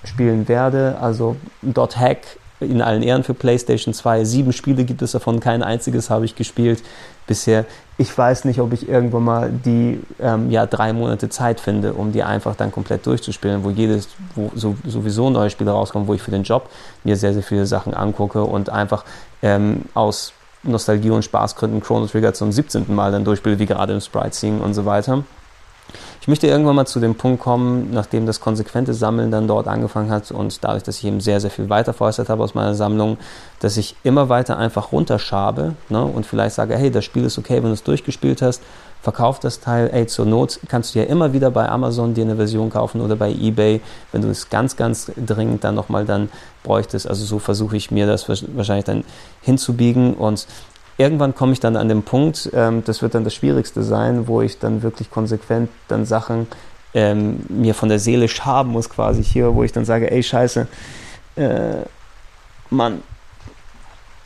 spielen 0.04 0.48
werde. 0.48 0.96
Also 1.00 1.37
Dot 1.62 1.96
Hack 1.96 2.18
in 2.61 2.82
allen 2.82 3.02
Ehren 3.02 3.22
für 3.22 3.34
PlayStation 3.34 3.94
2. 3.94 4.24
Sieben 4.24 4.52
Spiele 4.52 4.84
gibt 4.84 5.02
es 5.02 5.12
davon, 5.12 5.40
kein 5.40 5.62
einziges 5.62 6.11
habe 6.11 6.24
ich 6.24 6.34
gespielt 6.34 6.82
bisher. 7.26 7.64
Ich 7.98 8.16
weiß 8.16 8.44
nicht, 8.44 8.61
ob 8.61 8.72
ich 8.72 8.88
irgendwann 8.88 9.24
mal 9.24 9.50
die 9.50 10.00
ähm, 10.20 10.50
ja, 10.50 10.66
drei 10.66 10.92
Monate 10.92 11.28
Zeit 11.28 11.61
finde, 11.61 11.92
um 11.94 12.12
die 12.12 12.22
einfach 12.22 12.56
dann 12.56 12.72
komplett 12.72 13.06
durchzuspielen, 13.06 13.64
wo 13.64 13.70
jedes, 13.70 14.08
wo 14.34 14.50
so, 14.54 14.76
sowieso 14.84 15.30
neue 15.30 15.50
Spiele 15.50 15.70
rauskommen, 15.70 16.08
wo 16.08 16.14
ich 16.14 16.22
für 16.22 16.30
den 16.30 16.42
Job 16.42 16.68
mir 17.04 17.16
sehr, 17.16 17.32
sehr 17.32 17.42
viele 17.42 17.66
Sachen 17.66 17.94
angucke 17.94 18.42
und 18.42 18.70
einfach 18.70 19.04
ähm, 19.42 19.82
aus 19.94 20.32
Nostalgie 20.64 21.11
und 21.11 21.24
Spaßgründen 21.24 21.80
Chrono 21.80 22.06
Trigger 22.06 22.34
zum 22.34 22.50
17. 22.50 22.92
Mal 22.94 23.12
dann 23.12 23.24
durchspiele, 23.24 23.58
wie 23.58 23.66
gerade 23.66 23.92
im 23.92 24.00
Sprite 24.00 24.34
Sing 24.34 24.61
und 24.61 24.74
so 24.74 24.84
weiter. 24.84 25.22
Ich 26.20 26.29
möchte 26.29 26.46
irgendwann 26.46 26.77
mal 26.77 26.87
zu 26.87 27.01
dem 27.01 27.14
Punkt 27.14 27.42
kommen, 27.42 27.90
nachdem 27.90 28.27
das 28.27 28.40
konsequente 28.40 28.92
Sammeln 28.92 29.31
dann 29.31 29.48
dort 29.48 29.66
angefangen 29.66 30.11
hat 30.11 30.31
und 30.31 30.62
dadurch, 30.62 30.83
dass 30.83 30.98
ich 30.98 31.05
eben 31.05 31.20
sehr, 31.20 31.40
sehr 31.40 31.51
viel 31.51 31.70
weiter 31.70 31.94
veräußert 31.94 32.29
habe 32.29 32.42
aus 32.42 32.55
meiner 32.55 32.74
Sammlung, 32.74 33.16
dass 33.61 33.77
ich 33.77 33.96
immer 34.03 34.29
weiter 34.29 34.59
einfach 34.59 34.92
runterschabe 34.92 35.74
ne, 35.88 36.05
und 36.05 36.27
vielleicht 36.27 36.55
sage, 36.55 36.77
hey, 36.77 36.90
das 36.90 37.05
Spiel 37.05 37.24
ist 37.24 37.38
okay, 37.38 37.57
wenn 37.57 37.70
du 37.70 37.72
es 37.72 37.83
durchgespielt 37.83 38.42
hast, 38.42 38.62
verkauf 39.01 39.38
das 39.38 39.61
Teil, 39.61 39.90
ey, 39.92 40.07
zur 40.07 40.27
Not 40.27 40.61
kannst 40.68 40.94
du 40.94 40.98
ja 40.98 41.05
immer 41.05 41.33
wieder 41.33 41.51
bei 41.51 41.68
Amazon 41.68 42.14
dir 42.14 42.24
eine 42.24 42.37
Version 42.37 42.68
kaufen 42.68 43.01
oder 43.01 43.16
bei 43.16 43.33
Ebay, 43.33 43.81
wenn 44.12 44.22
du 44.22 44.29
es 44.29 44.51
ganz, 44.51 44.77
ganz 44.77 45.11
dringend 45.16 45.64
dann 45.64 45.74
nochmal 45.74 46.05
dann 46.05 46.29
bräuchtest. 46.62 47.09
Also 47.09 47.24
so 47.24 47.38
versuche 47.38 47.77
ich 47.77 47.90
mir 47.90 48.07
das 48.07 48.29
wahrscheinlich 48.29 48.85
dann 48.85 49.05
hinzubiegen 49.40 50.14
und 50.14 50.46
irgendwann 50.98 51.34
komme 51.34 51.52
ich 51.52 51.61
dann 51.61 51.76
an 51.76 51.88
den 51.88 52.02
Punkt, 52.02 52.50
ähm, 52.52 52.82
das 52.84 53.00
wird 53.00 53.14
dann 53.14 53.24
das 53.24 53.34
Schwierigste 53.34 53.82
sein, 53.82 54.28
wo 54.28 54.42
ich 54.42 54.58
dann 54.58 54.82
wirklich 54.82 55.11
konsequent 55.11 55.70
dann 55.87 56.04
Sachen 56.04 56.48
ähm, 56.92 57.40
mir 57.48 57.74
von 57.74 57.88
der 57.88 57.98
Seele 57.98 58.28
schaben 58.28 58.70
muss, 58.70 58.90
quasi 58.90 59.22
hier, 59.22 59.54
wo 59.54 59.62
ich 59.62 59.72
dann 59.72 59.84
sage, 59.84 60.11
ey, 60.11 60.22
scheiße, 60.22 60.66
äh, 61.37 61.76
Mann, 62.70 63.02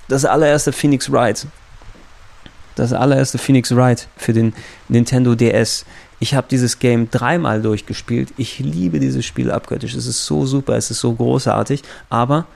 das 0.08 0.24
allererste 0.24 0.72
Phoenix 0.72 1.12
Wright, 1.12 1.46
das 2.74 2.92
allererste 2.92 3.38
Phoenix 3.38 3.74
Wright 3.76 4.08
für 4.16 4.32
den 4.32 4.54
Nintendo 4.88 5.34
DS. 5.34 5.84
Ich 6.20 6.34
habe 6.34 6.46
dieses 6.50 6.78
Game 6.78 7.10
dreimal 7.10 7.60
durchgespielt. 7.60 8.32
Ich 8.36 8.58
liebe 8.60 9.00
dieses 9.00 9.26
Spiel 9.26 9.50
abgöttisch. 9.50 9.94
Es 9.94 10.06
ist 10.06 10.24
so 10.24 10.46
super, 10.46 10.76
es 10.76 10.90
ist 10.90 11.00
so 11.00 11.12
großartig, 11.12 11.82
aber 12.08 12.46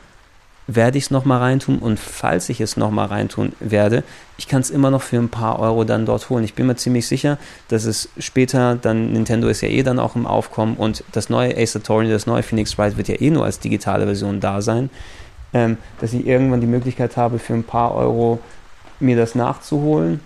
werde 0.66 0.98
ich 0.98 1.04
es 1.04 1.10
nochmal 1.10 1.38
reintun 1.38 1.78
und 1.78 1.98
falls 1.98 2.48
ich 2.48 2.60
es 2.60 2.76
nochmal 2.76 3.06
reintun 3.06 3.52
werde, 3.60 4.02
ich 4.36 4.48
kann 4.48 4.60
es 4.60 4.70
immer 4.70 4.90
noch 4.90 5.02
für 5.02 5.16
ein 5.16 5.28
paar 5.28 5.60
Euro 5.60 5.84
dann 5.84 6.06
dort 6.06 6.28
holen. 6.28 6.44
Ich 6.44 6.54
bin 6.54 6.66
mir 6.66 6.76
ziemlich 6.76 7.06
sicher, 7.06 7.38
dass 7.68 7.84
es 7.84 8.08
später 8.18 8.74
dann, 8.74 9.12
Nintendo 9.12 9.48
ist 9.48 9.60
ja 9.60 9.68
eh 9.68 9.82
dann 9.82 9.98
auch 9.98 10.16
im 10.16 10.26
Aufkommen 10.26 10.76
und 10.76 11.04
das 11.12 11.30
neue 11.30 11.56
Ace 11.56 11.76
Attorney, 11.76 12.10
das 12.10 12.26
neue 12.26 12.42
Phoenix 12.42 12.76
Wright 12.78 12.96
wird 12.96 13.08
ja 13.08 13.20
eh 13.20 13.30
nur 13.30 13.44
als 13.44 13.60
digitale 13.60 14.06
Version 14.06 14.40
da 14.40 14.60
sein, 14.60 14.90
ähm, 15.54 15.76
dass 16.00 16.12
ich 16.12 16.26
irgendwann 16.26 16.60
die 16.60 16.66
Möglichkeit 16.66 17.16
habe, 17.16 17.38
für 17.38 17.54
ein 17.54 17.64
paar 17.64 17.94
Euro 17.94 18.40
mir 18.98 19.16
das 19.16 19.34
nachzuholen 19.34 20.20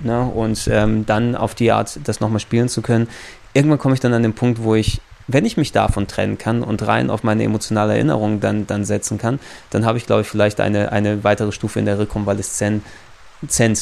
ne, 0.00 0.22
und 0.22 0.68
ähm, 0.70 1.06
dann 1.06 1.34
auf 1.34 1.54
die 1.54 1.72
Art 1.72 1.98
das 2.04 2.20
nochmal 2.20 2.40
spielen 2.40 2.68
zu 2.68 2.82
können. 2.82 3.08
Irgendwann 3.54 3.78
komme 3.78 3.94
ich 3.94 4.00
dann 4.00 4.12
an 4.12 4.22
den 4.22 4.34
Punkt, 4.34 4.62
wo 4.62 4.74
ich 4.74 5.00
wenn 5.28 5.44
ich 5.44 5.56
mich 5.56 5.72
davon 5.72 6.06
trennen 6.06 6.38
kann 6.38 6.62
und 6.62 6.86
rein 6.86 7.10
auf 7.10 7.22
meine 7.22 7.42
emotionale 7.42 7.94
Erinnerung 7.94 8.40
dann, 8.40 8.66
dann 8.66 8.84
setzen 8.84 9.18
kann, 9.18 9.40
dann 9.70 9.84
habe 9.84 9.98
ich, 9.98 10.06
glaube 10.06 10.22
ich, 10.22 10.28
vielleicht 10.28 10.60
eine, 10.60 10.92
eine 10.92 11.24
weitere 11.24 11.52
Stufe 11.52 11.78
in 11.78 11.84
der 11.84 11.98
Rekonvaleszenz 11.98 12.82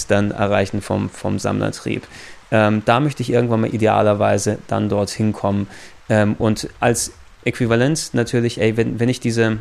dann 0.09 0.30
erreichen 0.30 0.80
vom, 0.80 1.11
vom 1.11 1.38
Sammlertrieb. 1.38 2.07
Ähm, 2.50 2.83
da 2.85 3.00
möchte 3.00 3.22
ich 3.22 3.30
irgendwann 3.30 3.62
mal 3.62 3.74
idealerweise 3.74 4.59
dann 4.68 4.88
dorthin 4.88 5.33
kommen. 5.33 5.66
Ähm, 6.09 6.35
und 6.38 6.68
als 6.80 7.12
Äquivalenz 7.44 8.14
natürlich, 8.14 8.61
ey, 8.61 8.76
wenn, 8.76 9.00
wenn 9.00 9.09
ich 9.09 9.20
diese, 9.20 9.59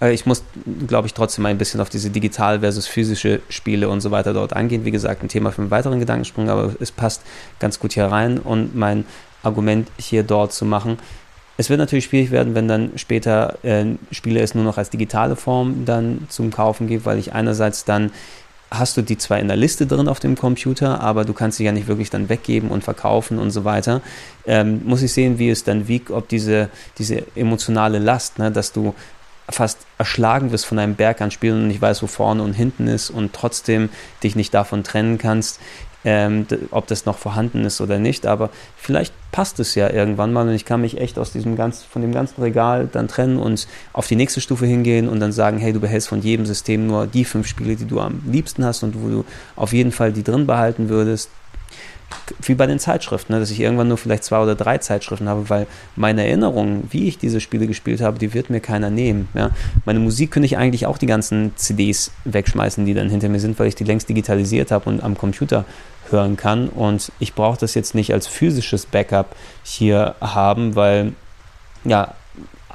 äh, 0.00 0.12
ich 0.12 0.26
muss, 0.26 0.42
glaube 0.86 1.06
ich, 1.06 1.14
trotzdem 1.14 1.46
ein 1.46 1.58
bisschen 1.58 1.80
auf 1.80 1.88
diese 1.88 2.10
digital 2.10 2.60
versus 2.60 2.86
physische 2.86 3.40
Spiele 3.48 3.88
und 3.88 4.00
so 4.00 4.10
weiter 4.10 4.32
dort 4.32 4.54
angehen. 4.54 4.84
Wie 4.84 4.90
gesagt, 4.90 5.22
ein 5.22 5.28
Thema 5.28 5.52
für 5.52 5.62
einen 5.62 5.70
weiteren 5.70 6.00
Gedankensprung, 6.00 6.50
aber 6.50 6.74
es 6.80 6.92
passt 6.92 7.22
ganz 7.58 7.78
gut 7.78 7.92
hier 7.92 8.06
rein. 8.06 8.38
Und 8.38 8.74
mein 8.74 9.04
Argument 9.42 9.88
hier 9.98 10.22
dort 10.22 10.52
zu 10.52 10.64
machen. 10.64 10.98
Es 11.56 11.68
wird 11.68 11.78
natürlich 11.78 12.06
schwierig 12.06 12.30
werden, 12.30 12.54
wenn 12.54 12.68
dann 12.68 12.92
später 12.96 13.62
äh, 13.62 13.84
Spiele 14.12 14.40
es 14.40 14.54
nur 14.54 14.64
noch 14.64 14.78
als 14.78 14.90
digitale 14.90 15.36
Form 15.36 15.84
dann 15.84 16.26
zum 16.28 16.50
Kaufen 16.50 16.86
gibt, 16.86 17.04
weil 17.04 17.18
ich 17.18 17.34
einerseits 17.34 17.84
dann 17.84 18.12
hast 18.70 18.96
du 18.96 19.02
die 19.02 19.18
zwar 19.18 19.40
in 19.40 19.48
der 19.48 19.56
Liste 19.56 19.86
drin 19.86 20.08
auf 20.08 20.20
dem 20.20 20.36
Computer, 20.36 21.00
aber 21.00 21.24
du 21.24 21.32
kannst 21.32 21.58
sie 21.58 21.64
ja 21.64 21.72
nicht 21.72 21.88
wirklich 21.88 22.08
dann 22.08 22.28
weggeben 22.28 22.70
und 22.70 22.84
verkaufen 22.84 23.38
und 23.38 23.50
so 23.50 23.64
weiter. 23.64 24.00
Ähm, 24.46 24.82
muss 24.84 25.02
ich 25.02 25.12
sehen, 25.12 25.38
wie 25.38 25.50
es 25.50 25.64
dann 25.64 25.88
wiegt, 25.88 26.10
ob 26.10 26.28
diese, 26.28 26.70
diese 26.98 27.24
emotionale 27.34 27.98
Last, 27.98 28.38
ne, 28.38 28.50
dass 28.50 28.72
du 28.72 28.94
fast 29.48 29.78
erschlagen 29.98 30.52
wirst 30.52 30.66
von 30.66 30.78
einem 30.78 30.94
Berg 30.94 31.20
an 31.20 31.32
Spielen 31.32 31.62
und 31.62 31.68
nicht 31.68 31.82
weißt, 31.82 32.02
wo 32.02 32.06
vorne 32.06 32.42
und 32.42 32.52
hinten 32.52 32.86
ist 32.86 33.10
und 33.10 33.32
trotzdem 33.32 33.90
dich 34.22 34.36
nicht 34.36 34.54
davon 34.54 34.84
trennen 34.84 35.18
kannst, 35.18 35.60
ähm, 36.04 36.46
ob 36.70 36.86
das 36.86 37.06
noch 37.06 37.18
vorhanden 37.18 37.64
ist 37.64 37.80
oder 37.80 37.98
nicht, 37.98 38.26
aber 38.26 38.50
vielleicht 38.76 39.12
passt 39.32 39.60
es 39.60 39.74
ja 39.74 39.90
irgendwann 39.90 40.32
mal 40.32 40.48
und 40.48 40.54
ich 40.54 40.64
kann 40.64 40.80
mich 40.80 40.98
echt 40.98 41.18
aus 41.18 41.32
diesem 41.32 41.56
ganz, 41.56 41.82
von 41.82 42.02
dem 42.02 42.12
ganzen 42.12 42.42
Regal 42.42 42.88
dann 42.90 43.08
trennen 43.08 43.38
und 43.38 43.68
auf 43.92 44.06
die 44.06 44.16
nächste 44.16 44.40
Stufe 44.40 44.66
hingehen 44.66 45.08
und 45.08 45.20
dann 45.20 45.32
sagen, 45.32 45.58
hey, 45.58 45.72
du 45.72 45.80
behältst 45.80 46.08
von 46.08 46.22
jedem 46.22 46.46
System 46.46 46.86
nur 46.86 47.06
die 47.06 47.24
fünf 47.24 47.46
Spiele, 47.46 47.76
die 47.76 47.86
du 47.86 48.00
am 48.00 48.22
liebsten 48.26 48.64
hast 48.64 48.82
und 48.82 49.00
wo 49.02 49.08
du 49.08 49.24
auf 49.56 49.72
jeden 49.72 49.92
Fall 49.92 50.12
die 50.12 50.24
drin 50.24 50.46
behalten 50.46 50.88
würdest 50.88 51.30
wie 52.42 52.54
bei 52.54 52.66
den 52.66 52.78
Zeitschriften, 52.78 53.32
ne, 53.32 53.40
dass 53.40 53.50
ich 53.50 53.60
irgendwann 53.60 53.88
nur 53.88 53.98
vielleicht 53.98 54.24
zwei 54.24 54.40
oder 54.40 54.54
drei 54.54 54.78
Zeitschriften 54.78 55.28
habe, 55.28 55.48
weil 55.48 55.66
meine 55.96 56.26
Erinnerung, 56.26 56.84
wie 56.90 57.08
ich 57.08 57.18
diese 57.18 57.40
Spiele 57.40 57.66
gespielt 57.66 58.00
habe, 58.00 58.18
die 58.18 58.34
wird 58.34 58.50
mir 58.50 58.60
keiner 58.60 58.90
nehmen. 58.90 59.28
Ja. 59.34 59.50
Meine 59.84 60.00
Musik 60.00 60.30
könnte 60.30 60.46
ich 60.46 60.56
eigentlich 60.56 60.86
auch 60.86 60.98
die 60.98 61.06
ganzen 61.06 61.52
CDs 61.56 62.12
wegschmeißen, 62.24 62.84
die 62.84 62.94
dann 62.94 63.10
hinter 63.10 63.28
mir 63.28 63.40
sind, 63.40 63.58
weil 63.58 63.68
ich 63.68 63.74
die 63.74 63.84
längst 63.84 64.08
digitalisiert 64.08 64.70
habe 64.70 64.88
und 64.88 65.02
am 65.02 65.16
Computer 65.16 65.64
hören 66.10 66.36
kann. 66.36 66.68
Und 66.68 67.12
ich 67.18 67.34
brauche 67.34 67.58
das 67.58 67.74
jetzt 67.74 67.94
nicht 67.94 68.12
als 68.12 68.26
physisches 68.26 68.86
Backup 68.86 69.34
hier 69.62 70.14
haben, 70.20 70.76
weil 70.76 71.12
ja, 71.84 72.14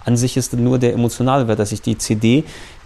an 0.05 0.17
sich 0.17 0.37
ist 0.37 0.53
nur 0.53 0.77
der 0.77 0.93
emotionale 0.93 1.47
Wert, 1.47 1.59
dass 1.59 1.71
ich 1.71 1.81
die 1.81 1.97
CD 1.97 2.43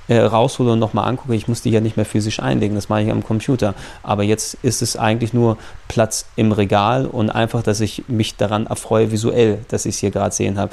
äh, 0.09 0.19
raushole 0.19 0.73
und 0.73 0.79
nochmal 0.79 1.07
angucke. 1.07 1.35
Ich 1.35 1.47
muss 1.47 1.61
die 1.61 1.69
ja 1.69 1.79
nicht 1.79 1.95
mehr 1.95 2.05
physisch 2.05 2.41
einlegen, 2.41 2.75
das 2.75 2.89
mache 2.89 3.03
ich 3.03 3.11
am 3.11 3.23
Computer. 3.23 3.75
Aber 4.03 4.23
jetzt 4.23 4.57
ist 4.63 4.81
es 4.81 4.97
eigentlich 4.97 5.33
nur 5.33 5.57
Platz 5.87 6.25
im 6.35 6.51
Regal 6.51 7.05
und 7.05 7.29
einfach, 7.29 7.63
dass 7.63 7.79
ich 7.79 8.03
mich 8.07 8.35
daran 8.35 8.65
erfreue 8.65 9.11
visuell, 9.11 9.59
dass 9.69 9.85
ich 9.85 9.95
es 9.95 9.99
hier 9.99 10.11
gerade 10.11 10.35
sehen 10.35 10.57
habe. 10.57 10.71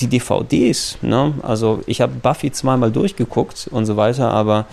Die 0.00 0.06
DVDs, 0.06 0.98
ne? 1.02 1.34
also 1.42 1.82
ich 1.86 2.00
habe 2.00 2.12
Buffy 2.14 2.50
zweimal 2.50 2.90
durchgeguckt 2.90 3.68
und 3.70 3.84
so 3.84 3.96
weiter, 3.96 4.30
aber 4.30 4.66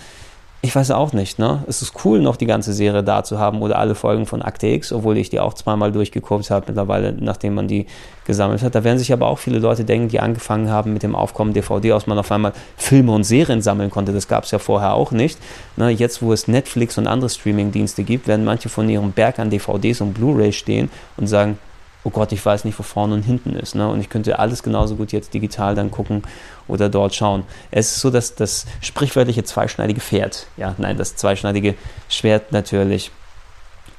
ich 0.62 0.76
weiß 0.76 0.90
auch 0.90 1.14
nicht, 1.14 1.38
ne? 1.38 1.64
Es 1.68 1.80
ist 1.80 2.04
cool, 2.04 2.20
noch 2.20 2.36
die 2.36 2.44
ganze 2.44 2.74
Serie 2.74 3.02
da 3.02 3.24
zu 3.24 3.38
haben 3.38 3.62
oder 3.62 3.78
alle 3.78 3.94
Folgen 3.94 4.26
von 4.26 4.42
Akte 4.42 4.66
X, 4.66 4.92
obwohl 4.92 5.16
ich 5.16 5.30
die 5.30 5.40
auch 5.40 5.54
zweimal 5.54 5.90
durchgeguckt 5.90 6.50
habe 6.50 6.66
mittlerweile, 6.68 7.12
nachdem 7.12 7.54
man 7.54 7.66
die 7.66 7.86
gesammelt 8.26 8.62
hat. 8.62 8.74
Da 8.74 8.84
werden 8.84 8.98
sich 8.98 9.10
aber 9.10 9.28
auch 9.28 9.38
viele 9.38 9.58
Leute 9.58 9.84
denken, 9.84 10.08
die 10.08 10.20
angefangen 10.20 10.68
haben 10.68 10.92
mit 10.92 11.02
dem 11.02 11.14
Aufkommen 11.14 11.54
DVD, 11.54 11.94
aus 11.94 12.06
man 12.06 12.18
auf 12.18 12.30
einmal 12.30 12.52
Filme 12.76 13.12
und 13.12 13.24
Serien 13.24 13.62
sammeln 13.62 13.88
konnte. 13.88 14.12
Das 14.12 14.28
gab 14.28 14.44
es 14.44 14.50
ja 14.50 14.58
vorher 14.58 14.92
auch 14.92 15.12
nicht. 15.12 15.38
Ne? 15.78 15.88
Jetzt, 15.88 16.20
wo 16.20 16.30
es 16.30 16.46
Netflix 16.46 16.98
und 16.98 17.06
andere 17.06 17.30
Streaming-Dienste 17.30 18.02
gibt, 18.02 18.28
werden 18.28 18.44
manche 18.44 18.68
von 18.68 18.86
ihrem 18.90 19.12
Berg 19.12 19.38
an 19.38 19.48
DVDs 19.48 20.02
und 20.02 20.12
Blu-ray 20.12 20.52
stehen 20.52 20.90
und 21.16 21.26
sagen, 21.26 21.58
oh 22.04 22.10
Gott, 22.10 22.32
ich 22.32 22.44
weiß 22.44 22.64
nicht, 22.64 22.78
wo 22.78 22.82
vorne 22.82 23.14
und 23.14 23.22
hinten 23.22 23.54
ist. 23.54 23.74
Ne? 23.74 23.88
Und 23.88 24.00
ich 24.00 24.08
könnte 24.08 24.38
alles 24.38 24.62
genauso 24.62 24.96
gut 24.96 25.12
jetzt 25.12 25.34
digital 25.34 25.74
dann 25.74 25.90
gucken 25.90 26.22
oder 26.68 26.88
dort 26.88 27.14
schauen. 27.14 27.44
Es 27.70 27.92
ist 27.92 28.00
so, 28.00 28.10
dass 28.10 28.34
das 28.34 28.66
sprichwörtliche 28.80 29.44
zweischneidige 29.44 30.00
Pferd, 30.00 30.46
ja, 30.56 30.74
nein, 30.78 30.96
das 30.96 31.16
zweischneidige 31.16 31.74
Schwert 32.08 32.52
natürlich. 32.52 33.10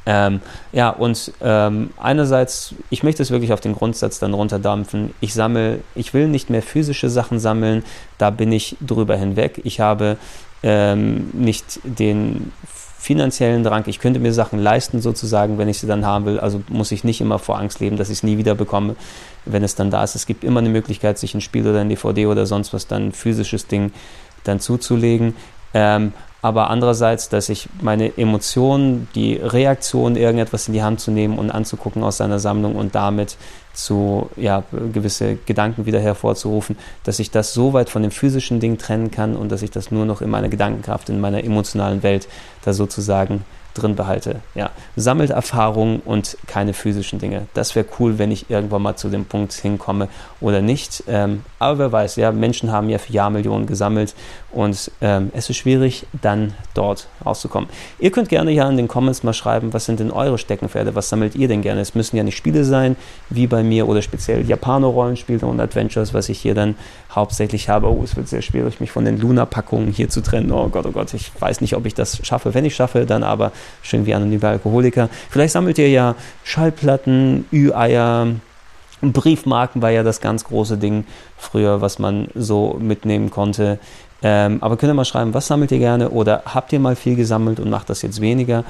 Ähm, 0.06 0.42
ja, 0.72 0.90
und 0.90 1.32
ähm, 1.42 1.92
einerseits, 1.98 2.74
ich 2.90 3.04
möchte 3.04 3.22
es 3.22 3.30
wirklich 3.30 3.54
auf 3.54 3.62
den 3.62 3.76
Grundsatz 3.76 4.18
dann 4.18 4.34
runterdampfen. 4.34 5.14
Ich 5.22 5.36
sammle, 5.36 5.82
ich 5.94 6.14
will 6.16 6.28
nicht 6.28 6.50
mehr 6.50 6.64
physische 6.64 7.10
Sachen 7.10 7.40
sammeln, 7.40 7.84
da 8.18 8.32
bin 8.32 8.52
ich 8.52 8.78
drüber 8.82 9.16
hinweg. 9.16 9.62
Ich 9.64 9.80
habe 9.80 10.18
ähm, 10.64 11.30
nicht 11.34 11.80
den 11.84 12.52
finanziellen 13.02 13.64
Drang. 13.64 13.84
Ich 13.88 14.00
könnte 14.00 14.20
mir 14.20 14.32
Sachen 14.32 14.60
leisten, 14.60 15.02
sozusagen, 15.02 15.58
wenn 15.58 15.68
ich 15.68 15.80
sie 15.80 15.88
dann 15.88 16.06
haben 16.06 16.26
will. 16.26 16.40
Also 16.40 16.62
muss 16.70 16.92
ich 16.92 17.04
nicht 17.04 17.20
immer 17.20 17.40
vor 17.40 17.58
Angst 17.58 17.80
leben, 17.80 17.98
dass 17.98 18.10
ich 18.10 18.20
es 18.20 18.24
nie 18.24 18.38
wieder 18.38 18.54
bekomme, 18.54 18.96
wenn 19.46 19.64
es 19.64 19.74
dann 19.74 19.90
da 19.90 20.04
ist. 20.04 20.14
Es 20.14 20.28
gibt 20.28 20.44
immer 20.44 20.60
eine 20.60 20.70
Möglichkeit, 20.70 21.18
sich 21.18 21.34
ein 21.34 21.42
Spiel 21.42 21.68
oder 21.68 21.82
ein 21.82 21.90
DVD 21.90 22.28
oder 22.28 22.46
sonst 22.46 22.74
was 22.74 22.86
dann 22.86 23.08
ein 23.08 23.12
physisches 23.12 23.66
Ding 23.66 23.92
dann 24.44 24.60
zuzulegen. 24.60 25.34
Ähm, 25.73 26.13
aber 26.43 26.71
andererseits, 26.71 27.29
dass 27.29 27.49
ich 27.49 27.69
meine 27.81 28.17
Emotionen, 28.17 29.07
die 29.13 29.36
Reaktion, 29.36 30.15
irgendetwas 30.15 30.67
in 30.67 30.73
die 30.73 30.81
Hand 30.81 30.99
zu 30.99 31.12
nehmen 31.12 31.38
und 31.38 31.51
anzugucken 31.51 32.03
aus 32.03 32.17
seiner 32.17 32.39
Sammlung 32.39 32.75
und 32.75 32.95
damit 32.95 33.38
zu 33.73 34.29
ja, 34.38 34.63
gewisse 34.71 35.36
Gedanken 35.45 35.86
wieder 35.86 35.99
hervorzurufen, 35.99 36.77
dass 37.03 37.19
ich 37.19 37.29
das 37.29 37.53
so 37.53 37.73
weit 37.73 37.91
von 37.91 38.01
dem 38.01 38.12
physischen 38.12 38.60
Ding 38.60 38.79
trennen 38.79 39.12
kann 39.12 39.36
und 39.36 39.51
dass 39.51 39.62
ich 39.62 39.69
das 39.69 39.91
nur 39.91 40.05
noch 40.05 40.21
in 40.21 40.31
meiner 40.31 40.49
Gedankenkraft, 40.49 41.10
in 41.10 41.21
meiner 41.21 41.43
emotionalen 41.43 42.01
Welt 42.01 42.27
da 42.65 42.73
sozusagen 42.73 43.45
drin 43.73 43.95
behalte. 43.95 44.41
Ja, 44.55 44.71
sammelt 44.95 45.29
Erfahrungen 45.29 46.01
und 46.03 46.38
keine 46.47 46.73
physischen 46.73 47.19
Dinge. 47.19 47.47
Das 47.53 47.75
wäre 47.75 47.86
cool, 47.99 48.17
wenn 48.17 48.31
ich 48.31 48.49
irgendwann 48.49 48.81
mal 48.81 48.95
zu 48.95 49.10
dem 49.10 49.25
Punkt 49.25 49.53
hinkomme 49.53 50.07
oder 50.39 50.62
nicht. 50.62 51.03
Ähm, 51.07 51.43
aber 51.60 51.79
wer 51.79 51.91
weiß, 51.91 52.15
ja, 52.17 52.31
Menschen 52.31 52.71
haben 52.71 52.89
ja 52.89 52.97
für 52.97 53.13
Jahrmillionen 53.13 53.67
gesammelt 53.67 54.15
und 54.51 54.91
ähm, 55.01 55.31
es 55.34 55.49
ist 55.49 55.57
schwierig, 55.57 56.05
dann 56.21 56.53
dort 56.73 57.07
rauszukommen. 57.25 57.69
Ihr 57.99 58.12
könnt 58.12 58.29
gerne 58.29 58.51
ja 58.51 58.67
in 58.69 58.77
den 58.77 58.88
Comments 58.88 59.23
mal 59.23 59.34
schreiben, 59.34 59.73
was 59.73 59.86
sind 59.86 59.99
denn 59.99 60.12
eure 60.12 60.38
Steckenpferde, 60.38 60.95
was 60.95 61.10
sammelt 61.10 61.36
ihr 61.36 61.47
denn 61.47 61.62
gerne? 61.62 61.81
Es 61.81 61.95
müssen 61.95 62.17
ja 62.17 62.23
nicht 62.23 62.38
Spiele 62.38 62.63
sein, 62.65 62.95
wie 63.29 63.47
bei 63.47 63.63
mir, 63.63 63.88
oder 63.88 64.01
speziell 64.01 64.47
Japano-Rollenspiele 64.47 65.45
und 65.45 65.60
Adventures, 65.60 66.13
was 66.13 66.29
ich 66.29 66.39
hier 66.39 66.55
dann 66.55 66.75
hauptsächlich 67.12 67.69
habe. 67.69 67.88
Oh, 67.88 68.02
es 68.04 68.15
wird 68.15 68.28
sehr 68.28 68.41
schwierig, 68.41 68.80
mich 68.80 68.91
von 68.91 69.06
den 69.06 69.19
Luna-Packungen 69.19 69.91
hier 69.91 70.10
zu 70.10 70.21
trennen. 70.21 70.52
Oh 70.52 70.69
Gott, 70.69 70.86
oh 70.86 70.91
Gott, 70.91 71.13
ich 71.13 71.32
weiß 71.39 71.62
nicht, 71.62 71.76
ob 71.76 71.86
ich 71.86 71.93
das 71.93 72.26
schaffe. 72.26 72.54
Wenn 72.54 72.65
ich 72.65 72.76
schaffe, 72.76 73.06
dann 73.06 73.24
aber 73.24 73.52
schön 73.82 74.06
wie 74.06 74.13
anonyme 74.13 74.47
Alkoholiker. 74.47 75.10
Vielleicht 75.30 75.54
sammelt 75.54 75.78
ihr 75.78 75.89
ja 75.89 76.15
Schallplatten, 76.43 77.45
Ü-Eier, 77.51 78.28
Briefmarken 79.01 79.82
war 79.82 79.89
ja 79.89 80.03
das 80.03 80.22
ganz 80.22 80.43
große 80.43 80.78
Ding 80.78 81.05
früher, 81.38 81.82
was 81.82 81.99
man 81.99 82.28
so 82.36 82.78
mitnehmen 82.80 83.32
konnte. 83.32 83.80
Ähm, 84.24 84.59
aber 84.62 84.78
könnt 84.78 84.91
ihr 84.91 84.93
mal 84.93 85.05
schreiben, 85.05 85.34
was 85.34 85.47
sammelt 85.47 85.72
ihr 85.72 85.80
gerne 85.80 86.09
oder 86.09 86.43
habt 86.45 86.72
ihr 86.74 86.80
mal 86.80 86.95
viel 86.95 87.16
gesammelt 87.16 87.59
und 87.59 87.72
macht 87.72 87.89
das 87.89 88.03
jetzt 88.03 88.22
weniger? 88.22 88.64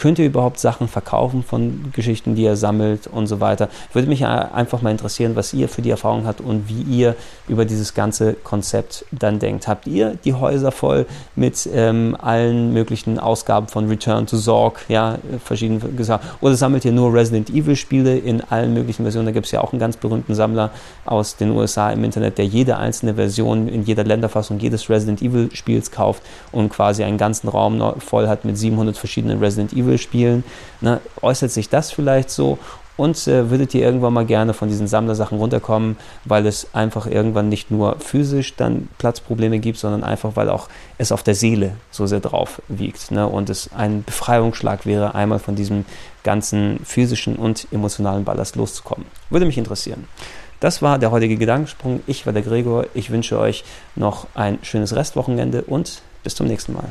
Könnt 0.00 0.18
ihr 0.18 0.24
überhaupt 0.24 0.58
Sachen 0.58 0.88
verkaufen 0.88 1.42
von 1.42 1.92
Geschichten, 1.92 2.34
die 2.34 2.44
ihr 2.44 2.56
sammelt 2.56 3.06
und 3.06 3.26
so 3.26 3.40
weiter? 3.40 3.68
Würde 3.92 4.08
mich 4.08 4.24
einfach 4.24 4.80
mal 4.80 4.92
interessieren, 4.92 5.36
was 5.36 5.52
ihr 5.52 5.68
für 5.68 5.82
die 5.82 5.90
Erfahrung 5.90 6.26
habt 6.26 6.40
und 6.40 6.70
wie 6.70 6.80
ihr 6.80 7.16
über 7.48 7.66
dieses 7.66 7.92
ganze 7.92 8.32
Konzept 8.32 9.04
dann 9.12 9.38
denkt. 9.38 9.68
Habt 9.68 9.86
ihr 9.86 10.16
die 10.24 10.32
Häuser 10.32 10.72
voll 10.72 11.04
mit 11.36 11.68
ähm, 11.74 12.16
allen 12.18 12.72
möglichen 12.72 13.18
Ausgaben 13.18 13.68
von 13.68 13.88
Return 13.88 14.26
to 14.26 14.38
Zorg, 14.38 14.86
ja, 14.88 15.18
verschiedenen 15.44 15.98
gesagt, 15.98 16.24
oder 16.40 16.54
sammelt 16.54 16.86
ihr 16.86 16.92
nur 16.92 17.12
Resident 17.12 17.50
Evil 17.50 17.76
Spiele 17.76 18.16
in 18.16 18.40
allen 18.40 18.72
möglichen 18.72 19.02
Versionen? 19.02 19.26
Da 19.26 19.32
gibt 19.32 19.46
es 19.46 19.52
ja 19.52 19.60
auch 19.60 19.74
einen 19.74 19.80
ganz 19.80 19.98
berühmten 19.98 20.34
Sammler 20.34 20.70
aus 21.04 21.36
den 21.36 21.50
USA 21.50 21.90
im 21.90 22.04
Internet, 22.04 22.38
der 22.38 22.46
jede 22.46 22.78
einzelne 22.78 23.16
Version 23.16 23.68
in 23.68 23.82
jeder 23.82 24.04
Länderfassung 24.04 24.60
jedes 24.60 24.88
Resident 24.88 25.20
Evil 25.20 25.50
Spiels 25.52 25.90
kauft 25.90 26.22
und 26.52 26.70
quasi 26.70 27.04
einen 27.04 27.18
ganzen 27.18 27.48
Raum 27.48 27.82
voll 27.98 28.28
hat 28.28 28.46
mit 28.46 28.56
700 28.56 28.96
verschiedenen 28.96 29.40
Resident 29.40 29.74
Evil 29.74 29.89
spielen. 29.98 30.44
Ne? 30.80 31.00
Äußert 31.22 31.50
sich 31.50 31.68
das 31.68 31.90
vielleicht 31.90 32.30
so? 32.30 32.58
Und 32.96 33.26
äh, 33.28 33.48
würdet 33.48 33.72
ihr 33.72 33.82
irgendwann 33.82 34.12
mal 34.12 34.26
gerne 34.26 34.52
von 34.52 34.68
diesen 34.68 34.86
Sammlersachen 34.86 35.38
runterkommen, 35.38 35.96
weil 36.26 36.46
es 36.46 36.74
einfach 36.74 37.06
irgendwann 37.06 37.48
nicht 37.48 37.70
nur 37.70 37.96
physisch 37.98 38.56
dann 38.56 38.88
Platzprobleme 38.98 39.58
gibt, 39.58 39.78
sondern 39.78 40.04
einfach, 40.04 40.36
weil 40.36 40.50
auch 40.50 40.68
es 40.98 41.10
auf 41.10 41.22
der 41.22 41.34
Seele 41.34 41.72
so 41.90 42.06
sehr 42.06 42.20
drauf 42.20 42.60
wiegt. 42.68 43.10
Ne? 43.10 43.26
Und 43.26 43.48
es 43.48 43.70
ein 43.74 44.04
Befreiungsschlag 44.04 44.84
wäre, 44.84 45.14
einmal 45.14 45.38
von 45.38 45.54
diesem 45.54 45.86
ganzen 46.24 46.80
physischen 46.84 47.36
und 47.36 47.66
emotionalen 47.72 48.24
Ballast 48.24 48.56
loszukommen. 48.56 49.06
Würde 49.30 49.46
mich 49.46 49.56
interessieren. 49.56 50.06
Das 50.60 50.82
war 50.82 50.98
der 50.98 51.10
heutige 51.10 51.38
Gedankensprung. 51.38 52.00
Ich 52.06 52.26
war 52.26 52.34
der 52.34 52.42
Gregor. 52.42 52.84
Ich 52.92 53.10
wünsche 53.10 53.38
euch 53.38 53.64
noch 53.96 54.26
ein 54.34 54.58
schönes 54.60 54.94
Restwochenende 54.94 55.62
und 55.62 56.02
bis 56.22 56.34
zum 56.34 56.46
nächsten 56.46 56.74
Mal. 56.74 56.90